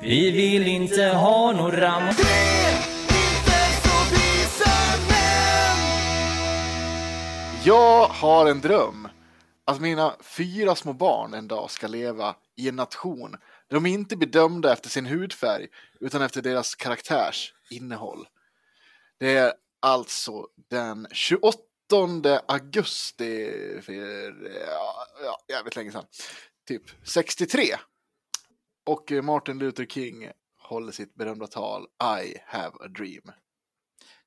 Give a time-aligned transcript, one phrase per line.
[0.00, 2.14] Vi vill inte ha några
[7.64, 9.08] Jag har en dröm.
[9.64, 13.30] Att mina fyra små barn en dag ska leva i en nation
[13.68, 15.66] där de inte blir dömda efter sin hudfärg
[16.00, 18.26] utan efter deras karaktärs innehåll.
[19.18, 21.58] Det är alltså den 28
[22.48, 23.50] augusti
[23.82, 23.92] för
[24.66, 26.04] ja, ja, jävligt länge sedan.
[26.68, 27.64] Typ 63.
[28.84, 31.82] Och Martin Luther King håller sitt berömda tal
[32.22, 33.22] I have a dream.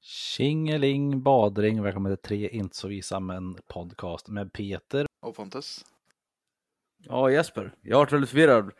[0.01, 5.07] Tjingeling badring, välkommen till tre inte så visa men podcast med Peter.
[5.21, 5.85] Och Pontus.
[6.97, 7.75] Ja, Jesper.
[7.81, 8.71] Jag har varit väldigt förvirrad.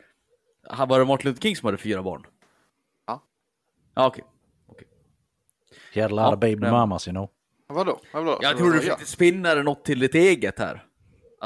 [0.62, 2.26] Han var det Martin Luther King som hade fyra barn?
[3.06, 3.22] Ja.
[3.94, 4.24] Ja, okej.
[5.92, 7.30] He had a lot Ja, of baby mamas you know.
[7.66, 8.00] Vadå?
[8.12, 8.38] Vadå?
[8.42, 10.85] Jag trodde du försökte spinna det något till ditt eget här.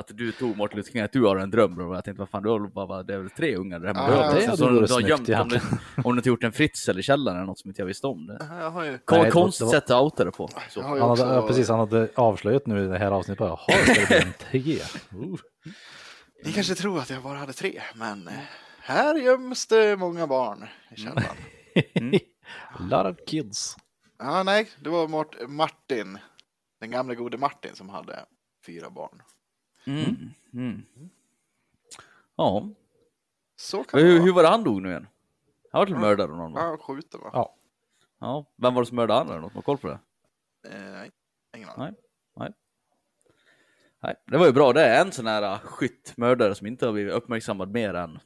[0.01, 1.79] Att du tog Martin Luther King, att du har en dröm.
[1.79, 3.87] Och jag tänkte, vad fan, du har bara, bara, det är väl tre ungar där
[3.87, 4.01] hemma.
[4.11, 5.61] Ja, det så- hade så varit du har snyggt gömt, om, du,
[6.05, 8.27] om du inte gjort en Fritzl i källaren eller något som inte jag visste om.
[8.27, 8.47] Det.
[8.61, 8.99] Jag har ju...
[8.99, 10.49] Kon- det- konstigt det var- sätt att outa det på.
[10.71, 10.83] Så.
[10.83, 11.25] Han också...
[11.25, 13.39] hade, ja, precis, han hade avslöjat nu i det här avsnittet.
[13.39, 14.75] Bara, Jaha, det bli en tre?
[15.19, 15.37] Uh.
[16.45, 18.35] Ni kanske tror att jag bara hade tre, men eh,
[18.81, 21.37] här göms det många barn i källaren.
[22.91, 23.77] lot of kids.
[24.19, 26.19] Ja, nej, det var Mart- Martin,
[26.81, 28.25] den gamla gode Martin som hade
[28.67, 29.23] fyra barn.
[29.87, 30.31] Mm.
[30.55, 30.83] Mm.
[32.37, 32.69] Ja,
[33.57, 35.07] Så kan hur, hur var det han dog nu igen?
[35.73, 36.61] Han var till mördad av någon va?
[36.61, 37.31] Ja, skjuten va?
[37.33, 37.57] Ja.
[38.21, 39.29] Ja, vem var det som mördade han?
[39.29, 39.99] Är det något man har koll på det?
[40.69, 41.11] Eh, nej,
[41.57, 41.83] ingen aning.
[41.85, 41.95] Nej.
[42.37, 42.53] Nej.
[44.03, 44.73] Nej, det var ju bra.
[44.73, 48.19] Det är en sån här uh, skytt, mördare som inte har blivit uppmärksammad mer än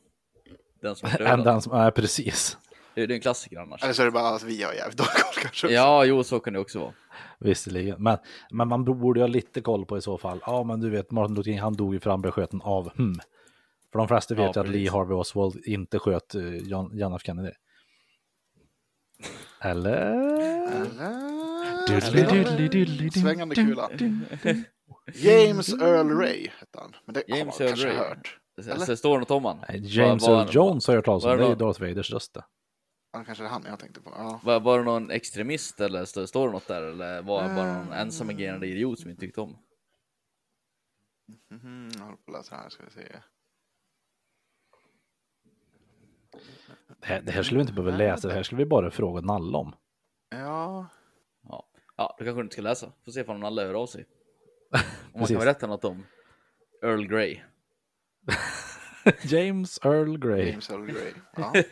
[0.83, 2.59] den som är Än den som, ja, precis.
[2.95, 3.83] Det är det är en klassiker annars.
[3.83, 5.69] Eller så är det bara att vi har jävligt dålig koll kanske.
[5.69, 6.93] Ja, jo, så kan det också vara.
[7.39, 8.03] Visserligen.
[8.03, 8.19] Men,
[8.51, 10.41] men man borde ju ha lite koll på i så fall.
[10.47, 13.15] Ja, men du vet, Martin Luther King, han dog ju frambeskjuten av hmm.
[13.93, 14.75] För de flesta vet Ja, ju att.
[14.75, 17.51] Lee Harvey Oswald inte sköt uh, John, John F Kennedy.
[19.61, 20.15] Eller?
[21.89, 23.11] Doo.
[23.11, 23.89] Svängande kula.
[25.14, 26.95] James Earl Ray hette han.
[27.05, 27.96] Men det har James man Earl kanske Ray.
[27.96, 28.39] hört.
[28.58, 28.77] Eller?
[28.77, 29.58] så det står något om han.
[29.83, 31.39] James Earl Jones har jag hört talas om.
[31.39, 32.45] Det är det Darth Vaders röst det.
[33.14, 34.11] Ja, kanske det är han jag tänkte på.
[34.11, 34.41] Ja.
[34.45, 36.83] Var, var det någon extremist eller stod, står det något där?
[36.83, 37.92] Eller var det bara någon Mm.
[37.92, 39.57] ensamagerande idiot som inte tyckte om?
[41.51, 43.17] Mhm, jag håller på att läsa här, ska vi se.
[47.01, 49.20] Det här, det här skulle vi inte behöva läsa, det här skulle vi bara fråga
[49.20, 49.75] Nalle om.
[50.31, 50.86] Ja,
[51.42, 52.92] Ja, ja då kanske du inte ska läsa.
[53.05, 54.07] Får se om alla hör av sig.
[55.13, 56.07] Om man kan berätta något om
[56.83, 57.41] Earl Grey.
[59.23, 60.48] James Earl Grey.
[60.51, 61.13] James Earl Grey.
[61.36, 61.52] Ja.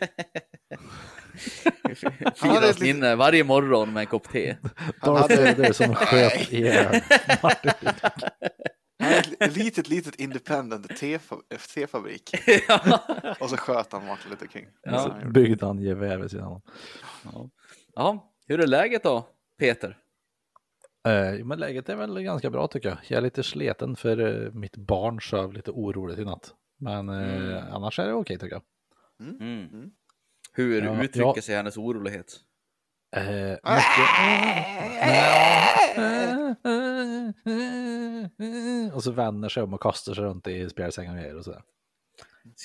[1.33, 4.57] hade Firas ett litet- minne varje morgon med en kopp te.
[5.01, 7.01] Han Darth hade- Vader som sköt ihjäl
[7.43, 7.71] Martin
[8.99, 11.43] hade ett li- litet, litet independent tefab-
[11.75, 12.31] tefabrik.
[13.41, 14.67] Och så sköt han Martin Luther King.
[14.83, 14.99] Ja.
[14.99, 16.63] Så byggde han gevär vid sidan om.
[17.25, 17.49] Ja.
[17.95, 19.27] ja, hur är läget då,
[19.59, 19.99] Peter?
[21.09, 22.99] Eh, men läget är väl ganska bra tycker jag.
[23.09, 26.55] Jag är lite sleten för eh, mitt barn söv lite oroligt i natt.
[26.81, 28.63] Men eh, annars är det okej tycker jag.
[29.41, 29.91] Mm.
[30.53, 31.43] Hur Ja, uttrycker ja.
[31.43, 32.37] sig hennes orolighet?
[33.17, 34.09] Eh, mycket...
[38.95, 41.63] Och så vänder sig om och kastar sig runt i spjälsängen och grejer och sådär.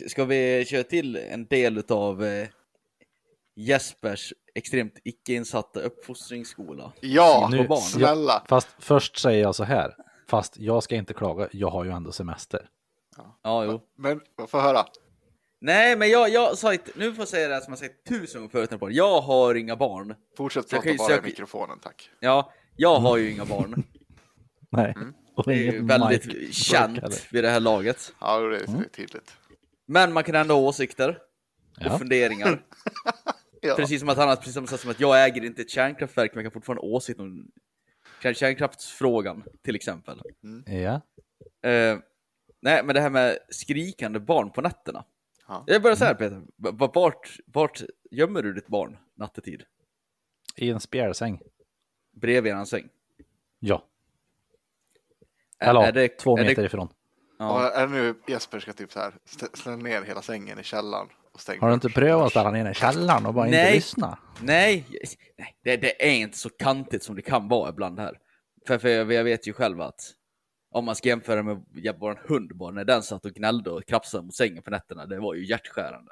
[0.09, 2.47] Ska vi köra till en del av eh,
[3.55, 6.91] Jespers extremt icke-insatta uppfostringsskola?
[7.01, 7.81] Ja, Nu- barn.
[7.81, 8.43] snälla.
[8.49, 9.95] Fast först säger jag så här.
[10.27, 12.69] Fast jag ska inte klaga, jag har ju ändå semester.
[13.43, 13.81] Ja, jo.
[13.95, 14.85] Men få höra.
[15.59, 18.07] Nej, men jag, jag sa inte, nu får jag säga det här som jag sagt
[18.09, 18.79] tusen gånger förut.
[18.79, 20.15] på Jag har inga barn.
[20.37, 22.09] Fortsätt jag prata bara i söka- mikrofonen, tack.
[22.19, 23.83] Ja, jag har ju inga barn.
[24.71, 24.95] Nej.
[25.35, 28.13] Och Det är ju väldigt känt vid det här laget.
[28.21, 29.33] Ja, det är är tydligt.
[29.87, 31.97] Men man kan ändå ha åsikter och Ja.
[31.99, 32.61] funderingar.
[33.61, 33.75] Ja.
[33.75, 36.43] Precis som att han har precis sätt som att jag äger inte ett kärnkraftverk men
[36.43, 37.51] jag kan fortfarande ha åsikt om
[38.21, 40.21] kärn- kärnkraftsfrågan till exempel.
[40.65, 41.01] Ja.
[41.69, 41.97] Eh,
[42.61, 45.03] nej, men det här med skrikande barn på nätterna.
[45.47, 45.63] Ja.
[45.67, 46.41] Jag börjar så här Peter,
[46.95, 49.63] vart, vart gömmer du ditt barn nattetid?
[50.55, 51.41] I en spjälsäng.
[52.11, 52.89] Bredvid hans säng?
[53.59, 53.83] Ja.
[55.59, 56.89] Är- Eller är det- två är det- meter ifrån.
[57.39, 57.71] Ja.
[57.71, 59.13] Är det nu Jesper ska typ så här
[59.53, 62.71] ställa ner hela sängen i källaren och stänga Har du inte prövat att ställa ner
[62.71, 63.75] i källaren och bara inte Nej.
[63.75, 64.17] lyssna?
[64.41, 64.85] Nej,
[65.37, 68.19] nej det, det är inte så kantigt som det kan vara ibland här.
[68.67, 70.01] För, för jag, jag vet ju själv att
[70.71, 71.65] om man ska jämföra med
[71.99, 75.19] vår hund bara, när den satt och gnällde och krafsade mot sängen på nätterna, det
[75.19, 76.11] var ju hjärtskärande.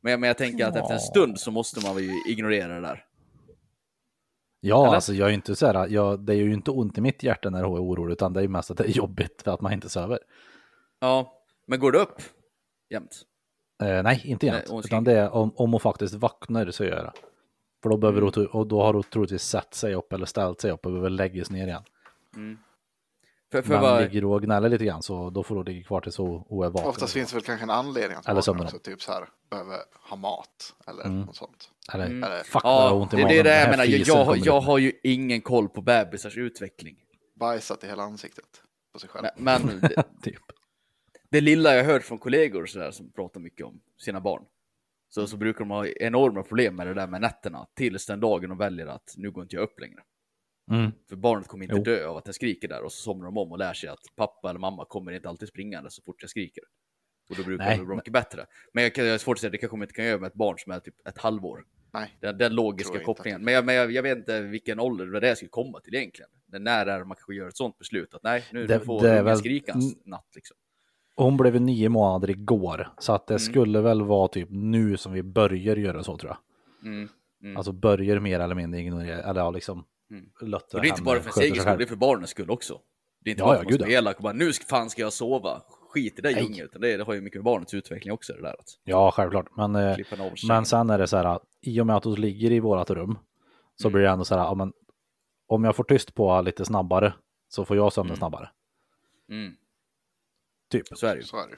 [0.00, 2.80] Men, jag- men jag tänker att efter en stund så måste man ju ignorera det
[2.80, 3.04] där.
[4.60, 4.94] Ja, Eller?
[4.94, 7.50] alltså jag är inte så här, jag, det är ju inte ont i mitt hjärta
[7.50, 9.60] när hon är orolig, utan det är ju mest att det är jobbigt för att
[9.60, 10.18] man inte sover.
[11.00, 12.22] Ja, men går det upp
[12.90, 13.22] jämt?
[13.82, 14.66] Eh, nej, inte Nej, jämt.
[14.68, 17.12] ska utan det är om, om hon faktiskt vaknar så gör jag det.
[17.82, 18.46] För då, behöver Mm.
[18.52, 21.50] och då har hon troligtvis satt sig upp eller ställt sig upp och behöver läggas
[21.50, 21.82] ner igen.
[23.56, 26.00] För, för Men vad, ligger och gnäller lite grann så då får hon ligga kvar
[26.00, 26.88] tills är vaken.
[26.88, 29.78] Oftast finns det väl kanske en anledning att Eller vakna också, typ så här, behöver
[30.08, 31.20] ha mat eller Mm.
[31.20, 31.70] något sånt.
[31.92, 33.36] Eller, Eller fuck har ja, ont i det är magen.
[33.44, 33.84] det Den jag menar.
[33.84, 36.96] Jag, jag, kommer jag har ju ingen koll på bebisars utveckling.
[37.40, 38.62] Bajsat i hela ansiktet
[38.92, 39.26] på sig själv.
[39.36, 40.42] Men, men det, Typ.
[41.30, 44.42] det lilla jag hört från kollegor så där, som pratar mycket om sina barn.
[45.08, 47.66] Så, så brukar de ha enorma problem med det där med nätterna.
[47.74, 50.00] Tills den dagen de väljer att nu går inte jag upp längre.
[50.70, 50.92] Mm.
[51.08, 51.82] För barnet kommer inte Jo.
[51.82, 54.00] dö av att den skriker där och så somnar de om och lär sig att
[54.16, 56.64] pappa eller mamma kommer inte alltid springande så fort jag skriker.
[57.30, 58.46] Och då brukar Nej, det bli mycket bättre.
[58.72, 60.26] Men jag, kan, jag har svårt att säga, det kanske man inte kan göra med
[60.26, 61.64] ett barn som är typ ett halvår.
[61.92, 63.44] Nej, Den, den logiska kopplingen.
[63.44, 65.94] Men, jag, men jag, jag vet inte vilken ålder det är jag skulle komma till
[65.94, 66.30] egentligen.
[66.46, 69.24] Men när är man kanske gör ett sånt beslut att nej, nu Det- får ungen
[69.24, 69.74] väl- skrika
[70.04, 70.56] natt liksom.
[71.16, 73.38] Hon blev nio månader igår, så att det Mm.
[73.38, 76.38] skulle väl vara typ nu som vi börjar göra så tror jag.
[76.92, 77.08] Mm.
[77.42, 77.56] Mm.
[77.56, 79.84] Alltså börjar mer eller mindre ignorera, eller ja liksom.
[80.10, 80.30] Mm.
[80.40, 81.78] Och det är inte bara för sköta egen sig skull, själv.
[81.78, 82.80] det är för barnens skull också.
[83.20, 85.02] Det är inte Ja, bara för att man ska elak och bara nu fan ska
[85.02, 85.62] jag sova.
[85.90, 88.42] Skit i det unge, utan det, det har ju mycket med barnets utveckling också det
[88.42, 89.46] där att Ja, självklart.
[89.56, 89.96] Men, eh,
[90.48, 93.18] men sen är det så här, i och med att hon ligger i vårat rum
[93.76, 93.92] så Mm.
[93.92, 94.72] blir det ändå så här, ja, men,
[95.46, 97.14] om jag får tyst på lite snabbare
[97.48, 98.18] så får jag sömnen Mm.
[98.18, 98.50] snabbare.
[99.30, 99.52] Mm.
[100.70, 100.86] Typ.
[100.88, 101.26] Så är det ju.
[101.26, 101.56] så är det.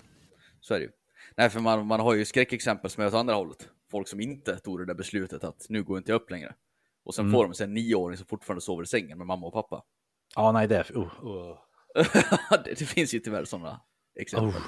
[0.61, 0.91] Så är det ju.
[1.37, 3.69] Nej, för man, man har ju skräckexempel som är åt andra hållet.
[3.91, 6.55] Folk som inte tog det där beslutet att nu går inte jag upp längre.
[7.09, 7.33] Och sen Mm.
[7.33, 9.83] får de sen nioåring som fortfarande sover i sängen med mamma och pappa.
[10.37, 10.97] Ja, nej, det är...
[10.97, 11.59] Uh, uh.
[12.65, 13.81] det, det finns ju tyvärr sådana
[14.21, 14.49] exempel.
[14.49, 14.67] Oh.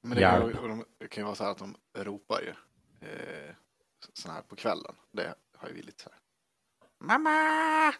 [0.00, 2.48] Men det, kan, ju- det kan ju vara så här att de ropar ju
[3.08, 3.54] eh,
[4.12, 4.94] sån här på kvällen.
[5.12, 6.18] Det har ju vi lite så här.
[7.00, 7.94] Mamma!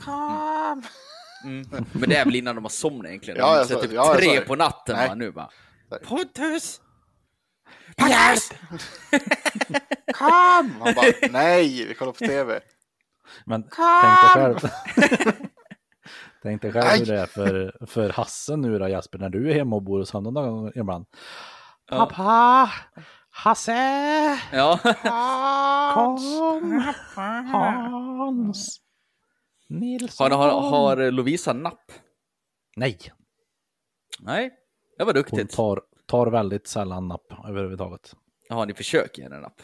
[0.00, 0.82] Kom!
[1.44, 1.66] Mm.
[1.92, 3.40] Men det är väl innan de har somnat egentligen.
[3.40, 4.46] Ja, De sa- typ ja, tre det.
[4.46, 5.08] på natten Nej.
[5.08, 5.50] va, nu bara.
[6.04, 6.80] Pontus!
[7.96, 8.52] Pontus!
[10.14, 10.78] Kom!
[10.78, 12.60] Man bara, nej, vi kollar på tv.
[13.44, 13.72] Men tänk
[14.22, 14.56] dig själv.
[16.42, 19.54] tänk dig själv hur det är för, för Hasse nu då Jesper, när du är
[19.54, 21.06] hemma och bor hos honom någon gång ibland.
[21.90, 22.06] Ja.
[22.06, 22.70] Pappa!
[23.30, 24.38] Hasse!
[24.52, 24.78] Ja.
[25.94, 26.92] Kom!
[27.52, 28.80] Hans!
[29.68, 30.32] Nilsson!
[30.32, 31.92] Har, har, har Lovisa napp?
[32.76, 32.98] Nej,
[34.20, 34.50] Nej,
[34.98, 35.56] det var hon duktigt.
[35.56, 38.14] tar, tar väldigt sällan napp överhuvudtaget.
[38.50, 39.60] Har ni försök ge en napp?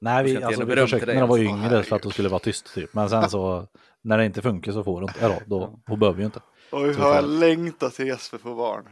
[0.00, 1.54] Nej, Jag vi, alltså, vi försökte dig, när de var alltså.
[1.66, 2.94] Yngre för att hon skulle vara tyst typ.
[2.94, 3.66] Men sen så,
[4.02, 5.18] när det inte funkar så får hon inte.
[5.20, 6.40] Ja, då, då, hon behöver ju inte.
[6.72, 8.88] Oj, har jag längtat till Jesper på barn.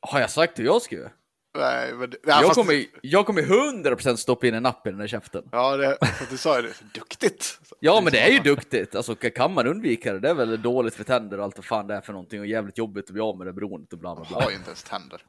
[0.00, 1.10] Har jag sagt hur jag ska göra?
[1.58, 2.12] Nej, men...
[2.12, 5.48] Ja, jag, fast- kommer, jag kommer 100% stoppa in en napp i den där käften.
[5.52, 5.98] Ja, det,
[6.30, 6.74] du sa ju det.
[6.94, 7.60] Duktigt!
[7.80, 8.94] Ja, men det är ju duktigt.
[8.94, 10.18] Alltså, kan man undvika det?
[10.20, 12.46] Det är väl dåligt för tänder och allt vad fan det är för någonting och
[12.46, 14.42] jävligt jobbigt att bli av med det beroendet och bla bla Jag bla.
[14.44, 15.20] har ju inte ens tänder.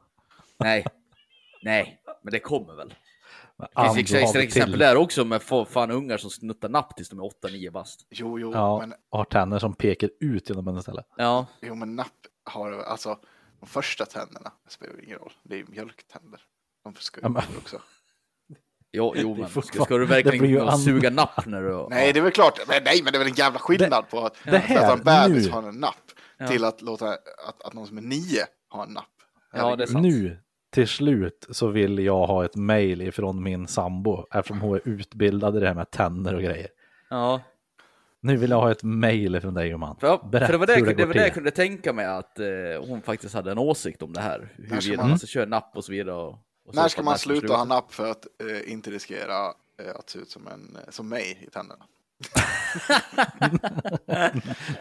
[0.58, 0.84] Nej,
[1.62, 2.94] nej, men det kommer väl.
[3.58, 7.18] Det finns extra det exempel där också med fan ungar som snuttar napp tills de
[7.18, 8.06] är 8-9 bast.
[8.10, 11.02] Jo, jo, Ja, men, har tänder som pekar ut genom en ställe.
[11.16, 12.12] Ja, jo, men napp
[12.44, 13.18] har alltså
[13.60, 14.52] de första tänderna.
[14.64, 15.32] Det spelar ingen roll.
[15.42, 16.40] Det är ju mjölktänder.
[16.84, 17.82] De ska ju Ja, men- också.
[18.92, 21.62] jo, jo Det men ska, ska du det blir ju verkligen an- suga napp när
[21.62, 21.86] du...
[21.90, 22.58] Nej, det är väl klart.
[22.68, 25.28] Men, nej, men det är väl en jävla skillnad på att det här, låta en
[25.28, 25.52] bebis nu.
[25.52, 25.94] ha en napp
[26.48, 27.08] till att låta
[27.48, 29.04] att, att någon som är nio har en napp.
[29.52, 30.02] Ja, det är sant.
[30.02, 30.38] Nu
[30.70, 35.56] till slut så vill jag ha ett mejl ifrån min sambo eftersom hon är utbildad
[35.56, 36.68] i det här med tänder och grejer.
[37.10, 37.40] Ja,
[38.20, 39.96] Nu vill jag ha ett mejl från dig Johan.
[40.00, 42.06] för, Berätta för det var det, hur det det, var det jag kunde tänka mig
[42.06, 42.46] att eh,
[42.88, 44.52] hon faktiskt hade en åsikt om det här.
[44.54, 46.14] ska Huruvida man- ska köra napp och så vidare.
[46.16, 46.32] Och,
[46.64, 49.46] och så När ska man sluta ha napp för att eh, inte riskera
[49.82, 51.84] eh, att se ut som, en, eh, som mig i tänderna?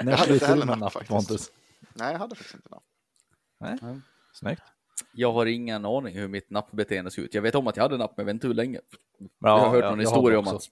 [0.02, 1.10] När hade inte heller napp napp faktiskt.
[1.12, 1.52] Pontus?
[1.94, 2.84] Nej, jag hade faktiskt inte napp.
[3.60, 4.00] Nej.
[4.34, 4.62] Snyggt.
[5.14, 7.34] Jag har ingen aning hur mitt nappbeteende ser ut.
[7.34, 8.80] Jag vet om att jag hade napp, men jag vet inte hur länge.
[9.20, 10.64] Ja, jag har hört ja, någon historia om att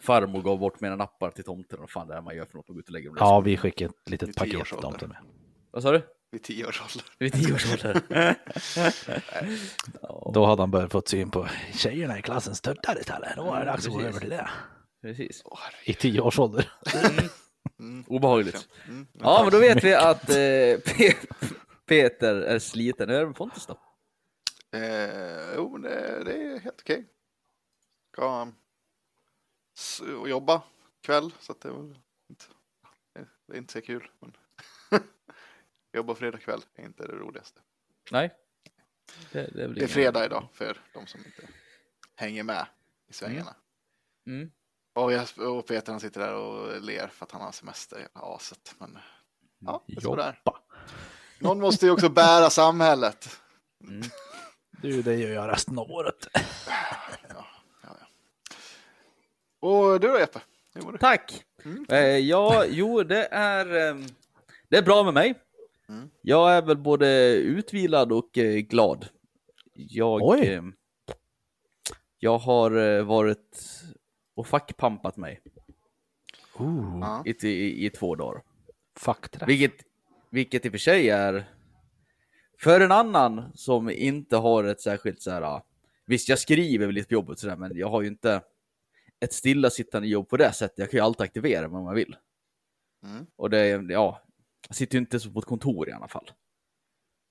[0.00, 2.68] farmor gav bort mina nappar till tomten och fan det är man gör för något
[2.68, 3.16] och gå ut och lägga dem.
[3.20, 5.18] Ja, vi skickade ett litet paket till till mig.
[5.70, 6.02] Vad sa du?
[6.32, 7.04] Vid tio års ålder.
[7.18, 8.02] Vid tio års ålder.
[10.34, 13.36] Då hade han börjat fått syn på tjejerna i klassen stöttar istället.
[13.36, 14.50] Då var det dags att gå över till det.
[15.02, 15.42] Precis.
[15.84, 16.72] I tio års ålder.
[18.06, 18.68] Obehagligt.
[18.88, 19.06] Mm.
[19.12, 20.36] Ja, men då vet vi att eh,
[21.86, 23.08] Peter är sliten.
[23.08, 23.80] Hur är det med Pontus då?
[24.78, 27.08] Eh, jo, det, det är helt okej.
[28.12, 30.62] Ska um, jobba
[31.00, 31.82] kväll, så att det är
[32.30, 32.44] inte,
[33.12, 34.10] det- är inte så kul.
[34.20, 34.32] Men
[35.92, 37.60] jobba fredag kväll är inte det roligaste.
[38.10, 38.34] Nej.
[39.32, 41.48] Det, det Det är fredag idag för de som inte
[42.16, 42.66] hänger med
[43.08, 43.54] i svängarna.
[44.26, 44.52] Mm.
[44.94, 48.20] Och, jag, och Peter han sitter där och ler för att han har semester, jävla
[48.20, 48.74] aset.
[48.78, 48.98] Men
[49.58, 50.40] ja, det är sådär.
[50.44, 50.58] Jobba.
[51.42, 53.40] Någon måste ju också bära samhället.
[54.82, 56.28] Du, det gör jag resten av året.
[59.60, 60.40] Och du då Jeppe?
[60.74, 60.98] Du?
[60.98, 61.44] Tack!
[61.88, 64.06] Eh, ja, jo, det är, ehm,
[64.68, 65.34] det är bra med mig.
[66.22, 69.08] Jag är väl både utvilad och eh, glad.
[69.74, 70.46] Jag, Oj.
[70.54, 70.74] ehm,
[72.18, 73.60] jag har eh, varit
[74.34, 75.40] och fackpampat mig
[76.58, 77.22] Ja.
[77.26, 78.42] i, i, i två dagar.
[78.98, 79.48] Fackträff.
[79.48, 79.72] Vilket,
[80.32, 81.44] vilket i och för sig är
[82.58, 85.42] för en annan som inte har ett särskilt så här.
[85.42, 85.66] ah,
[86.06, 88.42] Visst, jag skriver väl lite på jobbet sådär, men jag har ju inte
[89.20, 90.78] ett stillasittande jobb på det sättet.
[90.78, 92.16] Jag kan ju alltid aktivera mig om jag vill.
[93.04, 93.26] Mm.
[93.36, 94.22] Och det är, ja,
[94.68, 96.30] jag sitter ju inte så på ett kontor i alla fall.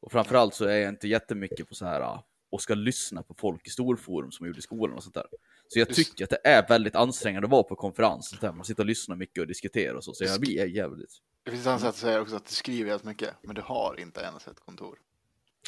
[0.02, 3.34] Och framförallt så är jag inte jättemycket på så här ah, och ska lyssna på
[3.34, 5.28] folk i storforum som jag gjorde i skolan och sånt där.
[5.68, 8.52] Så jag tycker att det är väldigt ansträngande att vara på konferens, där.
[8.52, 11.12] man sitter och lyssnar mycket och diskuterar och så, så jag blir jävligt
[11.44, 13.62] Det finns ett annat sätt att säga också att du skriver helt mycket, men du
[13.62, 14.98] har inte ens ett kontor.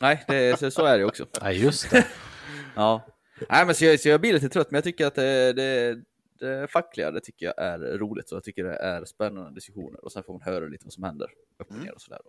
[0.01, 1.25] Nej, det, så, så är det också.
[1.41, 2.07] Nej, just det.
[2.75, 3.01] Ja.
[3.49, 6.01] Nej, men så jag, så jag blir lite trött, men jag tycker att det, det,
[6.39, 10.11] det fackliga, det tycker jag är roligt och jag tycker det är spännande diskussioner och
[10.11, 11.27] sen får man höra lite vad som händer
[11.59, 12.19] upp och ner och sådär.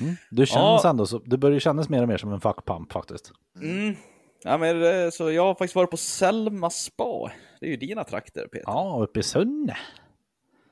[0.00, 0.14] Mm.
[0.30, 0.90] Du känns Ja.
[0.90, 3.32] ändå så, det börjar kännas mer och mer som en fackpamp faktiskt.
[3.62, 3.94] Mm.
[4.42, 7.32] Ja, men så jag har faktiskt varit på Selma spa.
[7.60, 8.64] Det är ju dina trakter, Peter.
[8.66, 9.76] Ja, uppe i Sunne.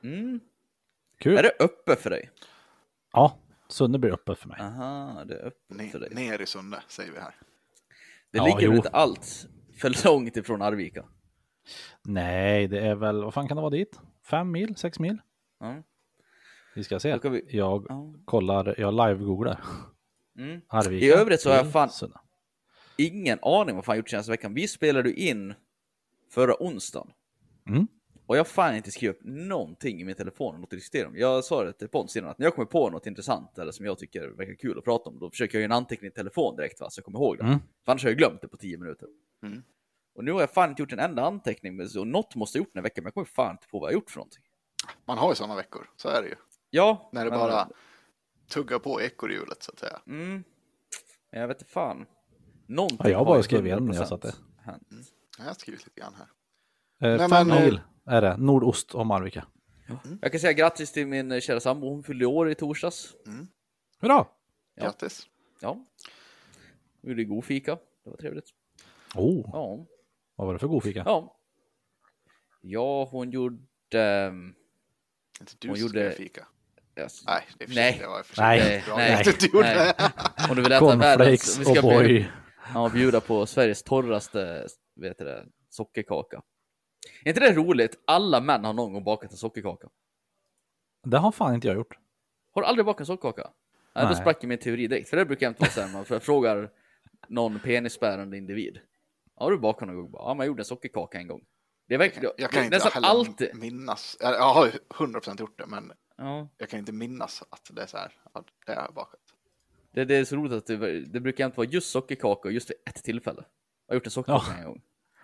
[0.05, 0.41] Mm.
[1.19, 1.39] Kul.
[1.39, 2.31] Är det uppe för dig?
[3.13, 4.61] Ja, Sunne blir uppe för mig.
[4.61, 6.15] Aha, det är uppe Ne- för dig.
[6.15, 7.35] ner i Sunne, säger vi här.
[8.31, 8.73] Det Ja, ligger jo.
[8.73, 9.47] inte allt
[9.81, 11.05] för långt ifrån Arvika?
[12.03, 14.01] Nej, det är väl, vad fan kan det vara dit?
[14.23, 15.19] Fem mil, sex mil?
[15.61, 15.83] Ja.
[16.75, 17.19] Vi ska se.
[17.23, 18.15] Vi- Jag Ja.
[18.25, 19.61] kollar, jag live-googlar.
[20.39, 20.61] Mm.
[20.69, 22.17] Arvika I övrigt så har jag fan- Sunne.
[22.97, 24.55] Ingen aning vad fan jag gjort senaste veckan.
[24.55, 25.55] Vi spelade in
[26.31, 27.13] förra onsdagen.
[28.25, 28.29] Mm.
[28.29, 31.09] Och jag har fan inte skrivit upp någonting i min telefon och något att diskutera
[31.09, 31.17] om.
[31.17, 33.87] Jag sa det till Pontus innan att när jag kommer på något intressant eller som
[33.87, 36.57] jag tycker verkar kul att prata om, då försöker jag göra en anteckning i telefon
[36.57, 37.45] direkt va, så jag kommer ihåg det.
[37.45, 37.59] Mm.
[37.85, 39.09] För annars har jag glömt det på tio minuter.
[39.43, 39.63] Mm.
[40.15, 42.63] Och nu har jag fan inte gjort en enda anteckning, men så något måste jag
[42.63, 44.11] ha gjort den här veckan, men jag kommer fan inte på vad jag har gjort
[44.11, 44.43] för någonting.
[45.05, 46.35] Man har ju sådana veckor, så är det ju.
[46.71, 47.69] Ja, När det men- bara
[48.49, 50.01] tuggar på ekorrhjulet så att säga.
[50.07, 50.45] Mm.
[51.31, 52.07] Men jag vet inte fan.
[52.67, 54.35] Någonting Ja, jag har bara skrev igen när jag 100% satte.
[54.65, 54.83] hänt.
[55.39, 56.27] Jag har skrivit lite grann här.
[57.03, 59.47] Eh, Nej, fem men, eh, mil är det, nordost om Arvika.
[60.23, 63.15] Jag kan säga grattis till min eh, kära sambo, hon fyllde år i torsdags.
[64.01, 64.27] Hurra!
[64.75, 64.83] Ja.
[64.85, 65.27] Grattis.
[65.61, 65.87] Ja.
[67.03, 68.49] Vi gjorde god fika, det var trevligt.
[69.15, 69.87] Oh, Ja.
[70.37, 71.03] vad var det för god fika?
[71.07, 71.37] Ja.
[72.61, 73.59] Ja, hon gjorde...
[73.95, 74.55] ehm,
[75.41, 76.47] Inte du Hon som gjorde- fika.
[76.99, 77.25] yes.
[77.27, 77.99] Nej, det för Nej.
[78.01, 78.83] det var för Nej.
[78.87, 78.97] bra.
[78.97, 79.23] Nej.
[79.53, 79.63] Nej.
[79.63, 79.95] det.
[80.51, 81.17] Om du vill äta världens...
[81.17, 82.07] Cornflakes Vi och ska boy.
[82.09, 82.27] bjuda,
[82.75, 86.43] ja, bjuda på Sveriges torraste vet du det, sockerkaka.
[87.25, 87.99] Är inte det roligt?
[88.07, 89.89] Alla män har någon gång bakat en sockerkaka.
[91.03, 91.99] Det har fan inte jag gjort.
[92.53, 93.51] Har du aldrig bakat en sockerkaka?
[93.95, 95.09] Nej, då sprack min teori direkt.
[95.09, 96.71] För det brukar inte vara så här, man frågar
[97.29, 98.79] någon penisbärande individ.
[99.35, 100.11] Har du bakat någon gång?
[100.13, 101.45] Ja, men jag gjorde en sockerkaka en gång.
[101.89, 103.57] Det är verkligen, Jag kan inte heller alltid.
[103.57, 104.17] minnas.
[104.21, 107.83] Jag jag har ju 100% gjort det, men Ja, jag kan inte minnas att det
[107.83, 108.13] är så här.
[108.33, 109.21] Att det har jag bakat.
[109.93, 112.77] det, det är så roligt att det, det brukar inte vara just sockerkaka just vid
[112.87, 113.45] ett tillfälle.
[113.87, 114.59] Jag har gjort en sockerkaka Ja.
[114.59, 114.83] en gång.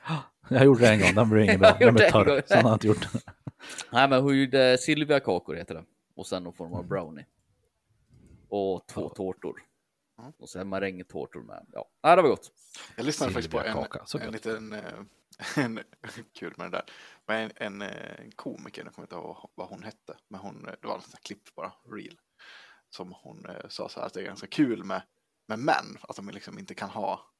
[0.48, 1.76] Jag gjorde det en gång, den blev ingen bra.
[1.80, 3.08] Den blev torr, den har jag inte gjort.
[3.92, 5.84] Nej, men hon gjorde Silvia-kakor heter det.
[6.16, 7.26] Och sen någon form av brownie.
[8.48, 9.62] Och två tårtor.
[10.38, 11.66] Och sen marängtårtor med.
[11.72, 12.52] Ja, Nej, det var gott.
[12.96, 14.82] Jag lyssnade faktiskt på en, så en liten, eh,
[15.56, 15.80] en,
[16.32, 16.84] kul med det där,
[17.26, 20.68] men en, en, eh, en komiker, jag kommer inte ihåg vad hon hette, men hon,
[20.68, 22.20] eh, det var en sån klipp bara, real,
[22.90, 25.02] som hon sa så här att det är ganska kul med,
[25.46, 27.30] med män, att de liksom inte kan ha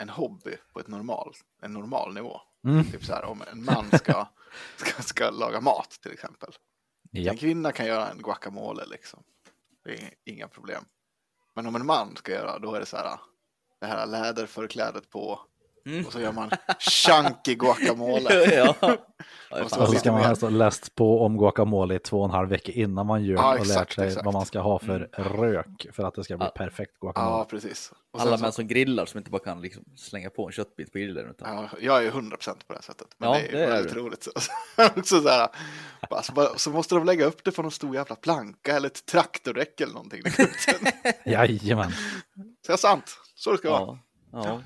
[0.00, 2.40] en hobby på ett normal, en normal nivå.
[2.64, 2.84] Mm.
[2.84, 4.28] Typ så här om en man ska,
[4.76, 6.50] ska, ska laga mat till exempel.
[7.10, 7.30] Ja.
[7.30, 9.22] En kvinna kan göra en guacamole liksom.
[9.84, 10.84] Det är inga problem.
[11.54, 13.18] Men om en man ska göra, då är det så här.
[13.80, 15.40] Det här läderförklädet på.
[15.86, 16.06] Mm.
[16.06, 18.54] Och så gör man chunky guacamole.
[18.54, 18.74] ja.
[18.80, 18.96] ja
[19.64, 22.72] Och så ska man alltså läst på om guacamole i två och en halv vecka
[22.72, 24.24] innan man gör Ja, och lärt sig exakt.
[24.24, 26.50] vad man ska ha för rök för att det ska bli Ja.
[26.50, 27.44] perfekt Ja, guacamole.
[27.44, 27.92] precis.
[28.12, 30.52] Och sen Alla så- män som grillar som inte bara kan liksom slänga på en
[30.52, 31.30] köttbit på grillen.
[31.30, 31.54] Utan...
[31.54, 32.36] Ja, jag är 100%
[32.66, 33.06] på det här sättet.
[33.18, 34.00] Men Ja, det är, det är väldigt du.
[34.00, 34.28] roligt.
[36.24, 39.06] Så, bara, så måste de lägga upp det på någon stor jävla planka eller ett
[39.06, 40.22] traktordäck eller någonting.
[41.24, 41.92] Jajamän.
[42.66, 43.16] så är sant.
[43.34, 43.98] Så det ska vara.
[44.32, 44.60] Ja.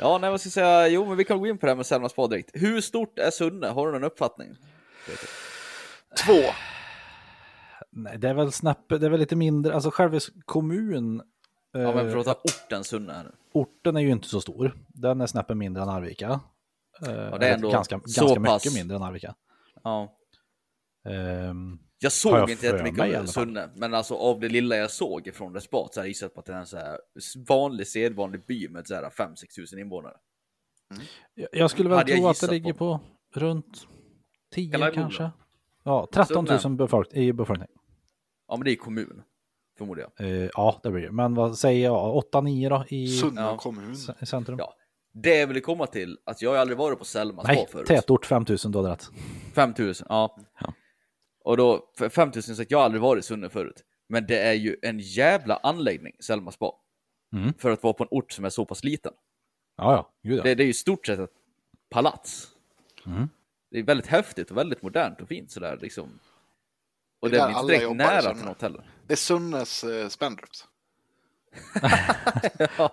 [0.00, 0.06] Ja.
[0.12, 0.88] ja, nej vad ska jag säga?
[0.88, 2.50] Jo, men vi kan gå in på det här med Selma spa direkt.
[2.54, 3.66] Hur stort är Sunne?
[3.66, 4.56] Har du någon uppfattning?
[6.26, 6.40] Två.
[7.90, 11.22] Nej, det är väl snäpp, det är väl lite mindre, alltså själva kommun,
[11.72, 13.30] Ja, men eh, för att ta orten Sunne här nu.
[13.52, 14.74] orten är ju inte så stor.
[14.88, 16.40] Den är snäppet mindre än Arvika.
[17.06, 18.64] Eh, är eller ändå ganska så ganska pass.
[18.64, 19.34] mycket mindre än Arvika.
[19.84, 20.16] Ja.
[21.08, 23.26] Ehm, Jag såg jag inte jättemycket av.
[23.26, 26.40] Sunne, men alltså av det lilla jag såg ifrån Respat så har jag gissat på
[26.40, 26.98] att det är en så här
[27.48, 30.12] vanlig, sedvanlig by med så här 5-6 tusen invånare.
[31.34, 33.00] Jag- Jag skulle väl Hade tro att det ligger på.
[33.34, 33.86] på runt
[34.54, 35.02] 10 Kan jag googla?
[35.02, 35.30] kanske.
[35.84, 36.76] Ja, 13 000 Sunne.
[36.76, 37.68] befolk i befolkning.
[38.48, 39.22] Ja, men det är kommun,
[39.78, 40.26] förmodar jag.
[40.42, 41.12] Eh, ja, det blir det.
[41.12, 42.14] Men vad säger jag?
[42.16, 43.56] 8-9 då i, Sunne Ja.
[43.56, 43.96] kommun.
[44.22, 44.58] centrum?
[44.58, 44.74] Ja.
[45.12, 47.86] Det jag ville komma till, att jag har aldrig varit på Selma spa Nej, förut.
[47.86, 49.10] tätort 5 000, då är det rätt.
[49.54, 50.36] 5000, ja.
[50.60, 50.72] Ja.
[51.44, 53.84] Och då, för 5000 sagt, jag har aldrig varit i Sunne förut.
[54.08, 56.72] Men det är ju en jävla anläggning, Selma spa.
[57.36, 57.52] Mm.
[57.58, 59.12] För att vara på en ort som är så pass liten.
[59.76, 60.42] Ja, ja, gud ja.
[60.42, 61.30] Det, det är ju stort sett ett
[61.90, 62.48] palats.
[63.06, 63.28] Mm.
[63.70, 66.18] Det är väldigt häftigt och väldigt modernt och fint sådär liksom.
[67.20, 68.90] Och Det det är inte direkt nära till något heller.
[69.06, 70.64] Det är Sunnes eh, Spendrups.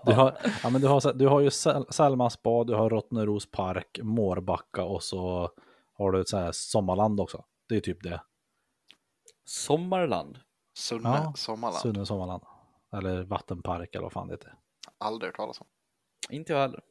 [0.06, 3.52] Du har, ja, men du har, du har ju Sel- Selma spa, du har Rottneros
[3.52, 5.52] park, Mårbacka och så
[5.94, 7.46] har du ett så här sommarland också.
[7.70, 8.22] Det är typ det.
[9.46, 10.40] Sommarland.
[10.74, 11.82] Sunne Ja, Sommarland.
[11.82, 12.44] Sunne sommarland.
[12.94, 14.54] Eller vattenpark eller vad fan det heter.
[14.98, 15.68] Aldrig hört talas om.
[16.30, 16.82] Inte jag heller.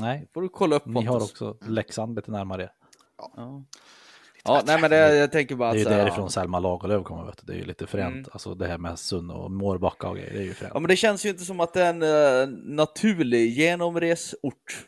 [0.00, 1.30] Nej, Får du kolla upp ni har Pontus.
[1.30, 2.72] också Leksand lite närmare det.
[3.18, 3.62] Ja,
[4.44, 6.58] ja nej men det, jag tänker bara Det är att ju så här, därifrån Selma
[6.60, 7.24] Lagerlöf kommer.
[7.24, 7.46] Vet du.
[7.46, 8.14] Det är ju lite fränt.
[8.14, 8.30] Mm.
[8.32, 10.32] Alltså det här med Sunne och Mårbacka och grejer.
[10.32, 10.72] Det är ju fränt.
[10.74, 14.86] Ja men det känns ju inte som att det är en eh, naturlig genomresort.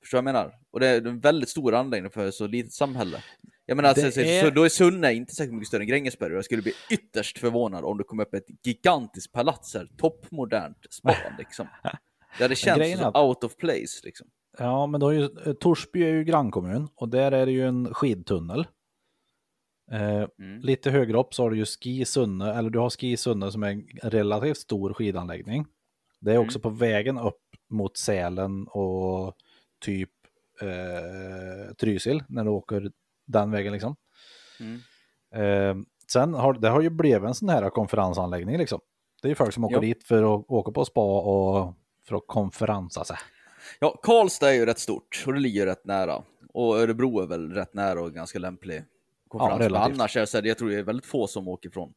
[0.00, 0.58] Förstår du vad jag menar?
[0.70, 3.22] Och det är en väldigt stor anläggning för så litet samhälle.
[3.70, 6.30] Jag menar, alltså, så, är- så då är Sunne inte särskilt mycket större än Grängesberg
[6.32, 10.86] och jag skulle bli ytterst förvånad om det kom upp ett gigantiskt palats här, toppmodernt
[10.90, 11.66] spa liksom.
[12.38, 14.26] Det är så att- out of place liksom.
[14.58, 17.66] Ja, men då är ju, eh, Torsby är ju grannkommun och där är det ju
[17.68, 18.66] en skidtunnel.
[19.92, 20.60] Eh, Mm.
[20.60, 23.62] Lite högre upp så har du ju Ski Sunne, eller du har Ski Sunne som
[23.62, 25.66] är en relativt stor skidanläggning.
[26.20, 26.46] Det är Mm.
[26.46, 29.34] också på vägen upp mot Sälen och
[29.84, 30.10] typ
[30.62, 32.90] eh, Trysil när du åker
[33.28, 33.96] den vägen liksom.
[34.60, 34.80] Mm.
[35.34, 38.80] Eh, sen har det har ju blivit en sån här konferensanläggning liksom.
[39.22, 39.80] Det är ju folk som åker Ja.
[39.80, 41.74] dit för att åka på spa och
[42.08, 43.16] för att konferensa sig.
[43.80, 46.22] Ja, Karlstad är ju rätt stort och det ligger rätt nära.
[46.54, 48.84] Och Örebro är väl rätt nära och ganska lämplig
[49.28, 49.60] konferens.
[49.60, 49.94] Relativt.
[49.94, 51.92] annars är det så här, jag tror det är väldigt få som åker från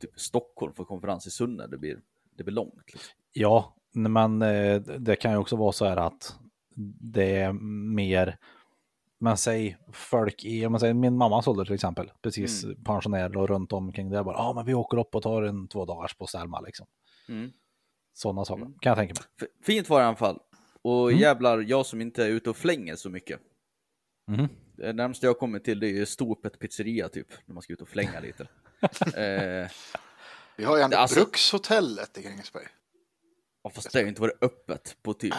[0.00, 1.66] typ Stockholm för konferens i Sunne.
[1.66, 1.98] Det blir,
[2.36, 2.74] det blir långt.
[2.86, 3.00] Liksom.
[3.32, 6.36] Ja, men eh, det kan ju också vara så här att
[7.00, 7.52] det är
[7.94, 8.36] mer,
[9.22, 13.48] men säg folk i, om man säger min mammas ålder till exempel, precis pensionärer och
[13.48, 16.14] runt omkring det bara, ja ah, men vi åker upp och tar en två dagars
[16.14, 16.86] på Selma liksom.
[17.28, 17.50] Mm.
[18.14, 19.22] Sådana saker kan jag tänka mig.
[19.42, 20.38] F- Fint var det i alla fall.
[20.82, 21.20] Och Mm.
[21.20, 23.40] jävlar, jag som inte är ute och flänger så mycket.
[24.26, 24.48] Mhm.
[24.76, 27.80] Det närmaste jag kommer till det är ju Stopet pizzeria typ, när man ska ut
[27.80, 28.42] och flänga lite.
[29.16, 29.70] eh,
[30.56, 32.66] Vi har ju ändå Alltså- Brukshotellet i Grängesberg.
[33.62, 35.34] ja, fast det har ju inte varit öppet på typ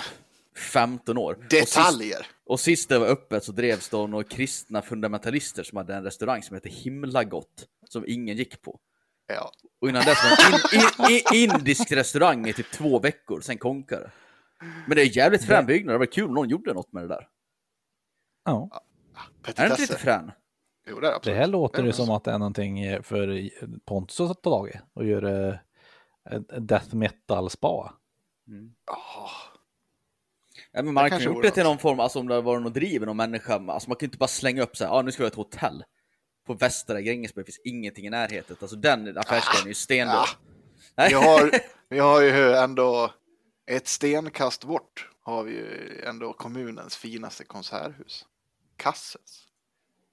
[0.55, 1.33] 15 år.
[1.33, 2.27] Och sist- Detaljer!
[2.45, 6.03] Och sist det var öppet så drevs det av några kristna fundamentalister som hade en
[6.03, 8.79] restaurang som hette Himla gott som ingen gick på.
[9.27, 9.51] Ja.
[9.81, 13.57] Och innan dess var det en in, in, indisk restaurang i typ två veckor, sen
[13.57, 14.11] konkade.
[14.87, 17.07] Men det är jävligt frän byggnad, det var kul om någon gjorde något med det
[17.07, 17.27] där.
[18.45, 18.81] Ja,
[19.45, 20.31] Är det inte lite frän?
[20.89, 21.37] Jo, det är det absolut.
[21.37, 23.49] här låter Det ju som att det är någonting för
[23.85, 25.59] Pontus att ta tag i och göra
[26.59, 27.93] death metal spa.
[28.85, 29.29] Ja.
[30.73, 33.07] Ja, men man kanske gjort det till någon form, alltså om det var någon driven
[33.07, 35.23] någon människa, alltså man kan ju inte bara slänga upp så här, ah, nu ska
[35.23, 35.83] vi ha ett hotell.
[36.47, 40.15] På Västra Grängesberg finns ingenting i närheten, alltså den affärsidén är ju stendöd.
[40.15, 40.27] Ja.
[40.95, 41.09] Nej.
[41.09, 41.51] Vi har,
[41.89, 43.13] vi har ju ändå
[43.65, 48.25] ett stenkast bort har vi ju ändå kommunens finaste konserthus.
[48.77, 49.47] Kassens.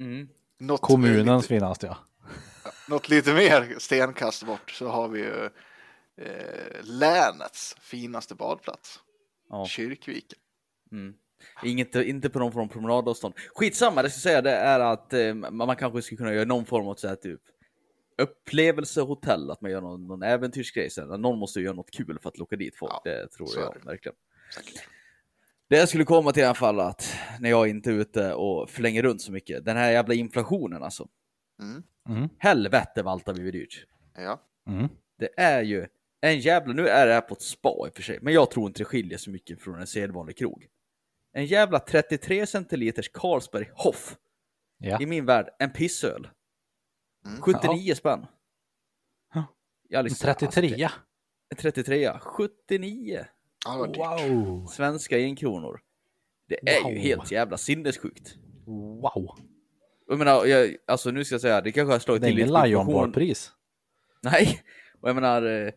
[0.00, 0.28] Mm.
[0.58, 1.96] Något Kommunens lite, finaste ja.
[2.88, 5.44] något lite mer stenkast bort så har vi ju
[6.16, 9.00] eh, länets finaste badplats.
[9.48, 9.66] Ja.
[9.66, 10.38] Kyrkviken.
[10.92, 11.14] Mm.
[11.64, 13.34] Inget, inte på någon form av promenadavstånd.
[13.54, 16.64] Skitsamma, det jag ska säga det är att eh, man kanske skulle kunna göra någon
[16.64, 17.40] form av så här, typ
[18.18, 21.20] upplevelsehotell, att man gör någon, någon äventyrsgrej sen.
[21.20, 23.60] Någon måste ju göra något kul för att locka dit folk, Ja, det tror så
[23.60, 23.86] jag det.
[23.86, 24.16] verkligen.
[25.68, 28.70] Det jag skulle komma till i alla fall att när jag inte är ute och
[28.70, 31.08] flänger runt så mycket, den här jävla inflationen alltså.
[31.62, 31.82] Mm.
[32.08, 32.28] Mm.
[32.38, 33.86] Helvete vad allt har blivit dyrt.
[34.14, 34.42] Ja.
[34.68, 34.88] Mm.
[35.18, 35.86] Det är ju
[36.20, 38.50] en jävla, nu är det här på ett spa i och för sig, men jag
[38.50, 40.66] tror inte det skiljer så mycket från en sedvanlig krog.
[41.32, 44.16] En jävla 33 centiliters Carlsberg Hoff,
[44.78, 45.00] Ja.
[45.00, 46.28] i min värld, en pissöl.
[47.26, 47.40] Mm.
[47.42, 48.26] 79 spänn.
[49.34, 49.44] Ja.
[49.88, 50.84] Jag har liksom- 33.
[50.84, 50.98] Alltså,
[51.50, 53.26] det- 33, 79
[53.64, 54.30] Ja, det var dyrt.
[54.30, 54.66] Wow.
[54.66, 55.80] svenska enkronor.
[56.48, 57.02] Det är ju Wow.
[57.02, 58.34] helt jävla sinnessjukt.
[58.66, 59.38] Wow.
[60.06, 62.38] Jag menar, jag, alltså nu ska jag säga, det kanske har slagit Det är till
[62.38, 62.86] ingen lite inflation.
[62.86, 63.52] Lionbar-pris.
[64.22, 64.60] Nej,
[65.00, 65.72] och jag menar, eh,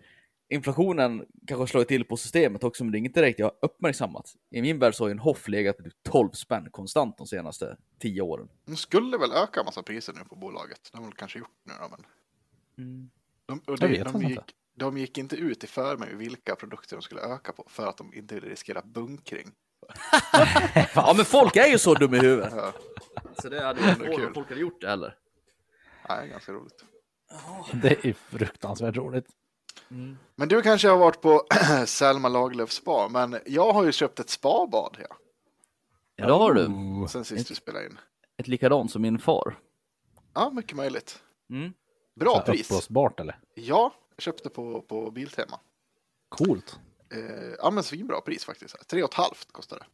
[0.53, 4.33] inflationen kanske slagit till på systemet också, men det är inget direkt jag har uppmärksammat.
[4.49, 7.27] I min värld så har ju en Hoff legat på typ 12 spänn konstant de
[7.27, 8.49] senaste 10 åren.
[8.65, 10.89] De skulle väl öka en massa priser nu på bolaget.
[10.91, 13.09] Det har de väl kanske gjort nu då, men...
[13.45, 14.43] De, och det, de, gick, inte.
[14.75, 18.13] de gick inte ut i förväg vilka produkter de skulle öka på för att de
[18.13, 19.51] inte ville riskera bunkring.
[20.95, 22.53] Ja, men folk är ju så dumma i huvudet.
[22.55, 22.73] Ja,
[23.41, 25.17] Så det hade ju inte folk hade gjort det heller.
[26.09, 26.83] nej, ganska roligt.
[27.73, 29.25] Det är fruktansvärt roligt.
[30.35, 31.47] Men du kanske har varit på
[31.85, 35.15] Selma Lagerlöf spa, men jag har ju köpt ett spabad ja,
[36.15, 36.67] Ja, det har du.
[37.09, 37.99] sen sist vi spelade in.
[38.37, 39.59] Ett likadant som min far.
[40.33, 41.23] Ja, mycket möjligt.
[41.49, 41.73] Mm.
[42.15, 42.71] Bra Så pris.
[42.71, 43.39] Uppblåsbart eller?
[43.55, 45.59] Ja, jag köpte på, på Biltema.
[46.29, 46.79] Coolt.
[47.13, 48.87] Eh, ja, men svinbra pris faktiskt.
[48.87, 49.85] Tre och ett halvt kostar det.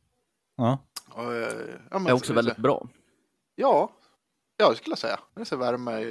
[0.55, 0.77] Ja.
[1.09, 2.87] Och, eh, ja, men, är också väldigt bra.
[3.55, 3.91] Ja,
[4.57, 5.19] ja det skulle jag säga.
[5.33, 6.03] Det är så värme,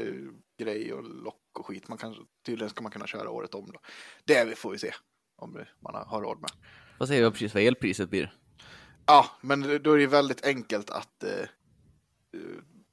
[0.59, 1.89] grej och lock och skit.
[1.89, 3.71] Man kan, tydligen ska man kunna köra året om.
[3.73, 3.81] Då.
[4.25, 4.95] Det får vi se
[5.37, 6.51] om man har, råd med.
[6.99, 8.35] Vad säger jag precis vad elpriset blir?
[9.07, 11.47] Ja, men då är det väldigt enkelt att eh, eh,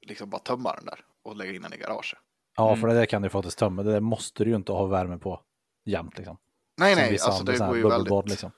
[0.00, 2.18] liksom bara tömma den där och lägga in den i garaget.
[2.56, 2.80] Ja, Mm.
[2.80, 3.82] för det där kan du faktiskt tömma.
[3.82, 5.40] Det där måste du ju inte ha värme på
[5.84, 6.36] jämt liksom.
[6.76, 8.50] Nej, Som nej, vissa alltså det går ju väldigt, liksom.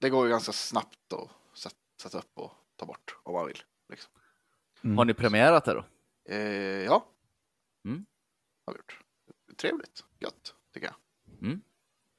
[0.00, 3.58] det går ju ganska snabbt att sätta, sätta upp och ta bort om man vill.
[3.88, 4.12] Liksom.
[4.84, 4.98] Mm.
[4.98, 5.84] Har ni premiärat det då?
[6.28, 6.38] Eh,
[6.84, 7.06] ja,
[7.84, 8.06] Mm.
[8.66, 9.00] har vi gjort.
[9.60, 11.58] Trevligt, gött, tycker jag.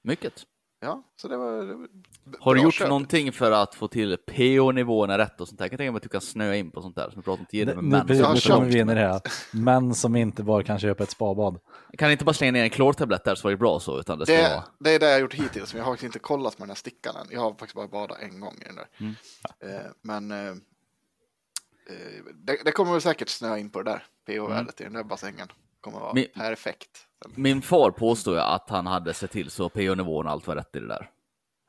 [0.02, 0.34] Mycket.
[0.80, 1.52] Ja, så det var...
[1.66, 1.88] Det var
[2.24, 2.88] b- Har du gjort köp.
[2.90, 5.66] någonting för att få till PO-nivåerna rätt och sånt där?
[5.66, 7.42] Jag kan tänka mig att du kan snöa in på sånt där som vi pratade
[7.42, 8.38] om tidigare med Nu, män.
[8.38, 9.22] köpt vi in i det här.
[9.54, 11.60] Män som inte bara kan köpa ett spabad.
[11.98, 14.26] Kan inte bara slänga ner en klortablett där så var det bra så, utan det
[14.26, 14.64] ska Det, vara...
[14.80, 16.70] det är det jag har gjort hittills, men jag har faktiskt inte kollat med den
[16.70, 17.28] här stickan än.
[17.32, 18.88] Jag har faktiskt bara badat en gång i den där.
[18.98, 19.14] Mm.
[19.60, 24.82] Eh, men eh, eh, det, det kommer väl säkert snöa in på det där pH-värdet
[24.82, 25.48] i den där bassängen.
[25.82, 27.07] kommer vara Men- perfekt.
[27.36, 30.76] Min far påstod ju att han hade sett till så PO-nivån och allt var rätt
[30.76, 31.10] i det där.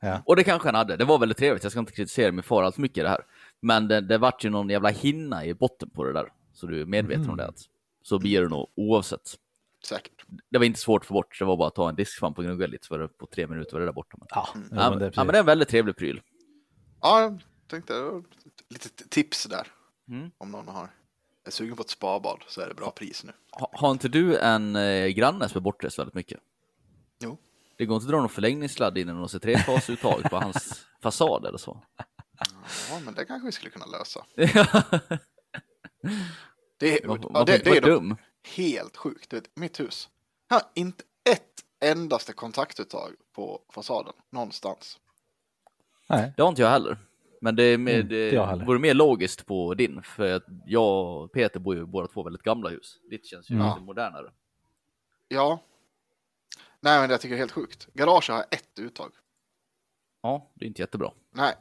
[0.01, 0.21] Ja.
[0.25, 0.97] Och det kanske han hade.
[0.97, 1.63] Det var väldigt trevligt.
[1.63, 3.21] Jag ska inte kritisera min far allt mycket i det här.
[3.61, 6.31] Men det, det vart ju någon jävla hinna i botten på det där.
[6.53, 7.47] Så du är medveten om det.
[7.47, 7.59] Att
[8.03, 9.35] så blir det nog oavsett.
[9.87, 10.25] Säkert.
[10.49, 11.39] Det var inte svårt att få bort.
[11.39, 13.47] Det var bara att ta en diskvamp och gnugga lite så var det på tre
[13.47, 14.17] minuter var det där borta.
[14.19, 14.27] Men...
[14.29, 14.67] Ja, Mm.
[14.71, 16.21] ja, men det är ja, men det är en väldigt trevlig pryl.
[17.01, 17.93] Ja, jag tänkte
[18.69, 19.67] lite tips där.
[20.09, 20.31] Mm.
[20.37, 20.89] Om någon har
[21.49, 23.31] är sugen på ett spabad så är det bra pris nu.
[23.51, 26.39] Ha, har inte du en eh, granne som är bortrest väldigt mycket?
[27.19, 27.37] Jo.
[27.77, 31.57] Det går inte att dra någon förlängningssladd in i någon C3-fasuttag på hans fasad eller
[31.57, 31.83] så?
[32.89, 34.25] Ja, men det kanske vi skulle kunna lösa.
[34.35, 34.47] man
[36.77, 38.15] Det är, man ja, får det, det är dum.
[38.55, 39.33] helt sjukt.
[39.33, 40.09] Vet, mitt hus
[40.49, 41.43] har inte ett
[41.79, 44.99] endaste kontaktuttag på fasaden någonstans.
[46.09, 46.33] Nej.
[46.37, 46.97] Det har inte jag heller.
[47.41, 51.59] Men det, är mer, det vore mer logiskt på din, för att jag och Peter
[51.59, 52.99] bor ju båda två väldigt gamla hus.
[53.09, 53.67] Ditt känns ju Mm.
[53.67, 54.31] lite modernare.
[55.27, 55.63] Ja.
[56.79, 57.87] Nej, men det jag tycker jag är helt sjukt.
[57.93, 59.11] Garaget har ett uttag.
[60.21, 61.11] Ja, det är inte jättebra.
[61.31, 61.55] Nej.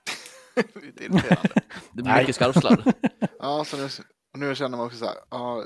[0.54, 1.54] det är irriterande.
[1.92, 2.92] Det blir mycket skarvsladd.
[3.38, 3.84] Ja, så nu,
[4.32, 5.14] och nu känner man också så här.
[5.30, 5.64] Ja,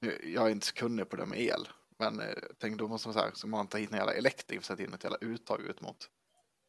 [0.00, 1.68] nu- jag är inte så kunnig på det med el.
[1.98, 2.26] Men eh,
[2.58, 4.82] tänk då måste man så här, så man ta hit en jävla elektriker och sätta
[4.82, 6.08] in ett jävla uttag ut mot,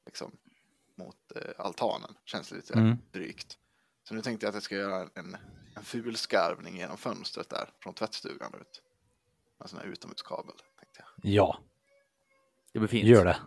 [0.06, 0.32] liksom,
[0.98, 2.16] mot eh, altanen.
[2.26, 2.98] Känns lite Mm.
[3.12, 3.58] drygt.
[4.08, 5.38] Så nu tänkte jag att jag ska göra en,
[5.76, 8.82] en fulskarvning genom fönstret där från tvättstugan ut.
[9.62, 10.56] En sån här utomhuskabel.
[10.80, 11.32] Tänkte jag.
[11.34, 11.58] Ja,
[12.74, 13.08] Det blir fint.
[13.08, 13.38] gör det.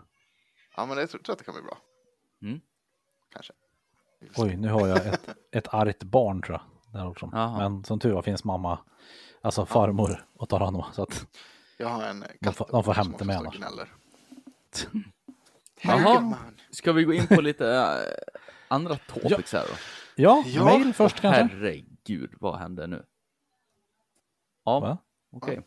[0.77, 1.79] Ja, men det tror tror jag att det kan bli bra.
[2.43, 2.61] Mm.
[3.33, 3.53] Kanske.
[4.37, 6.93] Oj, nu har jag ett, ett argt barn tror jag.
[7.01, 7.27] Där också.
[7.27, 8.79] Men som tur var finns mamma,
[9.43, 10.85] alltså farmor, och tar hand om.
[10.93, 11.27] Så att,
[11.77, 13.57] Jag har en De får- de får hämta mig annars.
[13.57, 13.95] gnäller.
[15.87, 16.37] Jaha.
[16.71, 17.97] Ska vi gå in på lite äh,
[18.69, 19.75] andra topics här då?
[20.23, 20.65] ja, Ja.
[20.65, 21.43] mail först kanske.
[21.43, 23.05] Herregud, vad hände nu?
[24.65, 24.99] Ja,
[25.33, 25.61] okej.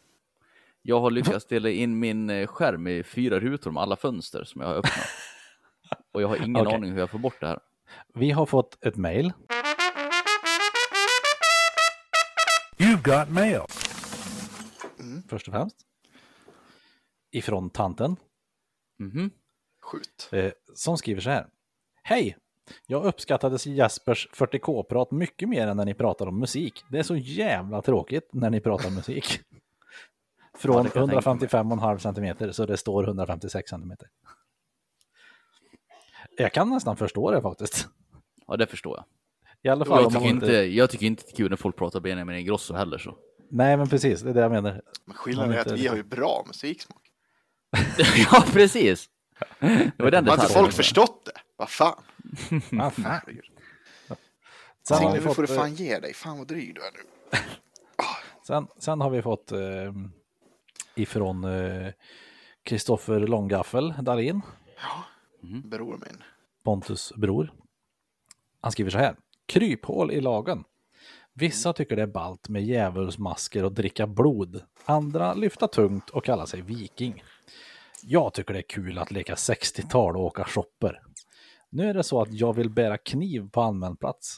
[0.82, 4.62] Jag har lyckats dela in min eh, skärm i fyra rutor med alla fönster som
[4.62, 5.06] jag har öppnat.
[6.14, 6.76] Och jag har ingen Okej.
[6.76, 7.60] aning hur jag får bort det här.
[8.14, 9.34] Vi har fått ett mail.
[12.78, 13.62] You've got mail.
[15.30, 15.76] Först och främst.
[17.32, 18.16] Ifrån tanten.
[19.00, 19.32] Mhm.
[19.90, 20.30] Skjut.
[20.32, 21.48] Eh, som skriver så här.
[22.04, 22.38] Hej!
[22.88, 26.84] Jag uppskattade Jespers 40K-prat mycket mer än när ni pratar om musik.
[26.92, 29.40] Det är så jävla tråkigt när ni pratar musik.
[30.58, 30.92] Från mig.
[30.92, 33.94] 155,5 cm så det står 156 cm.
[36.38, 37.88] Jag kan nästan förstå det faktiskt.
[38.48, 39.06] Ja, det förstår jag.
[39.62, 40.46] I alla fall jag tycker, inte...
[40.46, 42.98] inte, jag tycker inte det är kul när folk pratar Benjamin Ingrosso heller.
[42.98, 43.18] Så.
[43.52, 44.82] Nej, men precis, det är det jag menar.
[45.06, 47.02] Men skillnaden är att inte- vi har ju bra musiksmak.
[48.32, 49.10] ja, precis.
[49.60, 51.42] Det var den Har inte folk förstått det?
[51.58, 52.04] Vad fan?
[52.80, 53.22] Ah, fan.
[54.88, 56.14] Sen, har Signe, vi nu får fått, du eh, fan ge dig.
[56.14, 57.00] Fan vad dryg du är nu.
[58.48, 59.60] sen, sen har vi fått eh,
[60.96, 61.92] ifrån eh,
[62.64, 64.42] Kristoffer Långgaffel Dahlin,
[65.42, 66.24] Bror min.
[66.64, 67.54] Pontus bror.
[68.62, 69.16] Han skriver så här.
[69.46, 70.64] Kryphål i lagen.
[71.34, 74.64] Vissa tycker det är ballt med djävulsmasker och dricka blod.
[74.86, 77.24] Andra lyfta tungt och kalla sig viking.
[78.12, 81.02] Jag tycker det är kul att leka 60-tal och åka shopper.
[81.70, 84.38] Nu är det så att jag vill bära kniv på allmän plats.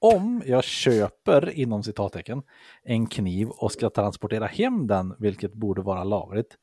[0.00, 2.42] Om jag köper, inom citattecken,
[2.82, 6.56] en kniv och ska transportera hem den, vilket borde vara lagligt.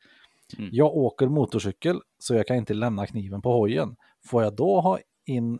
[0.72, 3.96] Jag åker motorcykel så jag kan inte lämna kniven på hojen.
[4.26, 5.60] Får jag då ha in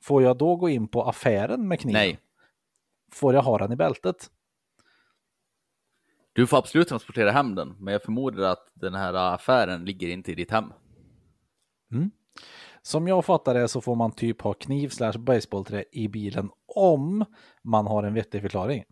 [0.00, 2.00] Får jag då gå in på affären med kniven?
[2.00, 2.18] Nej.
[3.12, 4.30] Får jag ha den i bältet?
[6.32, 10.32] Du får absolut transportera hem den, men jag förmodar att den här affären ligger inte
[10.32, 10.72] i ditt hem.
[12.82, 17.24] Som jag fattar det så får man typ ha kniv slash baseballträ i bilen om
[17.64, 18.84] man har en vettig förklaring.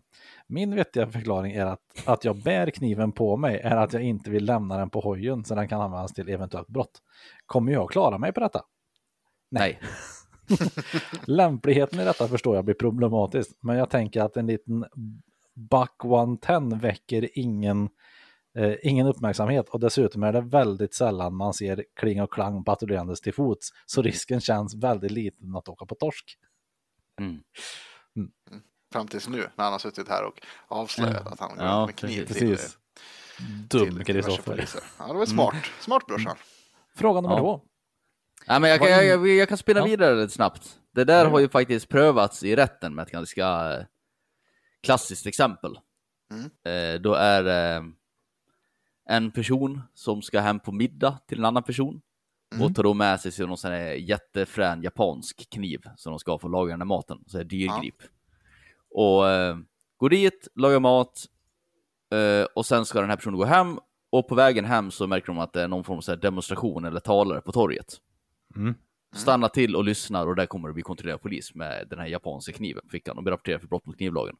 [0.47, 4.29] Min vettiga förklaring är att, att jag bär kniven på mig är att jag inte
[4.31, 7.01] vill lämna den på hojen så den kan användas till eventuellt brott.
[7.45, 8.61] Kommer jag klara mig på detta?
[9.51, 9.79] Nej.
[11.25, 14.85] Lämpligheten i detta förstår jag blir problematiskt, men jag tänker att en liten
[15.59, 17.89] Buck 110 väcker ingen,
[18.57, 23.21] eh, ingen uppmärksamhet och dessutom är det väldigt sällan man ser kling och klang patrullerandes
[23.21, 26.37] till fots, så risken känns väldigt liten att åka på torsk.
[27.19, 27.41] Mm.
[28.93, 31.95] Fram tills nu när han har suttit här och avslöjat att han går Ja, med
[31.95, 32.77] kniv precis.
[33.69, 34.51] till, Dum diverse Kristoffer.
[34.51, 34.81] poliser.
[34.99, 35.55] Ja, det var smart.
[35.79, 36.35] Smart brorsan.
[36.95, 37.39] Fråga nummer Ja.
[37.41, 37.61] två.
[38.47, 39.85] Nej, men jag, kan, jag, jag, jag kan spinna Ja.
[39.85, 40.79] vidare lite snabbt.
[40.91, 43.77] Det där har ju faktiskt prövats i rätten med ett ganska
[44.83, 45.79] klassiskt exempel.
[46.71, 47.91] Eh, då är det
[49.09, 52.01] en person som ska hem på middag till en annan person
[52.61, 56.47] och tar då med sig någon sån här jättefrän japansk kniv som de ska få
[56.47, 57.95] laga den här maten, så här dyrgrip.
[58.89, 59.57] Och eh,
[59.97, 61.25] går dit, lagar mat
[62.13, 63.79] eh, och sen ska den här personen gå hem
[64.11, 66.99] och på vägen hem så märker de att det är någon form av demonstration eller
[66.99, 67.97] talare på torget.
[69.15, 72.51] Stannar till och lyssnar och där kommer det bli kontrollerad polis med den här japanska
[72.53, 74.35] kniven på fickan och blir rapporterad för brott mot knivlagen.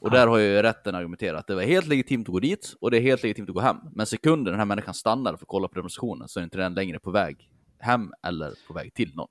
[0.00, 2.90] Och där har ju rätten argumenterat att det var helt legitimt att gå dit och
[2.90, 3.76] det är helt legitimt att gå hem.
[3.92, 6.74] Men sekunden den här människan stannar för att kolla på demonstrationen så är inte den
[6.74, 9.28] längre på väg hem eller på väg till någon.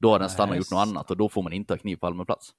[0.00, 1.96] Då har den stannat och gjort något annat och då får man inte ha kniv
[1.96, 2.52] på allmän plats.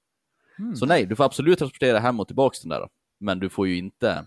[0.74, 2.88] Så nej, du får absolut transportera hem och tillbaks den där.
[3.20, 4.26] Men du får ju inte...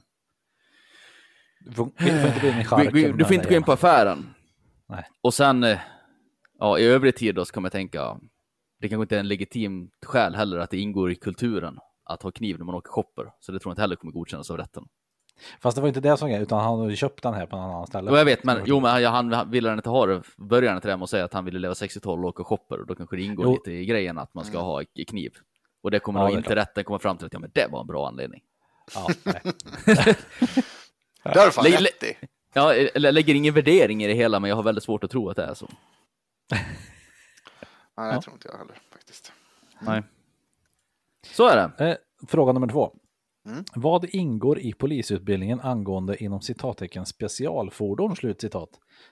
[1.60, 3.18] Du får, du får inte gå in i charken.
[3.18, 4.34] Du, får inte gå in på affären.
[4.90, 5.04] Nej.
[5.22, 5.80] Och sen, eh,
[6.60, 8.20] ja, i övrig tid då så kan man tänka,
[8.80, 11.80] det kanske inte är en legitim skäl heller att det ingår i kulturen
[12.14, 13.32] att ha kniv när man åker shopper.
[13.40, 14.84] Så det tror jag inte heller kommer godkännas av rätten.
[15.62, 17.56] Fast det var inte det som är, utan han har ju köpt den här på
[17.56, 18.12] en annan ställe.
[18.12, 20.88] Jo, jag vet, men, jo, men han, han, ville han inte ha det, började inte
[20.88, 23.16] det med att säga att han ville leva 60-tal och åka shopper, och då kanske
[23.16, 23.52] det ingår Jo.
[23.54, 25.32] lite i grejen att man ska ha k- kniv.
[25.84, 26.58] Och det kommer Ja, nog inte klart.
[26.58, 28.42] rätten komma fram till att ja, men det var en bra anledning.
[28.96, 29.42] Ja, nej.
[31.24, 32.18] Det har du fan rätt i.
[32.54, 35.30] Ja, eller lägger ingen värdering i det hela, men jag har väldigt svårt att tro
[35.30, 35.70] att det är så.
[37.98, 39.32] Nej, det tror inte jag heller faktiskt.
[39.80, 40.04] Nej.
[41.28, 41.90] Så är det.
[41.90, 42.96] Eh, fråga nummer två.
[43.46, 43.64] Mm.
[43.76, 48.16] Vad ingår i polisutbildningen angående inom citattecken specialfordon?
[48.16, 48.70] Slutcitat.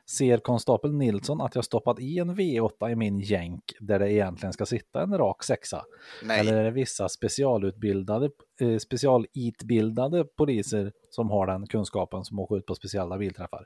[0.10, 4.54] Ser konstapel Nilsson att jag stoppat i en V8 i min jänk där det egentligen
[4.54, 5.86] ska sitta en rak sexa?
[6.24, 6.40] Nej.
[6.40, 8.30] Eller är det vissa specialutbildade,
[8.62, 13.66] eh, specialitbildade poliser som har den kunskapen som åker ut på speciella bilträffar?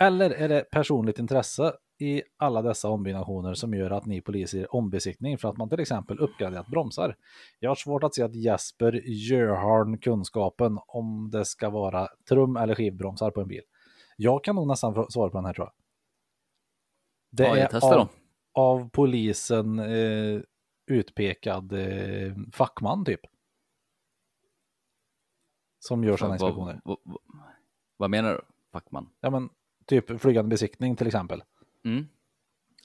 [0.00, 5.38] Eller är det personligt intresse i alla dessa ombyggnationer som gör att ni poliser ombesiktning
[5.38, 7.16] för att man till exempel uppgraderat bromsar?
[7.58, 12.74] Jag har svårt att se att Jesper gör kunskapen om det ska vara trum eller
[12.74, 13.62] skivbromsar på en bil.
[14.16, 15.72] Jag kan nog nästan svara på den här tror jag.
[17.30, 18.08] Det Ja, jag är av,
[18.52, 20.40] av polisen eh,
[20.86, 23.20] utpekad eh, fackman typ.
[25.78, 26.80] Som gör sådana inspektioner.
[26.84, 27.18] Vad, vad,
[27.96, 28.40] vad menar du,
[28.72, 29.10] fackman?
[29.20, 29.48] Ja men
[29.86, 31.42] typ flygande besiktning till exempel.
[31.84, 32.06] Mm.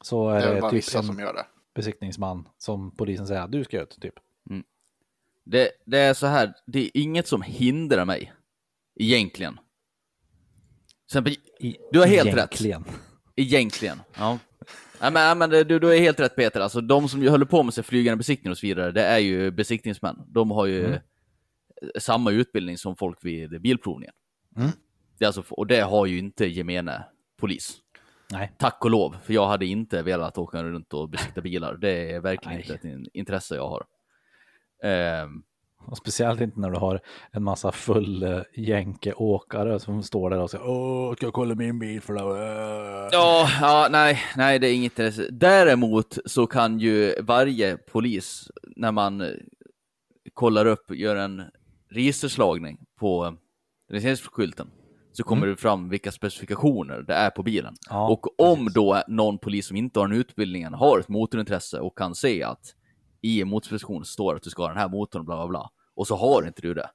[0.02, 1.46] Så Det är är väl det typ vissa en som gör det.
[1.76, 4.14] besiktningsman som polisen säger att du ska ut typ.
[5.48, 8.34] Det, det är så här, det är inget som hindrar mig,
[8.96, 9.60] egentligen.
[11.06, 11.36] Exempel,
[11.92, 12.36] Du har helt rätt.
[12.36, 12.84] egentligen.
[13.36, 14.02] egentligen.
[14.18, 14.40] Ja.
[15.02, 17.30] Nej, men, nej, men det- du, du är helt rätt Peter, alltså de som ju
[17.30, 20.22] håller på med sig flygande besiktning och så vidare, det är ju besiktningsmän.
[20.28, 21.00] De har ju Mm.
[22.00, 24.14] samma utbildning som folk vid bilprovningen.
[24.58, 24.70] Mm.
[25.18, 27.06] Det är alltså, och det har ju inte gemene
[27.38, 27.78] polis.
[28.32, 28.52] Nej.
[28.58, 31.74] Tack och lov, för jag hade inte velat åka runt och besikta bilar.
[31.78, 32.62] Det är verkligen Nej.
[32.62, 33.84] inte ett in- intresse jag har.
[34.84, 35.44] Ehm,
[35.88, 37.00] Och speciellt inte när du har
[37.32, 41.80] en massa full uh, jänkeåkare som står där och säger Åh, ska jag kolla min
[41.80, 42.36] bil för då?
[42.36, 45.28] Äh." Ja, ja, nej, nej, det är inget intresse.
[45.32, 49.28] Däremot så kan ju varje polis, när man eh,
[50.34, 51.44] kollar upp, gör en
[51.92, 53.38] registerslagning på
[53.90, 54.72] registreringsskylten,
[55.15, 57.75] så kommer det fram vilka specifikationer det är på bilen.
[57.89, 61.97] Ja, och om då någon polis som inte har den utbildningen har ett motorintresse och
[61.97, 62.75] kan se att
[63.21, 66.08] i en motorspecifikation står att du ska ha den här motorn, bla bla bla, och
[66.08, 66.89] så har inte du det,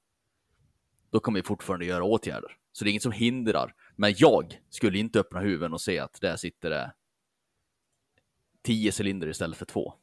[1.10, 2.56] då kommer vi fortfarande göra åtgärder.
[2.72, 3.74] Så det är inget som hindrar.
[3.96, 6.92] Men jag skulle inte öppna huven och se att där sitter det
[8.62, 9.94] 10 cylinder istället för två.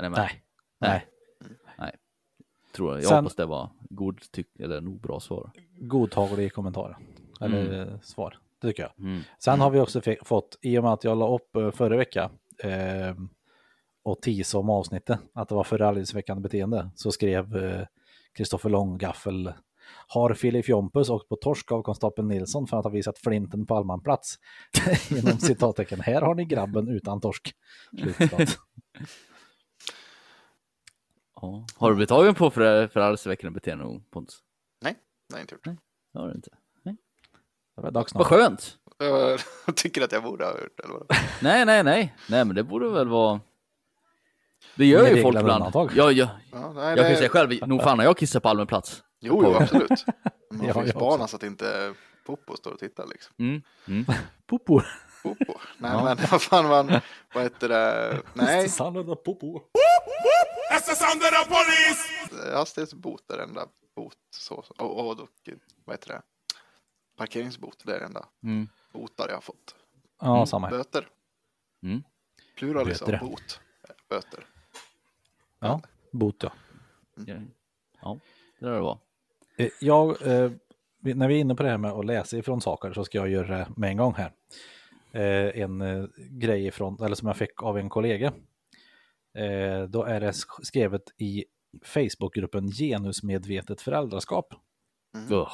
[0.00, 0.18] Ni med?
[0.78, 1.06] Nej.
[1.78, 1.96] Nej.
[2.72, 2.98] Tror jag.
[2.98, 5.50] Jag Sen- hoppas det var god tyck eller nog bra svar.
[5.80, 6.98] Godtaglig kommentar.
[7.40, 8.38] Eller eh, svar.
[8.60, 9.06] Det tycker jag.
[9.06, 9.22] Mm.
[9.38, 12.30] Sen har vi också fått, i och med att jag la upp eh, förra vecka
[12.58, 13.14] eh,
[14.02, 17.86] och teasade om avsnittet, att det var förargelseväckande beteende, så skrev eh,
[18.34, 19.52] Kristoffer Långgaffel
[20.08, 23.76] har Filip Jompus åkt på torsk av konstapeln Nilsson för att ha visat flinten på
[23.76, 24.38] allmän plats?
[25.10, 27.54] Inom citattecken, här har ni grabben utan torsk.
[31.40, 31.66] Ja.
[31.76, 34.38] Har du blivit tagen på för, förargelseväckande beteende någon gång, Pontus?
[34.82, 34.96] Nej,
[35.32, 35.64] nej inte gjort.
[36.12, 36.50] Det har du inte.
[37.76, 38.76] Det var dags Vad skönt!
[39.66, 40.82] Jag tycker att jag borde ha gjort det.
[40.84, 41.06] Eller vad?
[41.42, 42.14] Nej, nej, nej.
[42.28, 43.40] Nej, men det borde väl vara...
[44.74, 45.64] Det gör Med ju folk ibland.
[45.74, 46.10] Ja, ja.
[46.12, 48.66] Ja, nej, Jag kan ju det- säga själv, nog fan har jag kissat på allmän
[48.66, 49.02] plats.
[49.20, 50.04] Jo, jo, absolut.
[50.50, 51.94] Man får ju spana så att inte
[52.26, 53.34] Popo står och tittar liksom.
[53.38, 53.62] Mm.
[53.88, 54.04] Mm.
[54.46, 54.80] Popo.
[55.22, 55.54] Popo.
[55.78, 56.04] Nej, Ja.
[56.04, 57.00] men vad fan man,
[57.34, 58.20] vad heter det?
[58.34, 59.60] Nej, Sanna Popo.
[62.54, 64.12] hastighetsbot är det enda bot.
[64.36, 65.28] Så, och, och, och
[65.84, 66.22] vad heter det?
[67.16, 68.68] Parkeringsbot, det är det enda Mm.
[68.92, 69.74] botar jag har fått.
[70.20, 70.76] Ja, samma här.
[70.76, 71.08] Böter.
[71.82, 72.02] Mm.
[72.58, 73.60] Pluralis av bot.
[74.08, 74.46] Böter.
[75.60, 75.80] Ja,
[76.12, 76.52] bot ja.
[77.14, 77.34] Ja.
[78.02, 78.18] ja,
[78.60, 78.98] det där det var.
[79.56, 80.50] Eh, Jag, eh,
[81.00, 83.28] när vi är inne på det här med att läsa ifrån saker så ska jag
[83.28, 84.32] göra det med en gång här.
[85.12, 88.32] Eh, en grej ifrån, eller som jag fick av en kollega.
[89.88, 91.44] Då är det sk- skrivet i
[91.82, 94.54] Facebookgruppen Genusmedvetet föräldraskap.
[95.30, 95.52] Ugh.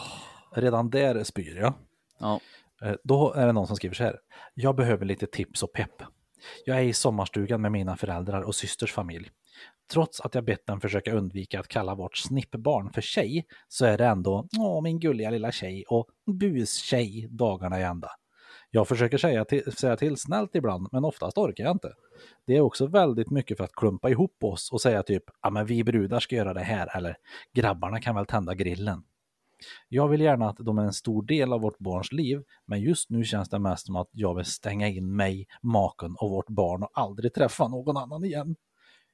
[0.55, 1.75] Redan där spyr jag.
[2.19, 2.41] Ja.
[2.83, 4.19] Eh, Då är det någon som skriver så här.
[4.55, 6.03] Jag behöver lite tips och pepp.
[6.65, 9.31] Jag är i sommarstugan med mina föräldrar och systers familj.
[9.93, 13.99] Trots att jag bett dem försöka undvika att kalla vårt snippbarn för tjej så är
[13.99, 18.11] det ändå åh min gulliga lilla tjej och bustjej dagarna i ända.
[18.71, 21.93] Jag försöker säga till, säga till snällt ibland men oftast orkar jag inte.
[22.47, 25.67] Det är också väldigt mycket för att klumpa ihop oss och säga typ ja men
[25.67, 27.17] vi brudar ska göra det här eller
[27.55, 29.03] grabbarna kan väl tända grillen.
[29.89, 33.11] Jag vill gärna att de är en stor del av vårt barns liv, men just
[33.11, 36.83] nu känns det mest som att jag vill stänga in mig, maken och vårt barn
[36.83, 38.57] och aldrig träffa någon annan igen.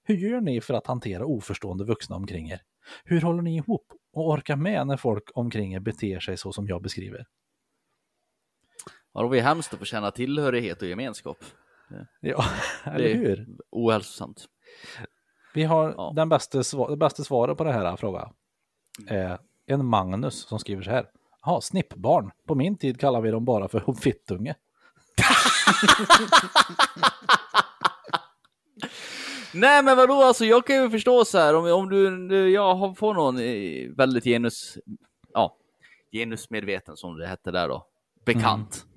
[0.04, 2.60] Hur gör ni för att hantera oförstående vuxna omkring er?
[3.04, 6.66] Hur håller ni ihop och orkar med när folk omkring er beter sig så som
[6.66, 7.26] jag beskriver?
[9.14, 11.38] Ja, det var ju hemskt att få känna tillhörighet och gemenskap.
[12.20, 12.44] Ja,
[12.84, 13.46] Det eller är hur?
[13.70, 14.44] ohälsosamt.
[15.54, 16.12] Vi har Ja.
[16.16, 18.34] den bästa, sva- det bästa svaret på det här frågan.
[19.10, 19.36] Eh,
[19.68, 21.06] en Magnus som skriver så här.
[21.44, 22.30] Ja, snippbarn.
[22.46, 24.54] På min tid kallar vi dem bara för fittunge.
[29.54, 32.98] Nej men vadå, alltså jag kan ju förstå så här om, om du, du- jag
[32.98, 34.78] får någon eh, väldigt genus,
[35.34, 35.56] ja,
[36.12, 37.86] genusmedveten som det hette där då,
[38.24, 38.84] bekant.
[38.84, 38.87] Mm.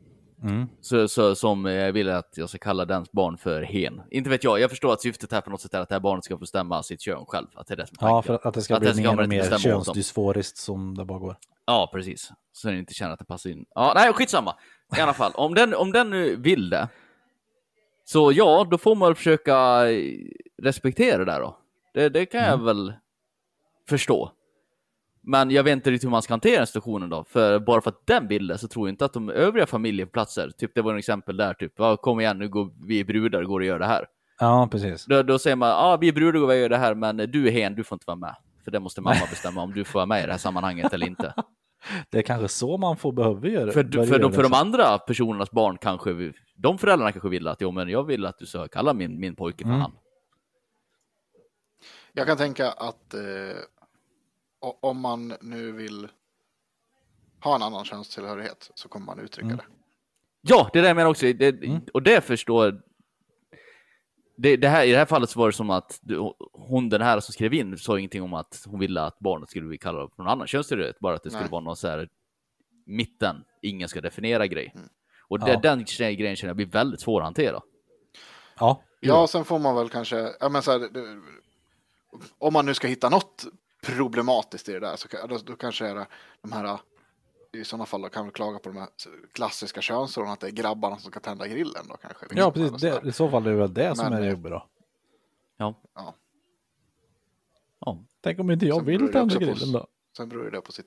[0.82, 4.02] Så, så, som eh, vill att jag ska kalla dens barn för hen.
[4.12, 6.00] Inte vet jag, jag förstår att syftet här på något sätt är att det här
[6.00, 7.48] barnet ska få bestämma sitt kön själv.
[7.56, 9.16] Att det är det som är Ja, för att det ska Att bli det ska
[9.16, 11.36] mer och mer könsdysforiskt som det bara går.
[11.66, 12.32] Ja, precis.
[12.54, 13.66] Så den inte känner att det passar in.
[13.76, 14.56] Ja, nej, skitsamma.
[14.98, 16.88] I alla fall, om den, om den nu vill det,
[18.06, 20.18] så ja, då får man försöka eh,
[20.64, 21.58] respektera det där då.
[21.94, 22.94] Det, det kan jag väl
[23.90, 24.32] förstå.
[25.24, 27.90] Men jag vet inte riktigt hur man ska hantera den situationen då, för bara för
[27.90, 30.92] att den vill det så tror jag inte att de övriga familjeplatser, typ det var
[30.92, 33.80] en exempel där, typ, ja, kom igen nu går vi är brudar, går och gör
[33.80, 34.06] det här.
[34.40, 35.06] Ja, precis.
[35.06, 37.18] Då, då säger man, ja ah, vi är brudar, går och gör det här, men
[37.18, 38.36] du är hen, du får inte vara med.
[38.64, 41.08] För det måste mamma bestämma om du får vara med i det här sammanhanget eller
[41.08, 41.34] inte.
[42.10, 43.72] Det är kanske så man får behöva göra.
[43.72, 47.48] För, för, göra de, för de andra personernas barn kanske, vi- de föräldrarna kanske vill
[47.48, 49.82] att, jo men jag vill att du ska kalla min, min pojke för Mm.
[49.82, 49.92] han.
[52.14, 53.22] Jag kan tänka att eh,
[54.62, 56.08] om man nu vill
[57.44, 59.58] ha en annan könstillhörighet så kommer man uttrycka Mm.
[59.58, 59.64] det.
[60.42, 61.26] Ja, det är det jag menar också.
[61.34, 61.82] Det, Mm.
[61.94, 62.82] Och det förstår...
[64.38, 67.02] Det, det här, I det här fallet så var det som att du, hon, den
[67.02, 70.16] här som skrev in, sa ingenting om att hon ville att barnet skulle bli kallat
[70.16, 71.52] för någon annan könstillhörighet, bara att det skulle Nej.
[71.52, 72.10] vara någon så här
[72.86, 74.72] mitten, ingen ska definiera grej.
[74.76, 74.88] Mm.
[75.28, 75.60] Och det, Ja.
[75.60, 77.62] den grejen känner jag blir väldigt svår att hantera.
[78.60, 81.22] Ja, Ja, sen får man väl kanske, ja men så här, det,
[82.38, 83.46] om man nu ska hitta något
[83.82, 86.08] problematiskt i det där så då, då kanske är det
[86.42, 86.80] de här,
[87.52, 88.88] i sådana fall då kan vi klaga på de här
[89.34, 92.26] klassiska könsrollerna, att det är grabbarna som ska tända grillen då kanske.
[92.32, 92.72] ja precis.
[92.72, 93.10] så Det.
[93.10, 94.66] I så fall är det väl det som Men, är det eh, jobbiga då.
[95.58, 95.76] Ja.
[95.96, 96.14] Ja.
[97.80, 97.98] ja.
[98.22, 99.88] Tänk om inte jag Sen vill det tända på- grillen då?
[100.18, 100.86] Sen beror det på sitt,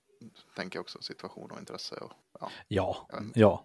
[0.56, 1.94] tänker jag också, situation och intresse.
[1.96, 2.48] Och, ja.
[2.68, 2.96] Ja,
[3.34, 3.64] ja.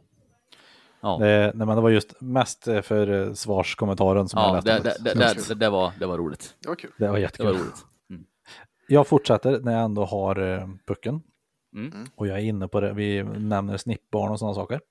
[1.01, 4.53] Ja, Det, nej, men det var just mest eh, för eh, svarskommentaren som jag ja
[4.53, 4.71] läste.
[5.03, 6.55] det, det, det, det, det, var, det var roligt.
[6.59, 6.91] Det var kul.
[6.97, 7.45] det var Det jättekul.
[7.45, 7.85] var roligt.
[8.91, 11.21] Jag fortsätter när jag ändå har eh, pucken.
[11.75, 12.05] Mm.
[12.15, 14.81] Och jag är inne på det, vi nämner snippbarn och sådana saker.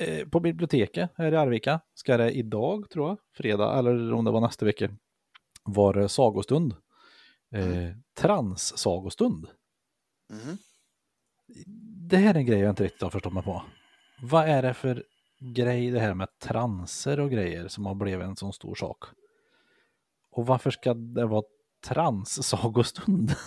[0.00, 4.30] Eh, på biblioteket här i Arvika ska det idag, tror jag, fredag, eller om det
[4.30, 4.90] var nästa vecka,
[5.64, 6.74] var det sagostund.
[7.54, 9.46] Eh, Trans-sagostund.
[10.30, 10.58] Mhm.
[12.08, 13.62] Det här är en grej jag inte riktigt har förstått mig på.
[14.22, 15.04] Vad är det för
[15.40, 19.04] grej det här med transer och grejer som har blivit en sån stor sak?
[20.30, 21.42] Och varför ska det vara
[21.80, 23.34] trans-sagostund?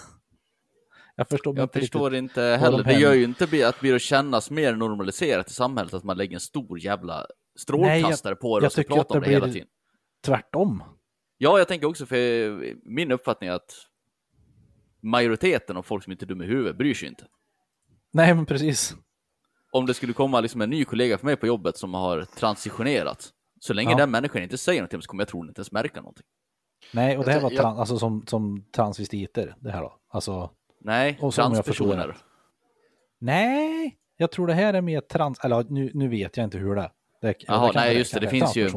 [1.15, 2.84] Jag förstår Jag inte förstår inte heller.
[2.84, 6.17] Det gör ju inte att det blir att kännas mer normaliserat i samhället att man
[6.17, 7.25] lägger en stor jävla
[7.55, 9.67] strålkastare på det och pratar om det det hela tiden.
[10.25, 10.84] Tvärtom.
[11.38, 13.73] Ja, jag tänker också för min uppfattning är att
[15.01, 17.25] majoriteten av folk som inte är dumma i huvudet bryr sig inte.
[18.13, 18.95] Nej, men precis.
[19.71, 23.29] Om det skulle komma liksom en ny kollega för mig på jobbet som har transitionerat,
[23.59, 23.97] så länge Ja.
[23.97, 26.25] den människan inte säger någonting så kommer jag troligen inte ens märka någonting.
[26.91, 29.97] Nej, och det här var Jag- tran- alltså som, som transvestiter, det här då.
[30.09, 32.17] Alltså, Nej, Och jag transpersoner.
[33.19, 36.75] nej, jag tror det här är mer trans, eller nu, nu vet jag inte hur
[36.75, 36.91] det är.
[37.21, 38.69] Det, Jaha, kanske nej, just det, det finns ju-.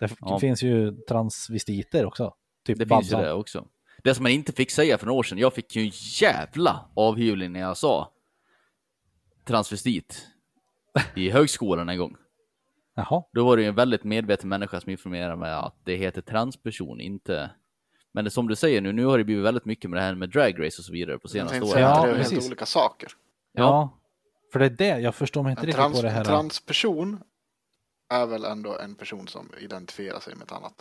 [0.00, 0.38] Det Ja.
[0.38, 2.34] finns ju transvestiter också.
[2.66, 3.66] Typ Det finns ju det också.
[4.04, 6.88] Det som man inte fick säga för några år sedan, jag fick ju en jävla
[6.96, 8.12] avhyvling när jag sa
[9.44, 10.26] transvestit
[11.16, 12.16] i högskolan en gång.
[12.98, 16.20] Jaha, Då var det ju en väldigt medveten människa som informerade mig att det heter
[16.22, 17.50] transperson, inte...
[18.12, 20.14] Men det, som du säger nu, nu har det blivit väldigt mycket med det här
[20.14, 21.82] med dragrace och så vidare på senaste åren.
[21.82, 22.32] Ja, det är precis.
[22.32, 23.08] helt olika saker.
[23.52, 23.62] ja.
[23.62, 23.90] Ja.
[24.52, 26.24] För det är det, jag förstår mig inte En, riktigt trans, på det en här.
[26.24, 27.20] transperson
[28.14, 30.74] är väl ändå en person som identifierar sig med ett annat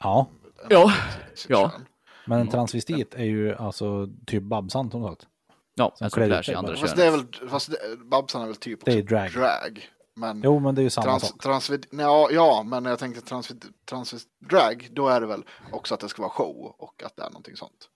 [0.00, 0.26] Ja,
[0.70, 0.92] Ja,
[1.34, 1.70] sitt Ja.
[1.70, 1.86] kön.
[2.26, 5.26] men en transvestit är ju alltså typ Babsan som sagt.
[5.74, 6.80] ja Som en som klär sig i andra bara.
[6.80, 7.40] Fast det är könet.
[7.42, 9.90] väl, fast det, Babsan är väl typ Det också är drag.
[10.16, 11.42] Men Jo, men det är ju samma trans, sak.
[11.42, 16.00] transvid, ja, ja, men jag tänkte transvid, transvid, drag, då är det väl också att
[16.00, 17.88] det ska vara show och att det är någonting sånt.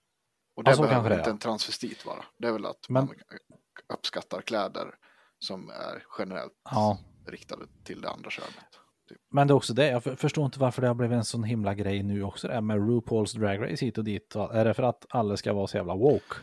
[0.56, 1.32] Och det Ja, så behöver kanske det inte ja.
[1.32, 2.24] en transvestit vara.
[2.38, 3.14] Det är väl att Men- man
[3.92, 4.94] uppskattar kläder
[5.38, 6.98] som är generellt Ja.
[7.26, 8.50] riktade till det andra könet.
[9.08, 9.18] Typ.
[9.32, 11.44] Men det är också det, jag för- förstår inte varför det har blivit en sån
[11.44, 14.34] himla grej nu också, det här med RuPaul's Drag Race hit och dit.
[14.36, 16.34] Är det för att alla ska vara så jävla woke?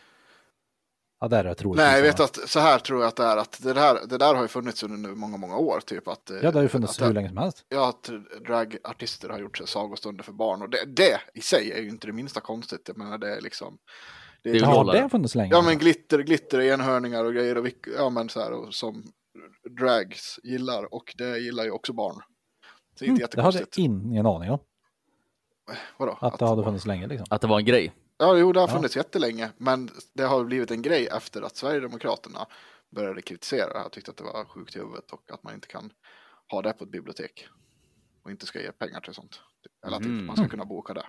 [1.20, 1.86] Ja, det är det troligtvis.
[1.88, 4.18] Nej, jag vet att så här tror jag att det är att det där, det
[4.18, 5.80] där har ju funnits under nu många, många år.
[5.86, 7.66] Typ att, Ja, det har ju funnits att, hur länge som helst.
[7.70, 8.10] Ja, att
[8.48, 12.08] dragartister har gjort sig sagostunder för barn och det, det i sig är ju inte
[12.08, 12.82] det minsta konstigt.
[12.88, 13.78] Jag menar det är liksom.
[14.44, 14.98] Det är, Det är ju Ja, Underhållare.
[14.98, 15.52] det har funnits länge.
[15.54, 19.04] ja men glitter, glitter, enhörningar och grejer och ja men så här och som
[19.80, 22.16] drags gillar och det gillar ju också barn.
[22.16, 22.22] Så
[23.00, 23.78] det är inte Mm, det hade jättekonstigt.
[23.78, 24.60] jag ingen aning om.
[25.98, 26.18] Vadå?
[26.22, 27.26] Att det hade funnits länge liksom.
[27.30, 27.94] Att det var en grej.
[28.18, 28.74] Ja, jo, det har Ja.
[28.74, 32.46] funnits jättelänge, men det har blivit en grej efter att Sverigedemokraterna
[32.90, 35.68] började kritisera det här, tyckte att det var sjukt i huvudet och att man inte
[35.68, 35.94] kan
[36.52, 37.48] ha det på ett bibliotek
[38.24, 39.42] och inte ska ge pengar till sånt.
[39.86, 40.26] Eller att inte Mm.
[40.26, 41.06] man ska kunna boka det.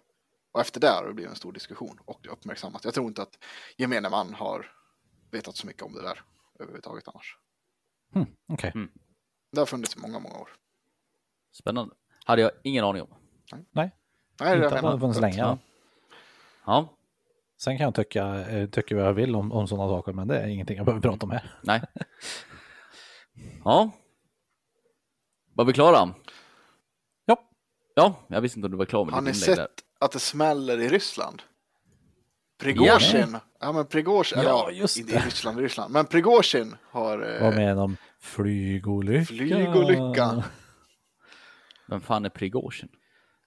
[0.52, 2.84] Och efter det har det blivit en stor diskussion och det uppmärksammat.
[2.84, 3.38] Jag tror inte att
[3.76, 4.72] gemene man har
[5.30, 6.22] vetat så mycket om det där
[6.58, 7.38] överhuvudtaget annars.
[8.14, 8.72] Hm, Okej.
[9.52, 10.48] Det har funnits i många, många år.
[11.52, 11.94] Spännande.
[12.24, 13.08] Hade jag ingen aning om.
[13.52, 13.64] Nej,
[14.40, 15.38] Nej, inte det har funnits länge.
[15.38, 15.58] Ja.
[16.64, 16.88] Ja,
[17.58, 20.38] Sen kan jag tycka, eh, tycka vad jag vill om, om sådana saker, men det
[20.40, 21.50] är ingenting jag behöver prata om här.
[21.62, 21.82] nej.
[23.64, 23.90] Ja.
[25.54, 26.14] Var vi klara?
[27.24, 27.36] Ja.
[27.94, 30.04] Ja, jag visste inte om du var klar med Har ni ditt inlägg sett där.
[30.06, 31.42] att det smäller i Ryssland?
[32.60, 35.18] Prigozjin, ja, men Prigozjin, Ja, just inte det.
[35.18, 39.24] i Ryssland, i Ryssland, men Prigozjin har Vad eh, med om flygolycka?
[39.24, 40.44] flygolycka.
[41.88, 42.88] Vem fan är Prigozjin?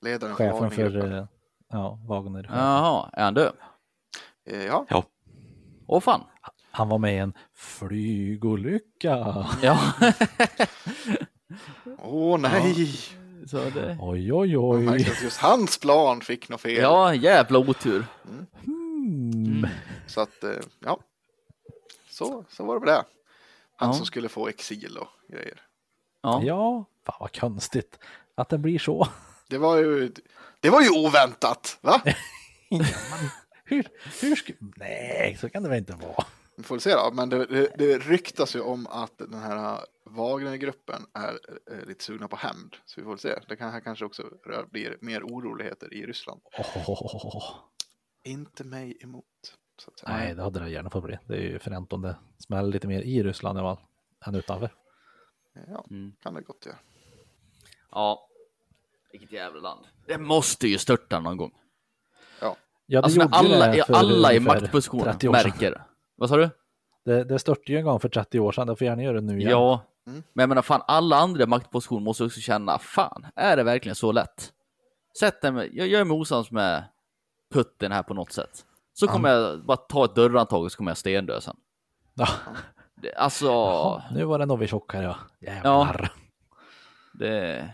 [0.01, 1.13] ledaren för Chefen för Wagnergruppen.
[1.17, 1.25] eh,
[1.69, 2.49] ja, Wagner.
[2.53, 3.53] Jaha, är han död?
[4.45, 4.85] Eh, Ja,
[5.87, 6.21] Åh fan.
[6.71, 9.45] Han var med i en flygolycka.
[9.61, 9.79] Ja.
[11.97, 12.89] åh nej.
[13.47, 13.97] Så det...
[14.01, 14.87] Oj, oj, oj.
[14.87, 16.81] att just hans plan fick något fel.
[16.81, 18.05] Ja, jävla otur.
[18.67, 19.67] Mm.
[20.07, 20.51] Så att, eh,
[20.85, 20.99] ja.
[22.09, 23.03] Så, så var det med det.
[23.75, 23.93] Han Ja.
[23.93, 25.61] som skulle få exil och grejer.
[26.23, 26.41] Ja.
[26.43, 27.99] Ja, fan vad konstigt
[28.35, 29.07] att det blir så.
[29.49, 30.11] Det var ju,
[30.59, 32.01] det var ju oväntat, va?
[33.71, 33.87] Hur,
[34.21, 34.53] hur ska...
[34.59, 36.25] Nej, så kan det väl inte vara.
[36.57, 41.01] Vi får se då, men det, det, det ryktas ju om att den här Wagnergruppen
[41.13, 41.39] är
[41.71, 42.75] eh, lite sugna på hämnd.
[42.85, 43.39] Så vi får se.
[43.47, 46.41] Det kan här kanske också rör, blir mer oroligheter i Ryssland.
[46.57, 47.55] Åh,
[48.23, 49.25] Inte mig emot.
[49.77, 50.11] Så att säga.
[50.17, 51.17] nej, det hade det gärna fått bli.
[51.27, 53.79] Det är ju fränt om det smäller lite mer i Ryssland fall,
[54.25, 54.73] än utanför.
[55.67, 56.11] Ja, Mm.
[56.23, 56.77] kan det gott göra.
[57.91, 58.27] Ja.
[59.11, 59.85] Vilket jävla land.
[60.07, 61.51] Det måste ju störta någon gång.
[62.93, 65.33] Ja, det Alltså när gjorde alla, det i- för alla i ungefär maktpositionen 30 år
[65.33, 65.51] sedan.
[65.51, 65.83] märker
[66.15, 66.49] Vad sa du?
[67.05, 69.21] Det, det störtade ju en gång för 30 år sedan, det får gärna göra det
[69.21, 69.51] nu igen.
[69.51, 70.23] Ja, Mm.
[70.33, 74.11] men jag menar fan alla andra maktpositioner måste också känna, fan, är det verkligen så
[74.11, 74.53] lätt?
[75.19, 76.83] Sätt dig med, jag gör mig osams med
[77.53, 78.65] Putin här på något sätt.
[78.93, 81.55] Så kommer jag bara ta ett dörrantag och så kommer jag stendö sen.
[82.13, 82.27] Ja.
[82.95, 85.15] Det, alltså, Jaha, nu var det Novichok här ja.
[85.39, 86.11] Jävlar.
[87.13, 87.69] det,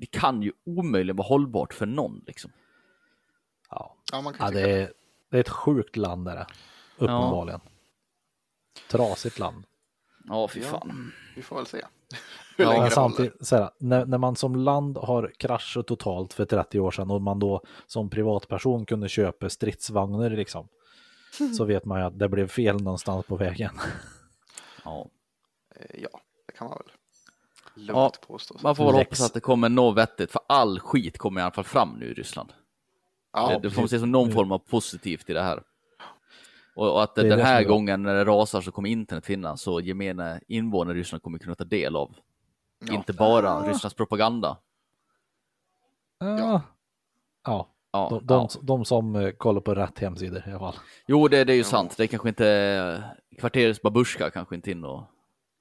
[0.00, 2.50] det kan ju omöjligen vara hållbart för någon liksom.
[3.70, 3.96] Ja.
[4.12, 4.92] Ja, man kan Ja, det, är,
[5.30, 6.46] det är ett sjukt land där,
[6.96, 7.60] uppenbarligen.
[8.90, 9.64] Trasigt land.
[10.24, 10.66] Ja, fy Ja.
[10.66, 11.12] fan.
[11.36, 11.84] Vi får väl se.
[12.58, 16.90] Ja, samtidigt, så här, när, när man som land har kraschat totalt för 30 år
[16.90, 20.68] sedan och man då som privatperson kunde köpa stridsvagnar liksom,
[21.56, 23.80] så vet man ju att det blev fel någonstans på vägen.
[24.84, 25.08] Ja.
[25.76, 26.92] Eh, Ja, det kan man väl
[27.74, 28.56] lugnt Ja, påstå.
[28.62, 31.52] Man får väl hoppas att det kommer något vettigt, för all skit kommer i alla
[31.52, 32.52] fall fram nu i Ryssland.
[33.36, 35.62] Ja, det, det får man se som någon form av positivt i det här.
[36.76, 39.26] Och, och att Det är den det här gången när det rasar så kommer internet
[39.26, 42.14] finnas så gemene invånare i Ryssland kommer kunna ta del av.
[42.86, 42.94] ja.
[42.94, 44.58] Inte bara Rysslands propaganda.
[46.18, 46.62] Ja.
[47.44, 48.60] Ja, Ja, de, de, ja.
[48.62, 50.74] de som eh, kollar på rätt hemsidor i alla fall.
[51.06, 51.96] Jo, det, det är ju sant.
[51.96, 53.04] Det är kanske inte
[53.38, 55.02] kvarterets babushka kanske inte in och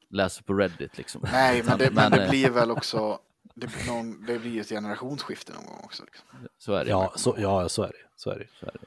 [0.09, 1.21] läser på Reddit liksom.
[1.31, 3.19] Nej, men det, men det eh, blir väl också
[3.55, 6.03] det blir, någon, det blir ett generationsskifte någon gång också.
[6.05, 6.27] Liksom.
[6.57, 6.91] Så är det.
[6.91, 8.07] Ja, så, ja så är det.
[8.15, 8.47] Så är det.
[8.59, 8.79] Så är det.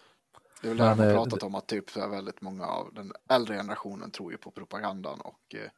[0.63, 3.13] Det är väl det man eh, pratat om att typ så väldigt många av den
[3.31, 5.71] äldre generationen tror ju på propagandan och eh,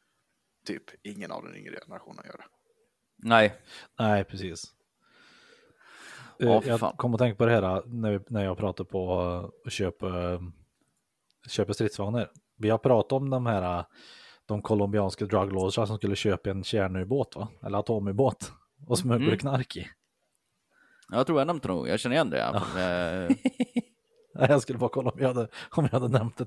[0.67, 2.45] typ ingen av den yngre generationen gör det.
[3.17, 3.55] Nej,
[3.99, 4.65] Nej, precis.
[6.41, 6.97] Eh, för jag fan.
[6.97, 10.07] kom att tänka på det här när, vi- när jag pratade på eh, att köpa,
[10.33, 10.41] eh,
[11.49, 12.31] köpa stridsvagnar.
[12.57, 13.85] Vi har pratat om de här eh,
[14.47, 17.49] de colombianska drug som skulle köpa en kärnubåt, va?
[17.63, 18.53] eller atomubåt
[18.91, 19.39] och smuggla Mm.
[19.39, 19.89] knark i.
[21.11, 21.89] jag tror jag nämnde det nog.
[21.89, 22.53] Jag känner igen det.
[22.53, 23.31] fall.
[23.31, 23.37] Eh,
[24.49, 26.47] Jag skulle bara kolla om jag hade, om jag hade nämnt det.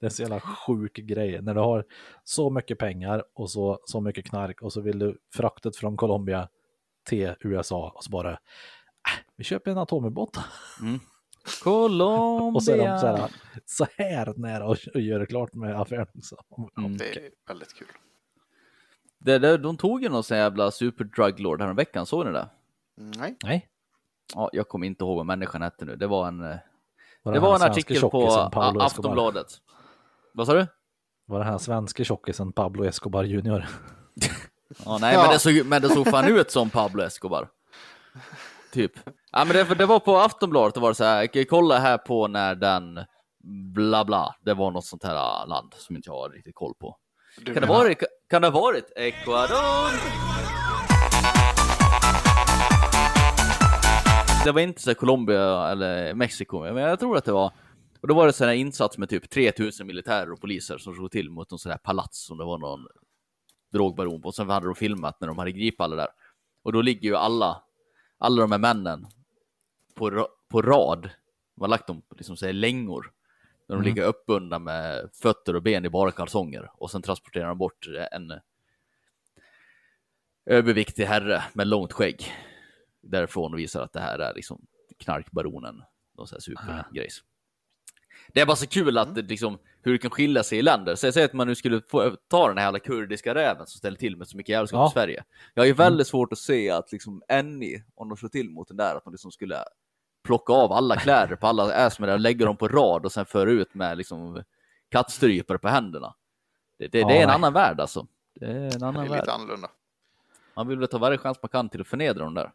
[0.00, 1.42] Det är så jävla sjuk grej.
[1.42, 1.84] När du har
[2.24, 6.48] så mycket pengar och så, så mycket knark och så vill du fraktet från Colombia
[7.04, 8.38] till USA och så bara, äh,
[9.36, 10.38] vi köper en atomubåt.
[11.62, 12.56] Colombia.
[12.56, 13.30] Och så är de så här,
[13.66, 16.06] så här nära och, och gör det klart med affären.
[16.14, 16.36] också.
[16.78, 16.96] Mm.
[16.96, 17.88] Det är väldigt kul.
[19.24, 22.48] Det, det, de tog ju någon sån jävla superdruglord häromveckan, såg ni det?
[22.96, 23.68] Nej, Nej,
[24.34, 25.96] Ja, jag kommer inte ihåg vad människan hette nu.
[25.96, 26.56] Det var en, eh,
[27.22, 28.84] var det här var en artikel på Escobar?
[28.84, 29.46] Aftonbladet.
[30.34, 30.66] Vad sa du?
[31.26, 33.66] Var det här svenske tjockisen Pablo Escobar junior?
[34.84, 35.22] Ja, nej, Ja.
[35.22, 37.48] Men, det såg, men det såg fan ut som Pablo Escobar.
[38.72, 38.92] Typ.
[39.32, 41.98] Ja, men det, det var på Aftonbladet, och var det så här, "Okej, kolla här
[41.98, 43.00] på när den
[43.74, 46.74] bla bla, det var något sånt här ah, land som inte jag har riktigt koll
[46.80, 46.96] på.
[47.36, 49.92] Du Kan det, varit, kan det ha varit Ecuador?
[54.44, 57.52] Det var inte så Colombia eller Mexiko, men jag tror att det var.
[58.00, 61.10] Och då var det så här insats med typ 3000 militärer och poliser som slog
[61.10, 62.86] till mot någon sån här palats som det var någon
[63.72, 64.28] drogbaron på.
[64.28, 66.08] Och sen hade de filmat när de hade gripit alla där.
[66.62, 67.62] Och då ligger ju alla,
[68.18, 69.06] alla de här männen
[69.94, 71.10] på, på rad.
[71.56, 73.12] Man har lagt dem på liksom så här längor.
[73.68, 76.70] Där de ligger uppbundna med fötter och ben i bara kalsonger.
[76.74, 78.32] Och sen transporterar de bort en
[80.46, 82.32] överviktig herre med långt skägg
[83.00, 84.66] därifrån och visar att det här är liksom
[84.98, 85.82] knarkbaronen.
[86.18, 87.22] Någon sån här supergrejs.
[88.32, 90.94] Det är bara så kul att det liksom, hur det kan skilja sig i länder.
[90.94, 93.78] Så jag säger att man nu skulle få, ta den här jävla kurdiska räven som
[93.78, 94.88] ställer till med så mycket jävelskap Ja.
[94.88, 95.24] i Sverige.
[95.54, 98.68] Jag har ju väldigt svårt att se att liksom Annie, om de slår till mot
[98.68, 99.56] den där, att de liksom skulle
[100.22, 103.50] plocka av alla kläder på alla äsmedar och lägga dem på rad och sen föra
[103.50, 104.42] ut med liksom
[104.88, 106.14] kattstrypare på händerna.
[106.78, 107.34] Det, det, Ja, det är en nej.
[107.34, 108.06] annan värld alltså.
[108.34, 109.20] Det är en Det annan är värld.
[109.20, 109.70] lite annorlunda.
[110.56, 112.52] Man vill väl ta varje chans man kan till att förnedra dem där.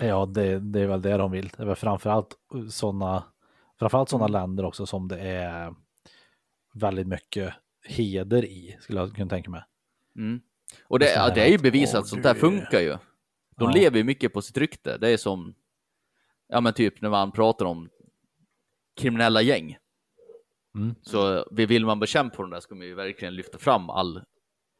[0.00, 1.48] Ja, det, det är väl det de vill.
[1.56, 2.34] Det är väl framförallt
[2.70, 3.24] sådana
[3.78, 5.74] framförallt sådana länder också som det är
[6.72, 7.54] väldigt mycket
[7.84, 9.62] heder i, skulle jag kunna tänka mig.
[10.16, 10.40] Mm.
[10.84, 11.04] Och det,
[11.34, 12.96] det är ju att, bevisat, åh, sånt där är- funkar ju.
[13.56, 13.70] De Ja.
[13.70, 14.98] lever ju mycket på sitt rykte.
[14.98, 15.54] Det är som,
[16.48, 17.88] ja men typ när man pratar om
[18.96, 19.78] kriminella gäng.
[20.74, 20.94] Mm.
[21.02, 24.22] Så vill man bekämpa dem där ska man ju verkligen lyfta fram all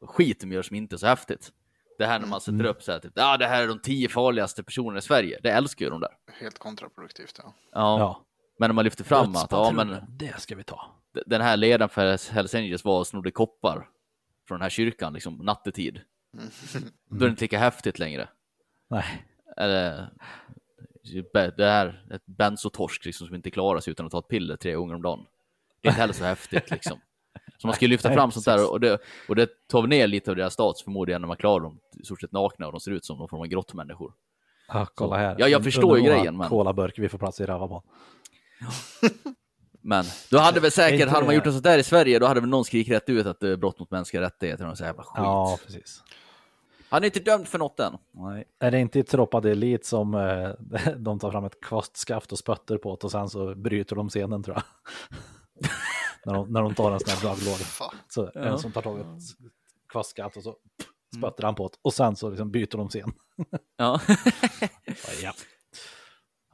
[0.07, 1.53] skit de gör som inte är så häftigt.
[1.99, 2.67] Det här när man sätter Mm.
[2.67, 5.39] upp så här, typ, ja det här är de tio farligaste personerna i Sverige.
[5.43, 6.17] Det älskar ju de där.
[6.41, 7.35] Helt kontraproduktivt.
[7.43, 7.55] Ja.
[7.73, 7.99] Ja.
[7.99, 8.25] Ja,
[8.59, 10.91] Men när man lyfter fram att, ja men det ska vi ta.
[11.27, 13.89] den här ledaren för Hells Angels var och snodde koppar
[14.49, 16.01] från den här kyrkan, liksom nattetid.
[17.11, 18.29] Då är det inte lika häftigt längre.
[18.91, 20.11] Nej, Eller
[21.57, 24.75] det här, ett bensotorsk liksom som inte klarar sig utan att ta ett piller tre
[24.75, 25.27] gånger om dagen.
[25.81, 27.01] Det är inte heller så häftigt liksom.
[27.59, 28.99] Så man ska ju lyfta fram sånt där och det,
[29.29, 32.21] och det tar ner lite av deras status förmodligen när man klarar dem i stort
[32.21, 34.13] sett nakna och de ser ut som någon form av grottmänniskor.
[34.69, 35.37] ja, kolla här.
[35.39, 37.83] Ja, jag förstår ju grejen, men- Kolaburk vi får plats i Ravaban.
[39.81, 42.41] Men då hade väl säkert, hade man gjort något sånt där i Sverige, då hade
[42.41, 45.03] väl någon skrikit rätt ut att det är brott mot mänskliga rättigheter och så jävla
[45.03, 45.13] skit.
[45.17, 46.03] Ja, precis.
[46.91, 47.99] Han är inte dömd för något än.
[48.13, 48.45] Nej.
[48.59, 50.51] Är det inte i Tropa de Elite som eh,
[50.97, 54.43] de tar fram ett kvastskaft och spötter på det och sen så bryter de scenen
[54.43, 54.65] tror jag.
[56.25, 57.57] när, de, när de tar en sån här dragglåda.
[57.57, 57.95] Fan.
[58.09, 59.07] Så en som tar tag i ett
[59.89, 60.57] kvastskaft och så
[61.17, 63.13] spötter han på det och sen så liksom byter de scen.
[63.77, 64.01] Ja.
[65.23, 65.33] Ja.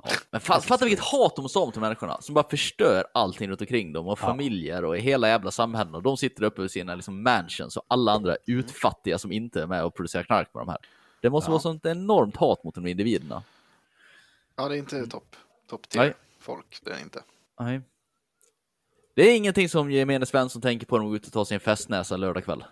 [0.04, 3.04] Ja, Men fa- fatta vilket hat de måste ha mot de människorna som bara förstör
[3.14, 6.68] allting runt omkring dem och familjer och hela jävla samhällen och de sitter uppe i
[6.68, 10.52] sina liksom mansions och alla andra är utfattiga som inte är med och producerar knark
[10.52, 10.78] på de här.
[11.20, 13.42] Det måste vara sånt enormt hat mot de individerna.
[14.56, 15.36] Ja, det är inte topp
[15.70, 16.04] top Nej.
[16.08, 16.78] tier folk.
[16.84, 17.22] Det är det inte.
[17.60, 17.80] Nej.
[19.16, 21.60] Det är ingenting som gemene Svensson tänker på när de går ut och tar sin
[21.60, 22.64] festnäsa lördag kväll.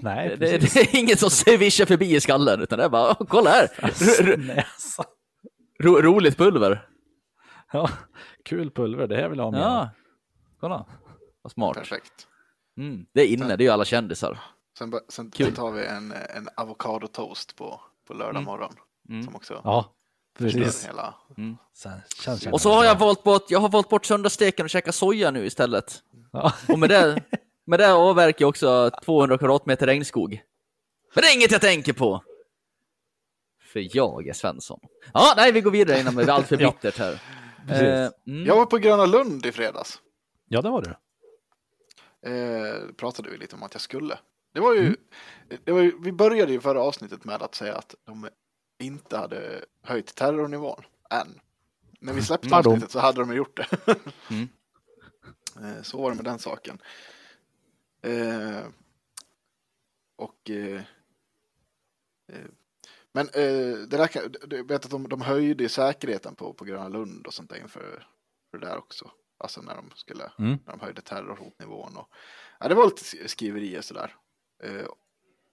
[0.00, 0.72] Nej, Det, precis.
[0.74, 3.68] det är inget som svischar förbi i skallen utan det är bara, "Åh, kolla här!
[4.22, 4.52] Ro,
[5.80, 6.88] ro, roligt pulver.
[7.72, 7.90] Ja,
[8.44, 9.60] kul pulver, det här vill jag ha med.
[9.60, 9.90] Ja,
[10.60, 10.86] kolla.
[11.42, 11.76] Vad smart.
[11.76, 12.26] Perfekt.
[12.76, 13.06] Mm.
[13.12, 14.40] Det är inne, det är ju alla kändisar.
[14.78, 18.72] Sen, sen tar vi en, en avokadotoast på, på lördag morgon.
[19.08, 19.22] Mm.
[19.22, 19.94] Som också Ja,
[20.38, 20.88] precis.
[20.88, 21.14] hela...
[21.74, 24.94] Sen, känns Och så har jag valt bort, jag har valt bort söndagssteken och käkat
[24.94, 26.02] soja nu istället.
[26.32, 26.52] Ja.
[26.68, 27.22] Och med det,
[27.66, 30.42] med det avverkar jag också 200 kvadratmeter regnskog.
[31.14, 32.22] Men det är inget jag tänker på.
[33.72, 34.80] För jag är Svensson.
[35.14, 36.70] Ja, nej, vi går vidare innan det blir allt för Ja.
[36.70, 37.12] bittert här.
[37.68, 38.46] Eh, mm.
[38.46, 40.00] Jag var på Gröna Lund i fredags.
[40.48, 40.94] ja, det var du.
[42.30, 44.18] Eh, pratade vi lite om att jag skulle.
[44.54, 44.96] Det var ju, Mm.
[45.64, 48.28] det var ju, vi började ju förra avsnittet med att säga att de
[48.78, 51.40] inte hade höjt terrornivån än.
[52.00, 52.72] När vi släppte Pardon.
[52.72, 53.66] avsnittet så hade de gjort det.
[54.30, 54.48] Mm.
[55.76, 56.78] Eh, så var det med den saken.
[58.02, 58.60] Eh,
[60.16, 60.80] och eh,
[62.32, 62.44] eh,
[63.14, 66.88] men eh, det där, kan- jag vet att de, de höjde säkerheten på, på Gröna
[66.88, 68.06] Lund och sånt där inför
[68.50, 69.10] för det där också.
[69.38, 70.58] Alltså när de skulle, Mm.
[70.66, 72.08] när de höjde terrorhotnivån och
[72.60, 74.16] ja, det var lite skriverier sådär.
[74.62, 74.86] Eh,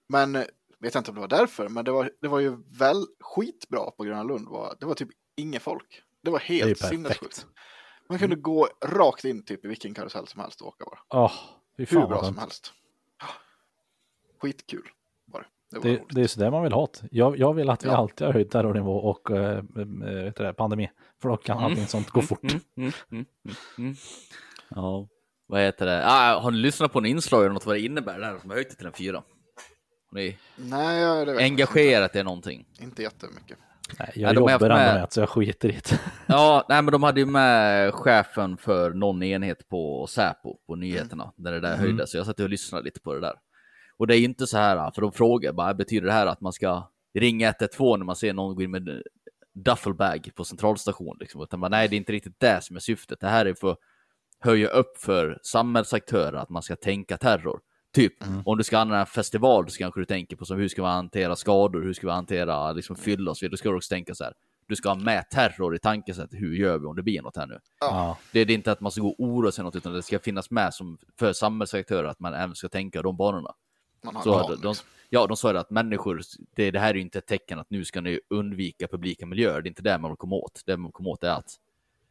[0.08, 0.44] men eh,
[0.78, 3.90] vet jag inte om det var därför, men det var, det var ju väl skitbra
[3.90, 4.48] på Gröna Lund.
[4.48, 6.02] Var, det var typ inget folk.
[6.22, 6.88] Det var Det helt perfekt.
[6.94, 7.46] sinnessjukt.
[8.08, 11.28] Man kunde gå rakt in typ i vilken karusell som helst och åka bara.
[11.76, 12.72] Fy Hur bra som helst.
[14.40, 14.88] Skitkul
[15.70, 15.78] det.
[15.80, 17.08] Det Det, är så där man vill ha det.
[17.10, 17.96] Jag, jag vill att vi Ja.
[17.96, 19.62] alltid har höjd terrornivå och äh,
[20.24, 20.90] vet det, pandemi.
[21.22, 22.42] För då kan allting sånt gå fort.
[22.42, 23.94] Mm, mm, mm, mm, mm.
[24.68, 25.08] Ja,
[25.46, 26.02] vad heter det?
[26.06, 28.56] Ah, har ni lyssnat på en inslag eller något vad det innebär där som har
[28.56, 29.22] höjt det till en fyra?
[30.12, 32.58] Ni Nej, jag- det engagerat er någonting?
[32.70, 32.82] inte.
[32.84, 33.58] Inte jättemycket.
[33.98, 36.00] Nej, Ja, jag de har jobbar ändå med- med så jag skiter i det.
[36.26, 41.32] Ja, nej, men de hade ju med chefen för någon enhet på Säpo på nyheterna
[41.36, 41.80] när det där Mm.
[41.80, 42.10] höjdes.
[42.10, 43.34] Så jag satt och lyssnade lite på det där.
[43.98, 46.52] Och det är inte så här, för de frågar bara, betyder det här att man
[46.52, 49.02] ska ringa 112 när man ser någon gå in med
[49.54, 51.16] duffelbag på centralstation?
[51.20, 51.42] Liksom.
[51.42, 53.20] Utan bara, nej, det är inte riktigt det som är syftet.
[53.20, 53.78] Det här är för att
[54.40, 57.60] höja upp för samhällsaktörer att man ska tänka terror.
[57.94, 58.42] Typ, Mm.
[58.44, 60.92] om du ska använda en festival så kanske du tänker på som hur ska man
[60.94, 63.50] hantera skador, hur ska vi hantera liksom, fylla och så vidare.
[63.52, 64.32] Då ska du också tänka så här.
[64.66, 66.40] Du ska ha med terror i tankesättet.
[66.40, 67.58] Hur gör vi om det blir något här nu?
[67.80, 68.18] Ja.
[68.32, 70.50] Det är inte att man ska gå och oroa sig något, utan det ska finnas
[70.50, 73.50] med som för samhällsaktörer att man även ska tänka de banorna.
[74.02, 74.86] Man har Så plan, de, liksom.
[75.08, 76.20] ja, de sa det att människor,
[76.54, 79.62] det, det här är ju inte ett tecken att nu ska ni undvika publika miljöer.
[79.62, 80.62] Det är inte det man vill komma åt.
[80.66, 81.54] Det man vill komma åt är att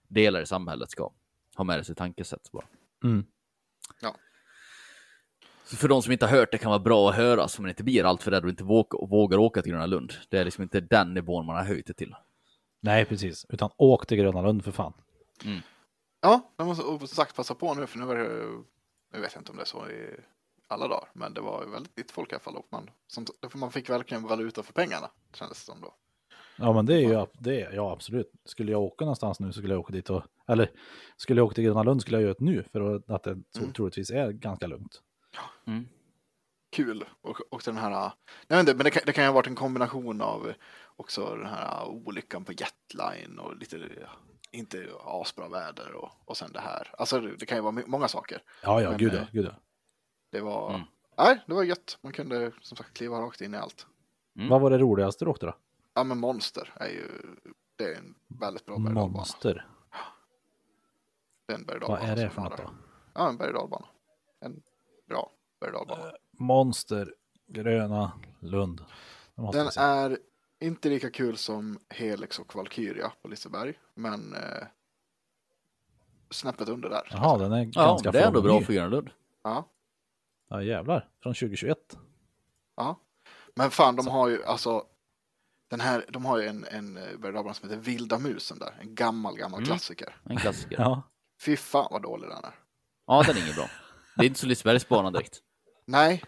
[0.08, 1.12] delar i samhället ska
[1.56, 2.66] ha med sig tankesätt bara.
[3.04, 3.26] Mm.
[5.68, 7.70] Så för de som inte har hört det kan vara bra att höra, så man
[7.70, 10.14] inte blir allt för rädd och inte vågar, vågar åka till Gröna Lund.
[10.30, 12.16] Det är liksom inte den nivån man har höjt det till.
[12.80, 13.46] Nej, precis.
[13.50, 14.94] Utan åk till Gröna Lund för fan.
[16.22, 18.48] Ja, de måste som sagt passa på nu för nu var det,
[19.14, 20.20] jag vet inte om det är så i
[20.68, 23.26] alla dagar, men det var ju väldigt lite folk i alla fall och man, som,
[23.54, 25.94] man fick verkligen valuta för pengarna kändes det som då.
[26.58, 27.62] Ja, men det är ju det.
[27.62, 28.32] är- Ja, absolut.
[28.46, 30.24] Skulle jag åka någonstans nu så skulle jag åka dit och...
[30.48, 30.72] Eller
[31.18, 33.74] skulle jag åka till Gröna Lund skulle jag göra det nu för att det Mm.
[33.76, 35.02] troligtvis är ganska lugnt.
[36.72, 38.12] Kul och också den här,
[38.48, 40.54] jag vet inte, men det kan, det kan ju ha varit en kombination av
[40.96, 43.90] också den här olyckan på Jetline och lite
[44.52, 46.94] inte asbra väder och, och sen det här.
[46.98, 48.42] Alltså det, det kan ju vara många saker.
[48.64, 49.52] Ja, ja, Men, gud ja, eh, gud ja.
[50.30, 50.82] Det var, Mm.
[51.18, 51.98] nej, det var gött.
[52.02, 53.88] Man kunde som sagt kliva rakt in i allt.
[54.36, 54.50] Mm.
[54.50, 55.56] Vad var det roligaste du åkte då?
[55.94, 57.08] Ja, men Monster är ju,
[57.76, 58.94] det är en väldigt bra berg.
[58.94, 59.68] Monster.
[61.46, 62.70] Det är en berg Vad är det för något då?
[63.14, 63.54] Ja, en berg.
[64.40, 64.62] En
[65.08, 66.12] bra berg dalbana.
[66.32, 67.14] Monster,
[67.48, 68.86] Gröna Lund.
[69.36, 70.18] Den är
[70.60, 74.68] inte lika kul som Helix och Valkyria på Liseberg, men eh,
[76.30, 77.08] snäppet under där.
[77.12, 79.10] Jaha, den är Ja, ganska det är ändå bra för Gröna Lund.
[79.44, 79.70] Ja,
[80.50, 81.10] Ja, jävlar.
[81.24, 81.78] Från 2021.
[82.76, 83.00] ja.
[83.56, 84.86] Men fan, de har ju alltså
[85.70, 88.78] den här, de har ju en, en eh, berg dalbana som heter Vilda musen där,
[88.82, 89.68] en gammal, gammal Mm.
[89.68, 90.16] klassiker.
[90.24, 90.76] En klassiker.
[90.80, 91.02] Ja.
[91.42, 92.56] Fy fan vad dålig den är.
[93.08, 93.70] Ja, den är inget bra.
[94.18, 95.40] Det är inte så Lisebergsbanan direkt.
[95.86, 96.24] Nej.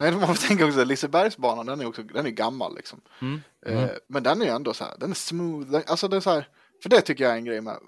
[0.00, 3.00] Nej, man får tänka också, Lisebergsbanan, den är också, den är gammal liksom.
[3.20, 3.40] Mm.
[3.66, 6.20] Eh, men den är ju ändå så här, den är smooth, den- alltså det är
[6.20, 6.48] så här,
[6.82, 7.78] för det tycker jag är en grej med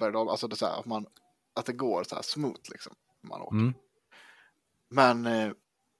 [0.00, 1.06] berg alltså det är så här, att man,
[1.54, 2.94] att det går så här smooth liksom,
[3.28, 3.56] man åker.
[4.90, 5.50] Men eh,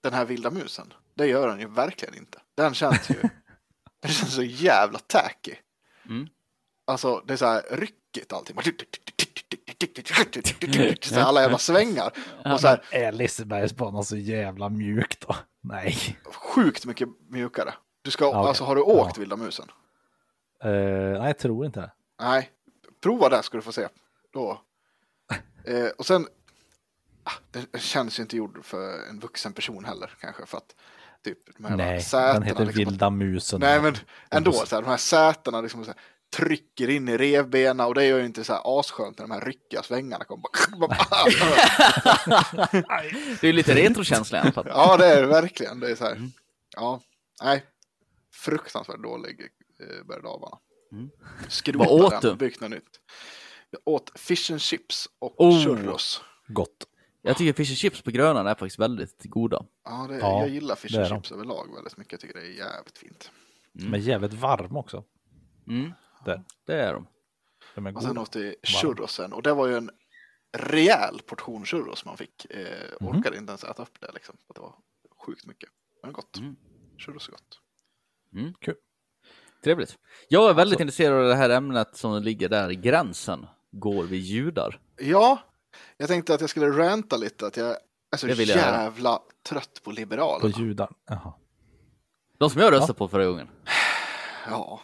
[0.02, 2.38] den här vilda musen, det gör den ju verkligen inte.
[2.54, 3.20] Den känns ju,
[4.02, 5.54] den känns så jävla tacky.
[6.08, 6.28] Mm.
[6.86, 8.56] Alltså det är så här ryckigt allting.
[11.02, 12.12] Så alla jävla svängar.
[12.44, 15.36] Och så här, Är Lisebergsbanan så jävla mjuk då?
[15.60, 16.18] Nej.
[16.24, 17.74] sjukt mycket mjukare.
[18.02, 18.38] Du ska, okej.
[18.38, 19.20] alltså har du åkt Ja.
[19.20, 19.66] vilda musen?
[20.64, 21.92] Eh, nej, jag tror inte det.
[22.20, 22.50] Nej,
[23.02, 23.88] prova det ska du få se.
[24.32, 24.60] Då.
[25.66, 26.26] Eh, och sen,
[27.50, 30.74] det känns ju inte gjord för en vuxen person heller kanske för att
[31.24, 33.60] typ de här Nej, sätena, den heter liksom, Vilda musen.
[33.60, 33.94] Nej men
[34.30, 36.00] ändå, så här, de här sätena liksom så här,
[36.36, 39.40] trycker in i revbena och det gör ju inte så här asskönt när de här
[39.40, 40.46] ryckiga svängarna kommer.
[43.40, 44.66] Det är ju lite retrokänsla i alla fall.
[44.68, 45.80] ja det är det verkligen.
[45.80, 46.32] Det är så här, Mm.
[46.76, 47.00] ja,
[47.42, 47.64] nej,
[48.34, 49.40] fruktansvärt dålig
[49.80, 50.60] eh, berg och
[50.92, 51.10] Mm.
[51.48, 52.30] Skrota Vad åt den du?
[52.30, 53.00] och bygg något nytt.
[53.70, 55.64] Jag åt fish and chips och Oh.
[55.64, 56.20] churros.
[56.48, 56.86] Gott.
[57.26, 59.64] Jag tycker fish and chips på Grönan är faktiskt väldigt goda.
[59.84, 62.12] Ja, det, Ja, jag gillar fish and chips överlag väldigt mycket.
[62.12, 63.30] Jag tycker det är jävligt fint.
[63.72, 65.04] Men jävligt varm också.
[65.68, 65.92] Mm,
[66.24, 66.44] Där.
[66.66, 67.06] det är de.
[67.74, 69.90] De är Och sen åt vi churrosen och det var ju en
[70.56, 72.46] rejäl portion churros man fick.
[72.50, 72.66] Eh,
[73.00, 73.08] Mhm.
[73.18, 74.36] Orkade inte ens äta upp det liksom.
[74.54, 74.74] Det var
[75.26, 75.68] sjukt mycket.
[76.02, 76.36] Men gott.
[76.38, 76.56] Mm.
[76.98, 77.60] Churros är gott.
[78.60, 78.74] Kul.
[79.64, 79.98] Trevligt.
[80.28, 83.46] Jag är väldigt Alltså- intresserad av det här ämnet som ligger där i gränsen.
[83.70, 84.80] Går vi judar?
[84.96, 85.38] Ja,
[85.96, 87.76] jag tänkte att jag skulle ranta lite att jag
[88.12, 88.82] är så jag höra.
[88.82, 89.18] jävla
[89.48, 90.54] trött på På liberalerna.
[90.58, 90.90] judar.
[91.08, 91.32] Jaha.
[92.38, 93.48] De som jag röstade på förra gången.
[94.50, 94.80] Ja.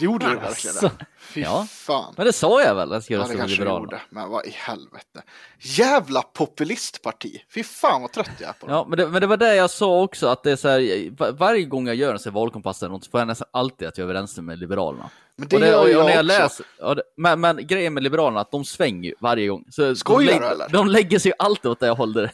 [0.00, 1.06] Gjorde du verkligen det?
[1.28, 1.66] Fy Ja.
[1.70, 2.14] fan.
[2.16, 3.82] Men det sa jag väl, att jag Ja, det kanske Liberalerna.
[3.84, 4.00] gjorde.
[4.10, 5.22] Men vad i helvete.
[5.58, 7.42] Jävla populistparti.
[7.54, 8.74] Fy fan vad trött jag är på dem.
[8.76, 11.10] Ja, men det, men det var det jag sa också, att det är så här,
[11.18, 13.88] var, varje gång jag gör en sån valkompass eller något, så får jag nästan alltid
[13.88, 15.10] att jag är överens med Liberalerna.
[15.40, 16.42] Men det, och det, gör jag och när jag också.
[16.42, 19.64] läser, ja, det, men, men grejen med Liberalerna är att de svänger ju varje gång.
[19.70, 20.68] Så Skojar de, du, lägger- eller?
[20.68, 22.30] de lägger sig ju alltid åt det jag håller.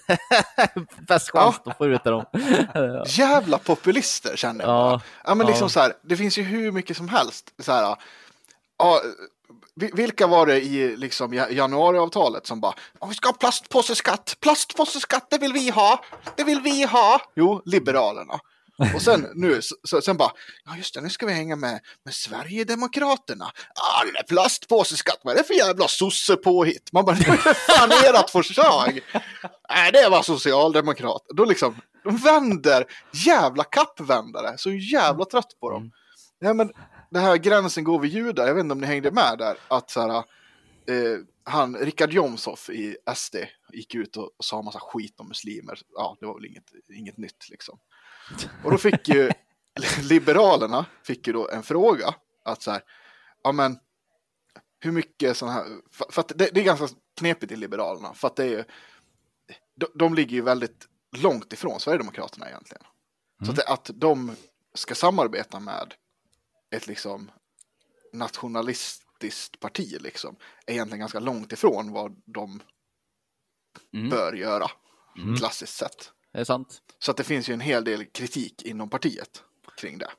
[1.08, 2.24] Bäst chans att få ut dem.
[3.06, 5.00] Jävla populister känner jag Ja, bara.
[5.24, 5.68] Ja, men liksom ja.
[5.68, 7.50] så här, det finns ju hur mycket som helst.
[7.58, 7.96] Så här,
[8.78, 9.00] ja,
[9.74, 14.36] vi- vilka var det i liksom, ja- januariavtalet som bara "Ja, vi ska ha plastpåseskatt,
[14.40, 16.04] plastpåseskatt, det vill vi ha,
[16.36, 17.20] det vill vi ha.
[17.36, 18.40] Jo, Liberalerna.
[18.94, 20.30] Och sen nu, så, sen bara,
[20.64, 23.44] ja just det, nu ska vi hänga med, med Sverigedemokraterna.
[23.74, 26.92] Ah, det där plastpåseskatt, vad är det för jävla sossepåhitt?
[26.92, 29.00] Man bara, det är för fan ert förslag.
[29.70, 31.22] Nej, det var socialdemokrat.
[31.28, 32.84] Då liksom, de vänder,
[33.26, 35.90] jävla kappvändare, så jävla trött på dem.
[36.38, 36.72] Ja, men
[37.14, 39.90] det här gränsen går vid judar, jag vet inte om ni hängde med där, att
[39.90, 40.16] så här,
[40.86, 43.36] eh, han, Richard Jomshof i SD
[43.72, 45.80] gick ut och, och sa massa skit om muslimer.
[45.94, 47.78] Ja, det var väl inget, inget nytt liksom.
[48.64, 49.30] Och då fick ju
[50.02, 52.82] Liberalerna fick ju då en fråga att så här,
[53.42, 53.78] ja men
[54.80, 58.36] hur mycket sådana här, för, för det, det är ganska knepigt i Liberalerna, för att
[58.36, 58.64] det är ju,
[59.76, 62.82] de, de ligger ju väldigt långt ifrån Sverigedemokraterna egentligen.
[63.46, 64.36] Så att, att de
[64.74, 65.94] ska samarbeta med
[66.76, 67.30] ett liksom
[68.12, 72.62] nationalistiskt parti liksom är egentligen ganska långt ifrån vad de
[73.94, 74.08] Mm.
[74.10, 74.70] bör göra,
[75.38, 76.10] klassiskt sett.
[76.32, 76.78] Det är sant.
[76.98, 79.42] Så att det finns ju en hel del kritik inom partiet
[79.76, 80.10] kring det.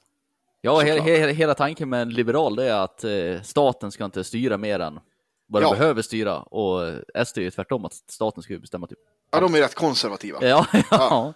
[0.62, 4.24] Ja, he, he, hela tanken med en liberal det är att eh, staten ska inte
[4.24, 5.00] styra mer än
[5.48, 5.76] vad den Ja.
[5.76, 6.40] behöver styra.
[6.42, 9.00] Och eh, SD är ju tvärtom, att staten ska bestämma typ.
[9.32, 10.40] Ja, de är rätt konservativa.
[10.48, 11.34] Ja, ja.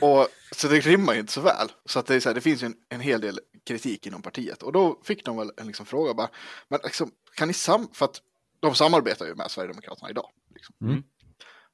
[0.00, 1.68] Och, så det rimmar ju inte så väl.
[1.84, 4.22] Så att det, är så här, det finns ju en, en hel del kritik inom
[4.22, 4.62] partiet.
[4.62, 6.30] Och då fick de väl en liksom fråga bara,
[6.68, 7.88] men liksom, kan ni sam...
[7.92, 8.20] För att
[8.60, 10.30] de samarbetar ju med Sverigedemokraterna idag.
[10.54, 10.74] Liksom.
[10.82, 11.02] Mm.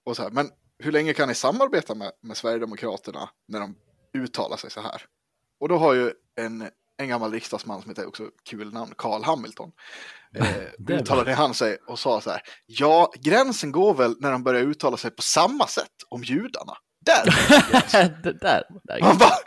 [0.04, 3.76] Och så här, men hur länge kan ni samarbeta med, med Sverigedemokraterna när de
[4.18, 5.02] uttalar sig så här?
[5.60, 9.72] Och då har ju en, en gammal riksdagsman som heter också kul namn, Carl Hamilton,
[10.34, 10.46] eh,
[10.96, 14.96] uttalade han sig och sa så här, ja, gränsen går väl när de börjar uttala
[14.96, 16.76] sig på samma sätt om judarna.
[17.00, 17.24] Där
[18.40, 19.00] där, där.
[19.00, 19.38] Man bara,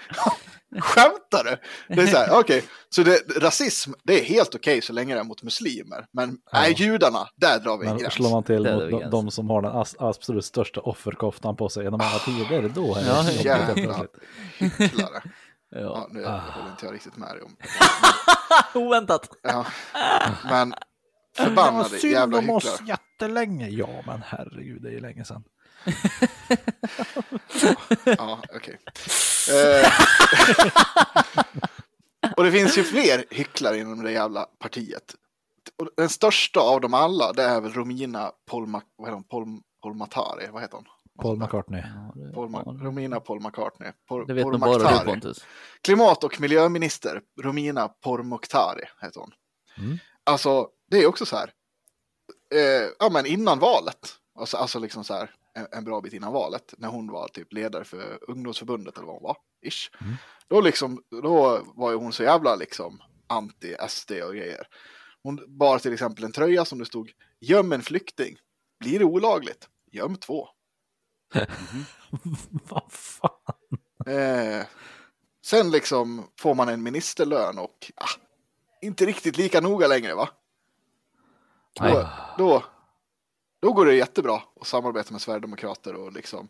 [0.81, 1.57] skämtar du?
[1.95, 5.19] Det är så här, okej, så det, rasism, det är helt okej så länge det
[5.19, 8.13] är mot muslimer, men nej, judarna, där drar vi en Men gräns.
[8.13, 11.69] slår man till Där mot de, de som har den as, absolut största offerkoftan på
[11.69, 13.73] sig genom alla tider, då är det Ja, jobbigt helt Jävla
[14.59, 15.21] hycklare.
[15.75, 16.07] Ja, Ja.
[16.11, 17.55] nu håller inte jag riktigt med dig om.
[18.81, 19.29] Oväntat.
[19.43, 19.65] Ja.
[20.49, 20.75] Men Det
[21.37, 22.87] var förbannade synd jävla om oss hycklare.
[23.19, 23.67] jättelänge.
[23.69, 25.43] Ja, men herregud, det är ju länge sedan.
[28.17, 28.79] Ja, okej.
[29.51, 29.91] Eh,
[32.37, 35.15] och det finns ju fler hycklare inom det jävla partiet.
[35.77, 39.23] och den största av dem alla, det är väl Romina Polma, vad heter hon?
[39.23, 40.85] Pol, Polmatari, vad heter hon?
[41.21, 41.83] Paul McCartney.
[42.33, 43.91] Paul, Ma- Romina Paul McCartney.
[44.07, 45.05] Paul, Det vet nog bara du.
[45.05, 45.45] Pontus.
[45.81, 49.31] Klimat och miljöminister Romina Pourmokhtari heter hon.
[49.77, 49.97] Mm.
[50.23, 51.51] Alltså, det är också så här.
[52.55, 54.15] Eh, ja, men innan valet.
[54.39, 55.31] Alltså, alltså liksom så här
[55.71, 56.73] en, bra bit innan valet.
[56.77, 59.37] När hon var typ ledare för ungdomsförbundet eller vad hon var.
[59.61, 59.91] Ish.
[60.01, 60.15] Mm.
[60.47, 64.67] Då liksom, då var ju hon så jävla liksom anti-SD och grejer.
[65.23, 68.37] Hon bar till exempel en tröja som det stod göm en flykting.
[68.79, 69.69] Blir det olagligt?
[69.91, 70.47] Göm två.
[72.69, 73.57] Vad fan?
[74.05, 74.65] Eh,
[75.45, 78.09] sen liksom får man en ministerlön och ah,
[78.81, 80.29] inte riktigt lika noga längre va?
[81.73, 82.63] Då, då,
[83.63, 86.49] då går det jättebra att samarbeta med Sverigedemokrater och liksom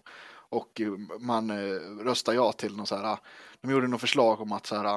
[0.49, 0.81] och
[1.19, 3.17] man eh, röstar ja till något så här.
[3.61, 4.95] De gjorde något förslag om att så här.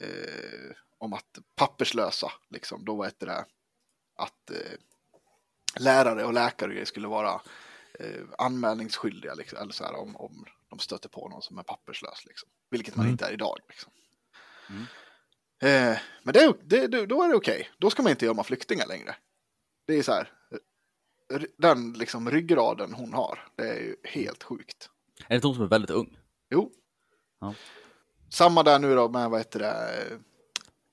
[0.00, 2.84] Eh, om att papperslösa liksom.
[2.84, 3.44] Då var det
[4.16, 4.78] att eh,
[5.80, 7.40] lärare och läkare skulle vara
[7.98, 12.24] eh, anmälningsskyldiga liksom, eller så här, om, om de stöter på någon som är papperslös.
[12.26, 12.48] Liksom.
[12.70, 13.12] Vilket man Mm.
[13.12, 13.58] inte är idag.
[13.68, 13.92] Liksom.
[15.62, 17.70] Eh, men det, det, då är det okej.
[17.78, 19.16] Då ska man inte gömma flyktingar längre.
[19.86, 20.32] Det är så här.
[21.56, 24.90] Den liksom ryggraden hon har, det är ju helt sjukt.
[25.24, 26.18] Är det inte hon som är väldigt ung?
[26.50, 26.70] Jo.
[27.40, 27.54] Ja.
[28.28, 30.02] Samma där nu då med, vad heter det,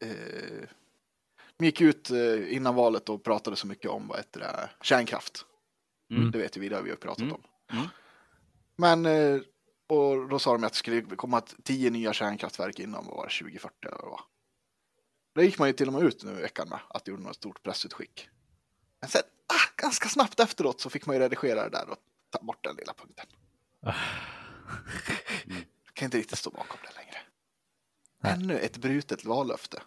[0.07, 0.69] eh,
[1.57, 5.45] de gick ut eh, innan valet och pratade så mycket om, vad heter det, kärnkraft.
[6.11, 6.31] Mm.
[6.31, 7.33] Det vet ju vi, det har vi har pratat Mm.
[7.35, 7.41] om.
[7.71, 7.87] Mm.
[8.75, 9.41] Men, eh,
[9.87, 14.09] och då sa de att det skulle komma tio nya kärnkraftverk var det, 2040 eller
[14.09, 14.21] vad.
[15.35, 17.23] Det gick man ju till och med ut nu i veckan med, att det gjorde
[17.23, 18.29] något stort pressutskick.
[19.01, 21.97] Men sen, ah, ganska snabbt efteråt så fick man ju redigera det där och
[22.29, 23.25] ta bort den lilla punkten.
[25.85, 27.17] Jag kan inte riktigt stå bakom det längre.
[28.23, 28.33] Nej.
[28.33, 29.81] Ännu ett brutet vallöfte.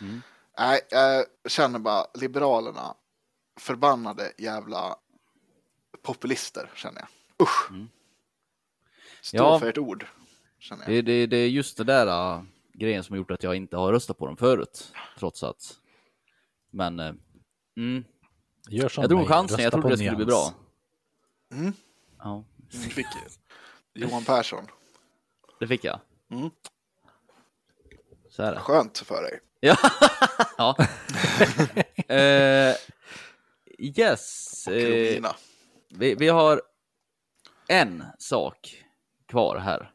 [0.00, 0.22] Mm.
[0.58, 2.94] Nej, jag känner bara Liberalerna,
[3.60, 4.96] förbannade jävla
[6.02, 7.08] populister känner jag.
[7.46, 7.70] Usch.
[7.70, 7.88] Mm.
[9.22, 9.58] Stå Ja.
[9.58, 10.06] för ett ord.
[10.58, 10.92] Känner jag.
[10.92, 12.42] Det, det, det är just det där äh,
[12.72, 14.92] grejen som har gjort att jag inte har röstat på dem förut.
[15.18, 15.78] Trots att.
[16.70, 17.00] Men.
[17.00, 17.14] äh,
[17.76, 18.04] Mm,
[18.68, 20.52] Gör som jag drog en mig, chansning, rösta jag trodde det skulle bli bra.
[21.52, 21.72] Mm.
[22.18, 23.06] Ja, Du fick
[23.94, 24.66] Johan Persson.
[25.60, 26.00] det fick jag.
[26.30, 26.50] Mm.
[28.30, 28.60] Så är det.
[28.60, 29.40] Skönt för dig.
[29.60, 29.76] Ja.
[30.58, 30.76] ja.
[32.08, 32.74] Eh,
[33.78, 34.64] yes.
[34.70, 35.36] Romina.
[35.88, 36.62] vi, vi har
[37.68, 38.84] en sak
[39.28, 39.92] kvar här.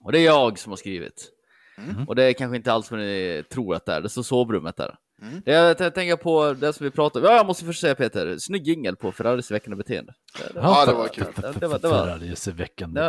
[0.00, 1.30] Och det är jag som har skrivit.
[1.78, 2.08] Mm.
[2.08, 4.00] Och det är kanske inte alls vad ni tror att det är.
[4.00, 4.98] Det står sovrummet där.
[5.22, 5.42] Mm.
[5.44, 7.32] Det jag t- tänker på det som vi pratade om.
[7.32, 8.38] Ja, jag måste först säga Peter.
[8.38, 10.14] Snygg jingel på Ferraris veckande beteende.
[10.38, 11.24] Det, det, Ja, det var kul.
[11.36, 12.18] Det, det, var, det var,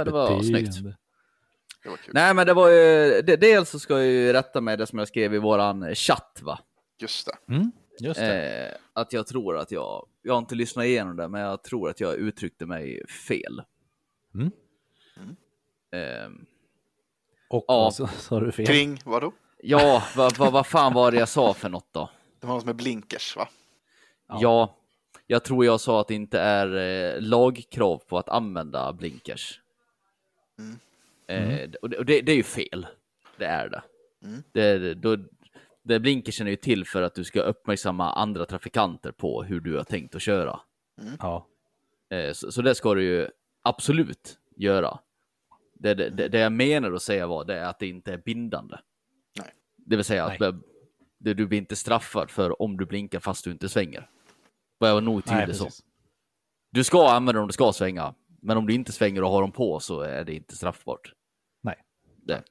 [0.05, 0.43] det var beteende.
[0.71, 0.97] snyggt.
[1.83, 2.11] Det var kul.
[2.13, 3.21] Nej, men det var ju...
[3.21, 6.39] Det, dels så ska jag ju rätta med det som jag skrev i våran chatt,
[6.43, 6.59] va?
[6.99, 7.53] Just det.
[7.53, 8.67] Mm, just det.
[8.67, 10.07] Eh, att jag tror att jag...
[10.21, 13.61] Jag har inte lyssnat igenom det, men jag tror att jag uttryckte mig fel.
[14.35, 14.51] Mm.
[15.91, 16.29] Eh,
[17.49, 17.91] Och ja.
[17.99, 18.65] vad sa du fel?
[18.67, 19.31] Kring, vadå?
[19.69, 22.09] Ja, vad vad- vad fan var det jag sa för något då?
[22.39, 23.47] Det var något med blinkers va?
[24.27, 24.75] Ja.
[25.27, 26.75] jag tror jag sa att det inte är
[27.15, 29.61] eh, lagkrav på att använda blinkers.
[30.59, 30.77] Mm.
[31.27, 32.87] Eh, och det, och det, det är ju fel.
[33.37, 33.81] Det är det.
[34.23, 34.43] Mm.
[34.51, 35.17] det, då,
[35.83, 39.77] det blinkersen är ju till för att du ska uppmärksamma andra trafikanter på hur du
[39.77, 40.59] har tänkt att köra.
[41.19, 41.47] Ja.
[42.09, 43.27] Eh, så, så det ska du ju
[43.61, 44.99] absolut göra.
[45.73, 48.17] Det, det, det, det jag menar att säga var det är att det inte är
[48.17, 48.77] bindande.
[49.87, 50.39] Det vill säga att
[51.19, 54.09] det, du blir inte straffad för om du blinkar fast du inte svänger.
[54.77, 55.69] Var jag nog tydlig så.
[56.71, 59.41] Du ska använda dem om du ska svänga, men om du inte svänger och har
[59.41, 61.13] dem på så är det inte straffbart.
[61.63, 61.83] Nej.
[62.23, 62.43] Det.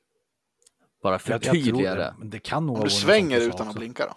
[1.02, 2.14] Bara förtydliga det.
[2.18, 3.78] Men det kan nog Om du svänger utan att också.
[3.78, 4.14] blinka då?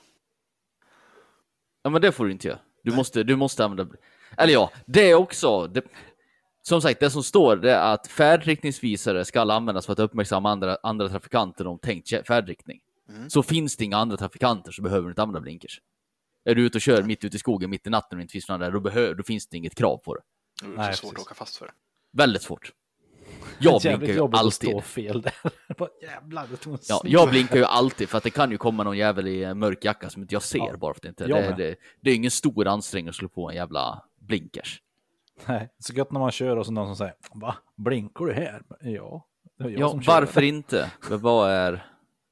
[1.83, 2.59] Ja, men det får du inte göra.
[2.83, 3.95] Du måste, du måste använda...
[4.37, 5.67] Eller ja, det är också...
[5.67, 5.83] Det...
[6.61, 10.77] Som sagt, det som står det är att färdriktningsvisare ska användas för att uppmärksamma andra,
[10.83, 12.81] andra trafikanter om tänkt färdriktning.
[13.09, 13.29] Mm.
[13.29, 15.81] Så finns det inga andra trafikanter så behöver du inte använda blinkers.
[16.45, 18.49] Är du ute och kör mitt ute i skogen, mitt i natten och inte finns
[18.49, 20.21] någon där, då, behöver, då finns det inget krav på det.
[20.61, 21.13] Det är Nej, svårt precis.
[21.13, 21.71] att åka fast för det.
[22.17, 22.71] Väldigt svårt.
[23.59, 24.69] Jag blinkar ju jobbigt att alltid.
[24.69, 25.33] stå fel där.
[25.77, 28.83] Bara, Jävlar, det tog Ja, jag blinkar ju alltid för att det kan ju komma
[28.83, 31.09] någon jävel i en mörk jacka som inte jag ser Ja, bara för att det
[31.09, 31.27] inte...
[31.27, 34.81] Det, det, det är ingen stor ansträngning att slå på en jävla blinkers.
[35.47, 37.55] Nej, så gött när man kör och så någon som säger Va?
[37.77, 38.61] Blinkar du här?
[38.81, 39.25] Ja.
[39.57, 40.13] Det var jag Ja, som kör.
[40.13, 40.91] varför inte?
[41.09, 41.85] Vad är...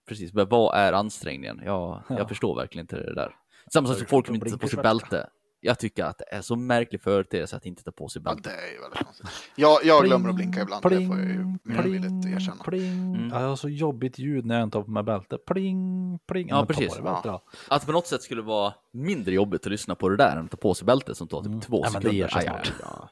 [0.08, 1.62] Precis, men vad är ansträngningen?
[1.66, 2.28] Ja, jag Ja.
[2.28, 3.36] förstår verkligen inte det där.
[3.74, 5.30] Samma sak som folk som inte sätter på sig bälte.
[5.60, 8.50] jag tycker att det är så märklig företeelse att inte ta på sig Ja, bälte.
[8.50, 9.28] det är ju väldigt konstigt.
[9.56, 11.34] Jag, jag glömmer Pling, att blinka ibland, det får jag ju
[11.64, 12.64] pling, villigt pling, erkänna.
[12.64, 13.16] Pling.
[13.16, 13.30] Mm.
[13.34, 15.38] Ja, jag har så jobbigt ljud när jag inte har på mig bälte.
[15.38, 16.48] Pling, pling.
[16.50, 16.98] Ja, precis.
[17.24, 17.42] då.
[17.70, 20.52] Att på något sätt skulle vara mindre jobbigt att lyssna på det där än att
[20.52, 22.18] ta på sig bältet som tar typ två Ja, men det sekunder.
[22.18, 22.80] ger sig Aj, aj, snart.
[22.80, 23.10] aj, aj.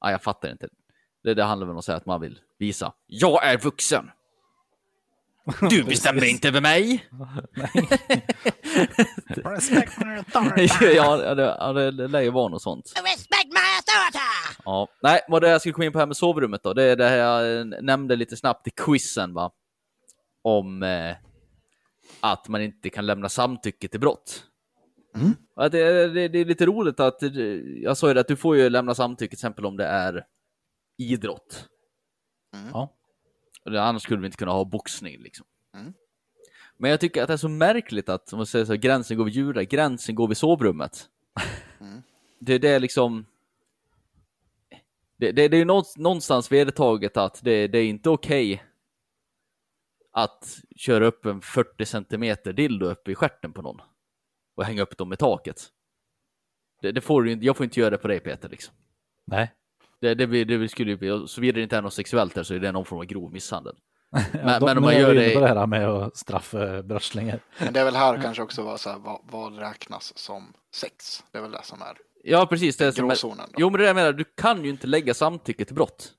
[0.00, 0.68] Ja, jag fattar inte.
[1.24, 2.92] Det, det handlar väl om att säga att man vill visa.
[3.06, 4.10] Jag är vuxen!
[5.70, 7.04] Du bestämmer inte över mig!
[9.44, 10.94] Respect my authority.
[10.96, 12.92] ja, det, ja, det, det lär ju vara något sånt.
[12.96, 14.58] Respect my authority!
[14.64, 14.88] Ja.
[15.02, 17.08] Nej, vad det jag skulle komma in på här med sovrummet då, det är det
[17.08, 19.50] här jag nämnde lite snabbt i quizen va.
[20.42, 21.16] Om eh,
[22.20, 24.44] att man inte kan lämna samtycke till brott.
[25.56, 27.30] Ja, det, det, det är lite roligt att, eh,
[27.82, 30.24] jag sa ju det att du får ju lämna samtycke till exempel om det är
[30.98, 31.68] idrott.
[32.72, 32.94] Ja.
[33.76, 35.46] Annars skulle vi inte kunna ha boxning liksom.
[35.74, 35.92] Mm.
[36.76, 39.24] Men jag tycker att det är så märkligt att, om man säger så, gränsen går
[39.24, 41.08] vid djura, gränsen går vid sovrummet.
[41.80, 42.02] Mm.
[42.38, 43.26] Det, det är liksom,
[45.16, 48.64] det, det, det är ju någonstans vedertaget att det, det är inte okej
[50.10, 53.80] att köra upp en 40 centimeter dildo upp i stjärten på någon
[54.54, 55.68] och hänga upp dem i taket.
[56.80, 58.74] Det, det får du inte, jag får inte göra det på dig Peter liksom.
[59.24, 59.54] Nej.
[60.00, 62.54] Det, det, blir- det skulle ju bli, såvida det inte är något sexuellt där så
[62.54, 63.74] är det någon form av grov misshandel.
[64.10, 67.40] Ja, Men- då- men om man gör det det här med att straffa brottslingar.
[67.60, 71.24] Men det är väl här kanske också var så här, vad, vad räknas som sex?
[71.32, 72.76] Det är väl det som är Ja, precis.
[72.76, 73.16] Det är som är,
[73.56, 76.12] jo, men det jag menar, du kan ju inte lägga samtycke till brott.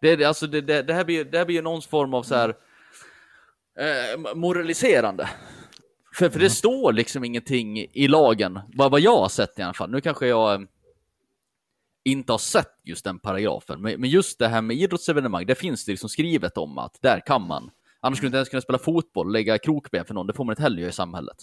[0.00, 2.22] Det, är- alltså, det, det, det, här blir, det här blir ju någon form av
[2.22, 2.48] så här
[3.78, 5.28] eh, moraliserande.
[6.14, 9.72] För, för det står liksom ingenting i lagen, vad, vad jag har sett i alla
[9.74, 9.90] fall.
[9.90, 10.60] Nu kanske jag eh,
[12.04, 15.92] inte har sett just den paragrafen, men, just det här med idrottsevenemang, det finns det
[15.92, 17.70] liksom skrivet om att där kan man.
[18.00, 20.52] Annars skulle du inte ens kunna spela fotboll, lägga krokben för någon, det får man
[20.52, 21.36] inte heller göra i samhället.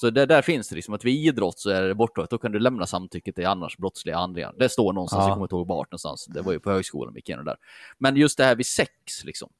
[0.00, 2.52] Så det, där finns det liksom att vid idrott så är det borttaget, då kan
[2.52, 4.54] du lämna samtycke till annars brottsliga handlingar.
[4.58, 5.28] Det står någonstans, Ja.
[5.28, 7.56] jag kommer inte ihåg vart någonstans, det var ju på högskolan vi gick igenom där.
[7.98, 9.50] Men just det här vid sex, liksom.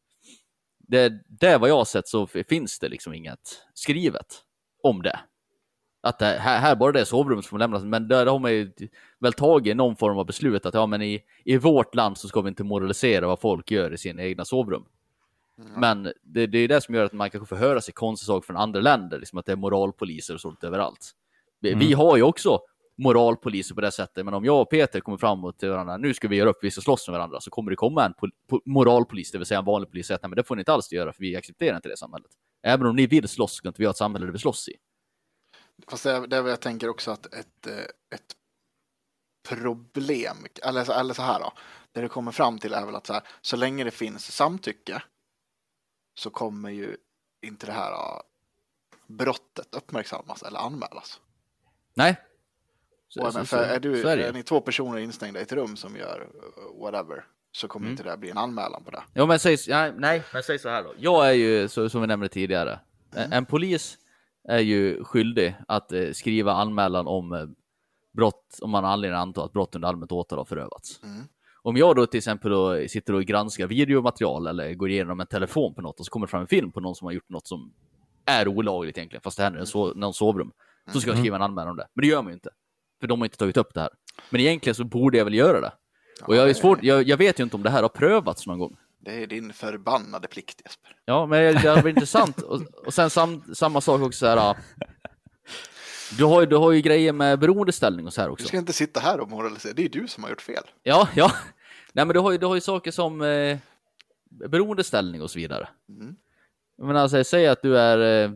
[0.79, 4.27] Det, det vad jag har sett så finns det liksom inget skrivet
[4.83, 5.21] om det.
[6.07, 8.73] Att det, här, här bara det är sovrummet som lämnas, men där har man ju
[9.19, 12.41] väl tagit någon form av beslut att ja, men i, i vårt land så ska
[12.41, 14.85] vi inte moralisera vad folk gör i sina egna sovrum.
[15.81, 18.47] Men det, det är det som gör att man kanske får höra sig konstiga saker
[18.47, 21.11] från andra länder, liksom att det är moralpoliser och sånt överallt.
[21.61, 22.59] Vi, vi har ju också
[22.99, 26.29] moralpoliser på det sättet, men om jag och Peter kommer fram till varandra, nu ska
[26.29, 28.61] vi göra upp, vi ska slåss med varandra, så kommer det komma en pol- po-
[28.65, 30.61] moralpolis, det vill säga en vanlig polis, och säga att "Nej, men det får ni
[30.61, 32.31] inte alls göra, för vi accepterar inte det samhället.
[32.63, 34.73] Även om ni vill slåss, ska inte vi ha ett samhälle där vi slåss i.
[35.89, 37.79] Fast det är, det är väl jag tänker också att ett, eh,
[38.15, 38.37] ett
[39.49, 41.53] problem, eller, eller så här då,
[41.93, 45.03] det det kommer fram till är väl att så, här, så länge det finns samtycke
[46.15, 46.97] så kommer ju
[47.43, 48.23] inte det här ja,
[49.07, 51.21] brottet uppmärksammas eller anmälas.
[51.95, 52.17] Nej.
[53.09, 55.43] Så, Och, så- men så- för är, du, är är ni två personer instängda i
[55.43, 57.93] ett rum som gör eh, whatever så kommer Mm.
[57.93, 59.03] inte det bli en anmälan på det.
[59.15, 60.95] Ja, men säg, ja, nej, men säg så här då.
[60.99, 62.81] Jag är ju, så, som vi nämnde tidigare,
[63.13, 63.99] en, en polis
[64.49, 67.47] är ju skyldig att eh, skriva anmälan om eh,
[68.17, 71.01] brott, om man har anledning att anta att brott under allmänt åtal har förövats.
[71.03, 71.23] Mm.
[71.63, 75.75] Om jag då till exempel då sitter och granskar videomaterial eller går igenom en telefon
[75.75, 77.47] på något och så kommer det fram en film på någon som har gjort något
[77.47, 77.73] som
[78.25, 80.53] är olagligt egentligen, fast det här är en so någon sovrum,
[80.93, 81.87] så ska jag skriva en anmälan om det.
[81.95, 82.51] Men det gör man ju inte,
[83.01, 83.91] för de har inte tagit upp det här.
[84.31, 85.73] Men egentligen så borde jag väl göra det.
[86.23, 88.59] Och jag, är svårt, jag, jag vet ju inte om det här har prövats någon
[88.59, 88.77] gång.
[89.07, 90.97] Det är din förbannade plikt Jesper.
[91.05, 92.43] Ja, men det hade varit intressant.
[92.43, 94.57] Och, och sen sam, samma sak också så här.
[96.19, 98.47] Du har, ju, du har ju grejer med beroendeställning och så här Du också.
[98.47, 100.63] ska inte sitta här och moralisera, det är du som har gjort fel.
[100.83, 101.33] Ja, ja.
[101.93, 103.59] Nej, men du har ju, du har ju saker som eh,
[104.49, 105.69] beroendeställning och så vidare.
[105.89, 106.17] Mm.
[106.79, 108.31] Menar, alltså, säg att du är eh,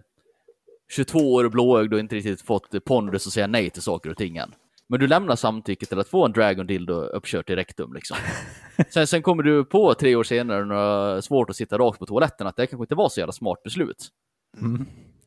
[0.91, 4.16] 22 år och blåögd och inte riktigt fått pondus och säga nej till saker och
[4.16, 4.55] ting än.
[4.91, 8.16] Men du lämnar samtycke till att få en Dragon Dildo uppkört i rektum liksom.
[8.91, 11.99] Sen, sen kommer du på tre år senare när du har svårt att sitta rakt
[11.99, 14.09] på toaletten att det kanske inte var så jävla smart beslut.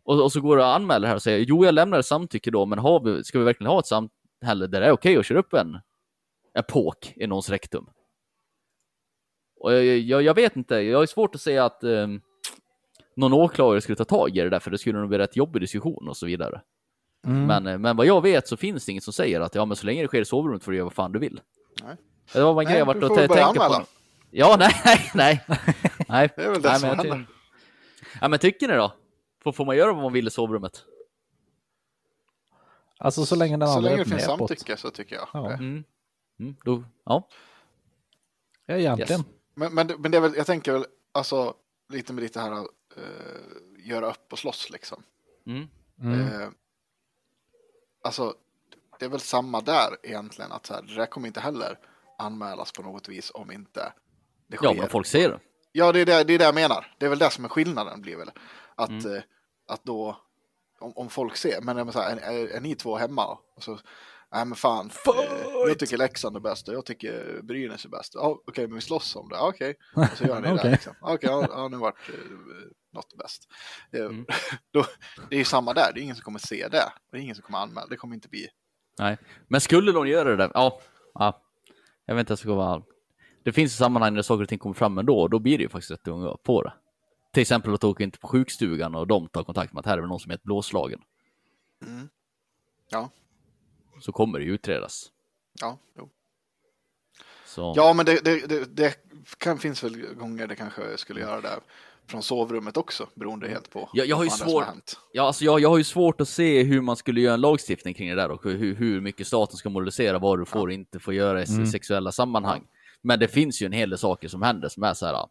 [0.03, 2.65] Och, och så går du och anmäler här och säger jo jag lämnar samtycke då
[2.65, 5.39] men har vi, ska vi verkligen ha ett samhälle där det är okej att köra
[5.39, 5.79] upp en,
[6.53, 7.89] en påk i någons rektum?
[9.59, 12.21] Och jag, jag, jag vet inte, jag har svårt att säga att um,
[13.15, 15.61] någon åklagare skulle ta tag i det där för det skulle nog bli rätt jobbig
[15.61, 16.61] diskussion och så vidare.
[17.25, 17.45] Mm.
[17.45, 19.77] Men, eh, men vad jag vet så finns det inget som säger att ja men
[19.77, 21.41] så länge det sker i sovrummet får du göra vad fan du vill.
[21.83, 21.95] Nej.
[22.33, 23.85] Det var en grej jag varit och får t- börja tänka på.
[24.31, 24.73] Ja, nej,
[25.15, 25.59] nej, nej.
[26.07, 26.29] nej.
[26.35, 27.25] Det är väl det nej, som men händer.
[28.21, 28.93] Ja, men tycker ni då?
[29.43, 30.85] Får, får man göra vad man vill i sovrummet?
[32.97, 35.27] Alltså så länge den Så länge det finns samtycke så tycker jag.
[35.33, 35.41] Ja.
[35.41, 35.53] det.
[35.53, 35.83] Mm.
[36.39, 37.27] Mm, då, ja.
[38.65, 39.19] Ja, egentligen.
[39.21, 39.27] Yes.
[39.55, 41.53] Men, men, men det är väl, jag tänker väl, alltså
[41.89, 42.67] lite med lite här, uh,
[43.79, 45.03] göra upp och slåss liksom.
[45.47, 45.67] Mm.
[46.01, 46.53] Mm.
[48.03, 48.33] Alltså,
[48.99, 50.51] det är väl samma där egentligen.
[50.51, 51.79] Att så här, det där kommer inte heller
[52.17, 53.93] anmälas på något vis om inte
[54.47, 54.67] det sker.
[54.67, 55.39] Ja, men folk ser det.
[55.71, 56.95] Ja, det är det, det är det jag menar.
[56.97, 58.31] Det är väl det som är skillnaden blir väl.
[58.75, 59.21] Att, eh,
[59.67, 60.17] att då,
[60.79, 63.25] om, om folk ser, men så här, är, är, är ni två hemma?
[63.55, 63.79] Och så,
[64.31, 65.23] nej men fan, eh,
[65.67, 68.15] jag tycker Leksand är bäst och jag tycker Brynäs är bäst.
[68.15, 69.37] Ja, okej, men vi slåss om det.
[69.39, 70.53] Okej, och så gör ni det.
[70.59, 70.71] Okej.
[70.71, 70.93] Liksom.
[71.01, 72.15] Okej, ja, ja, nu vart eh,
[72.93, 73.47] något bäst.
[73.91, 74.09] Eh,
[74.71, 74.85] då,
[75.29, 76.91] det är ju samma där, det är ingen som kommer se det.
[77.11, 78.47] Det är ingen som kommer anmäla, det kommer inte bli.
[78.99, 79.17] Nej,
[79.47, 80.81] men skulle någon göra det där, ja,
[81.13, 81.41] ja
[82.05, 82.83] jag vet inte ens vad
[83.43, 85.69] Det finns sammanhang där saker och ting kommer fram ändå, och då blir det ju
[85.69, 86.73] faktiskt rätt unga på det.
[87.33, 90.01] Till exempel att åka in på sjukstugan och de tar kontakt med att här är
[90.01, 91.01] det någon som är ett blåslagen.
[92.89, 93.09] Ja,
[93.99, 95.11] Så kommer det ju utredas.
[95.61, 96.09] ja, jo.
[97.45, 98.97] Så, Ja, men det, det, det, det
[99.37, 101.59] kan, finns väl gånger det kanske skulle göra det
[102.13, 104.99] från sovrummet också, beroende helt på Jag- jag har ju svårt- hänt.
[105.11, 107.93] ja, alltså jag, jag har ju svårt att se hur man skulle göra en lagstiftning
[107.93, 110.99] kring det där och hur, hur mycket staten ska moralisera vad du får och inte
[110.99, 111.65] får göra i Mm.
[111.67, 112.63] sexuella sammanhang.
[113.01, 115.27] Men det finns ju en hel del saker som händer som är så här.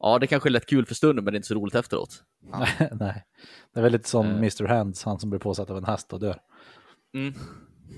[0.00, 2.22] Ja, det kanske är lätt kul för stunden, men det är inte så roligt efteråt.
[2.92, 3.24] Nej,
[3.72, 4.36] det är väl lite som Eh.
[4.36, 4.64] Mr.
[4.68, 6.40] Hands, han som blir påsatt av en häst och dör.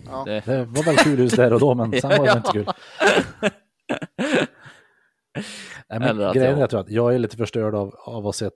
[0.06, 0.22] Ja.
[0.26, 2.66] Det, Det var väl kul just där och då, men sen var det inte kul.
[5.90, 7.94] Nej, men Eller att grejen är jag- jag tror att jag är lite förstörd av,
[7.94, 8.52] av att ha sett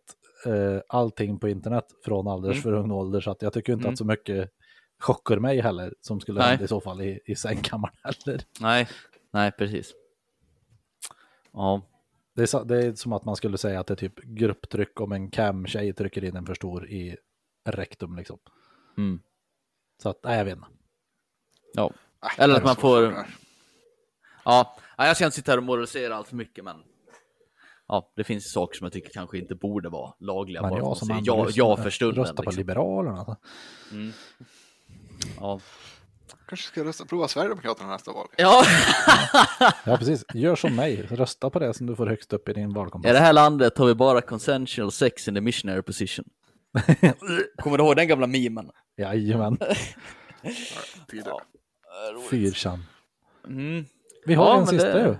[0.46, 2.62] eh, allting på internet från alldeles Mm.
[2.62, 4.50] för ung ålder, så att jag tycker inte att så mycket
[4.98, 6.48] chockar mig heller, som skulle Nej.
[6.48, 8.42] hända i så fall i, i sängkammaren heller.
[8.60, 8.88] nej,
[9.30, 9.92] nej, precis.
[11.52, 11.82] Ja,
[12.34, 15.12] Det är, det är som att man skulle säga att det är typ grupptryck om
[15.12, 17.16] en cam-tjej trycker in en för stor i
[17.68, 18.38] rektum liksom.
[18.98, 19.20] mm.
[20.02, 20.68] Så att, nej jag vet inte.
[21.74, 21.92] ja.
[22.38, 23.26] Eller att är man får-.
[24.44, 26.76] Ja, jag ska inte sitta här och moralisera allt för mycket, men
[27.92, 30.62] ja, det finns saker som jag tycker kanske inte borde vara lagliga.
[30.62, 32.18] Men bara jag som säga ändå ja, ja för stunden.
[32.24, 32.58] Rösta på Liksom.
[32.60, 33.18] Liberalerna.
[33.18, 33.36] Alltså.
[35.40, 35.60] Ja.
[36.48, 38.26] Kanske ska rösta, prova Sverigedemokraterna nästa val.
[38.36, 38.64] ja,
[39.84, 40.24] Ja, precis.
[40.34, 41.02] Gör som mig.
[41.10, 43.10] Rösta på det som du får högst upp i din valkompass.
[43.10, 46.24] i det här landet har vi bara consensual sex in the missionary position.
[47.62, 48.70] Kommer du ihåg den gamla memen?
[48.96, 49.58] Jajamän.
[52.30, 52.84] Fyrchan.
[53.46, 53.84] Mm.
[54.26, 55.14] Vi har Ja, en sista det- ju.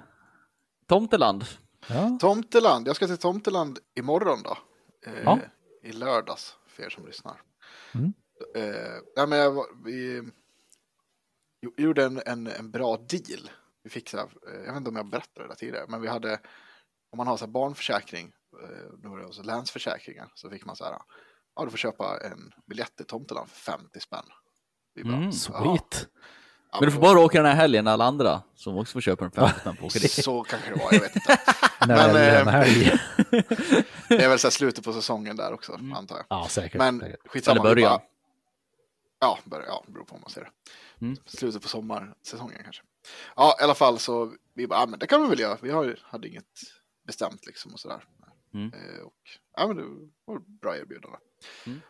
[0.89, 1.45] Tomteland.
[1.89, 2.19] Ja.
[2.21, 4.59] Tomteland, jag ska till Tomteland imorgon då.
[5.07, 5.39] Eh, Ja.
[5.83, 7.43] I lördags, för er som lyssnar.
[7.95, 8.13] Mm.
[8.55, 10.23] Eh, nej, men jag, vi
[11.63, 13.51] jo- gjorde en, en, en bra deal.
[13.83, 16.09] Vi fick så här, eh, jag vet inte om jag berättade det tidigare, men vi
[16.09, 16.41] hade,
[17.11, 20.85] om man har så barnförsäkring, eh, då var det också länsförsäkringar, så fick man så
[20.85, 20.99] här,
[21.57, 24.25] ja du får köpa en biljett till Tomteland för 50 spänn.
[24.95, 26.09] Vi bara, Mm, ja, Sweet.
[26.73, 29.25] ja, Men du får bara åka den här helgen alla andra som också får köpa
[29.25, 30.13] en 50 spänn på åka dit.
[30.13, 31.39] Så kanske det var, jag vet inte.
[31.89, 32.93] När Men, det är eh, en helg.
[34.09, 35.93] Det är väl så här slutet på säsongen där också, Mm.
[35.93, 36.27] antar jag.
[36.29, 36.79] Ja, säkert.
[36.79, 37.21] Men säkert.
[37.29, 37.61] skitsamma.
[37.61, 37.91] Eller början.
[37.91, 38.03] bara-
[39.21, 40.51] Ja, början, ja, det beror på om man ser det.
[41.07, 41.17] Mm.
[41.27, 42.83] Slutet på sommarsäsongen kanske.
[43.37, 45.59] Ja, i alla fall så vi bara, ja, men det kan vi väl göra.
[45.63, 46.45] Vi har, hade inget
[47.07, 48.05] bestämt liksom och sådär.
[48.55, 48.73] Mm.
[48.73, 49.15] Eh, och,
[49.57, 49.83] ja, men det
[50.25, 51.19] var ett bra erbjudande.
[51.67, 51.81] Mm.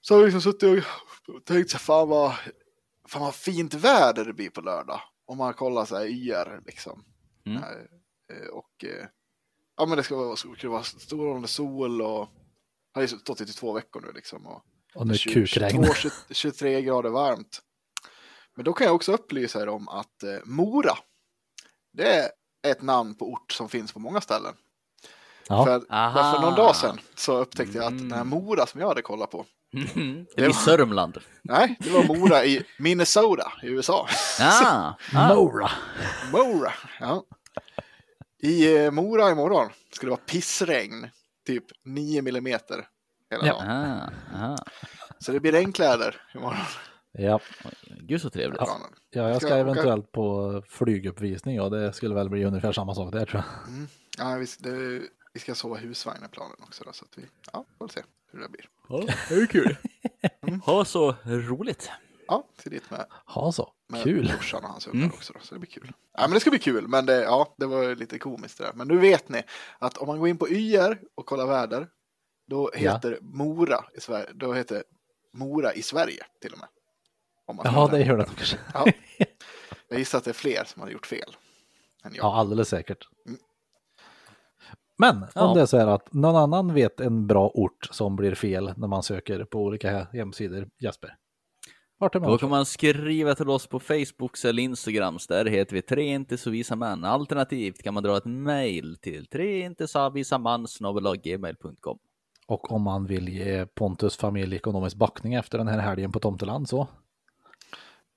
[0.00, 0.84] Så har vi liksom suttit
[1.28, 2.34] och tänkt så fan vad,
[3.08, 5.00] fan vad fint väder det blir på lördag.
[5.26, 7.04] Om man kollar så här YR liksom.
[7.46, 7.62] Mm.
[8.32, 9.06] Eh, och eh,
[9.76, 12.28] ja, men det ska vara, ska vara strålande sol och
[12.94, 14.46] har ju stått i två veckor nu liksom.
[14.46, 14.62] Och,
[14.94, 15.70] Och nu 20, kukregn.
[15.84, 17.58] 22, 20, 23 grader varmt.
[18.54, 20.98] Men då kan jag också upplysa er om att eh, Mora,
[21.92, 22.30] det är
[22.66, 24.54] ett namn på ort som finns på många ställen.
[25.48, 25.64] Ja.
[25.64, 28.08] För, bara för någon dag sedan så upptäckte jag att Mm.
[28.08, 30.26] den här Mora som jag hade kollat på, Mhm.
[30.36, 31.18] Det blir Sörmland.
[31.42, 34.08] nej, det var Mora i Minnesota i USA.
[34.40, 35.34] Ah, ah.
[35.34, 35.70] Mora.
[36.32, 37.24] Mora, ja.
[38.42, 41.08] I eh, Mora imorgon ska det vara pissregn,
[41.46, 42.88] typ 9 millimeter
[43.30, 43.52] hela Ja.
[43.54, 43.70] dagen.
[43.70, 44.56] Ah, ah.
[45.18, 46.56] Så det blir regnkläder imorgon.
[47.12, 47.40] Ja.
[48.00, 48.60] Gud så trevligt.
[48.60, 48.78] Ja.
[49.10, 49.70] ja, jag ska Ska jag åka?
[49.70, 53.86] eventuellt på flyguppvisning och det skulle väl bli ungefär samma sak där tror jag.
[54.18, 55.02] Ja, vi, det,
[55.32, 56.84] vi ska sova husvagn i planen också.
[56.84, 58.00] Då, så att vi ja, får se
[58.32, 58.64] hur det blir.
[58.88, 59.76] Ja, det är kul.
[60.64, 61.90] Ha så roligt.
[62.26, 63.72] Ja, till dit med, Ha så.
[63.92, 64.28] Med Kul.
[64.28, 65.32] brorsan och hans ungar också.
[65.32, 65.92] Då, så det blir kul.
[66.14, 66.88] Ja, men det ska bli kul.
[66.88, 68.72] Men det, ja, det var lite komiskt det där.
[68.72, 69.42] Men nu vet ni
[69.78, 71.88] att om man går in på YR och kollar väder,
[72.48, 72.78] då Ja.
[72.78, 74.84] heter Mora i Sverige, då heter
[75.32, 76.68] Mora i Sverige till och med.
[77.46, 77.98] Om man Ja, kollar.
[77.98, 78.56] det gör det kanske.
[78.74, 78.86] Ja.
[79.88, 81.36] Jag gissar att det är fler som har gjort fel.
[82.04, 82.24] Än jag.
[82.24, 83.08] Ja, alldeles säkert.
[84.98, 85.42] Men Ja.
[85.48, 88.72] om det är så här att någon annan vet en bra ort som blir fel
[88.76, 91.16] när man söker på olika hemsidor, Jesper.
[92.02, 92.30] Vart är man?
[92.30, 95.18] Då kan man skriva till oss på Facebook eller Instagram.
[95.28, 97.04] Där heter vi tre inte så visa män.
[97.04, 100.66] Alternativt kan man dra ett mail till tre inte så visa man
[101.22, 101.98] gmail.com.
[102.46, 106.68] Och om man vill ge Pontus familj ekonomisk backning efter den här helgen på Tomteland
[106.68, 106.88] så.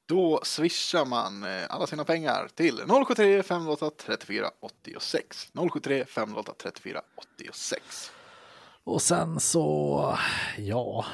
[0.07, 5.51] Då swishar man eh, alla sina pengar till 073 508 34 86.
[5.73, 7.01] 073 508 34
[7.37, 8.11] 86.
[8.83, 10.17] Och sen så,
[10.57, 11.05] ja,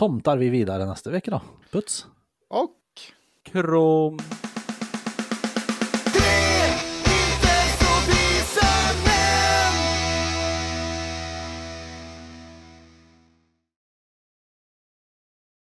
[0.00, 1.42] tomtar vi vidare nästa vecka då.
[1.70, 2.06] Puts!
[2.48, 2.76] Och
[3.42, 4.18] Krom.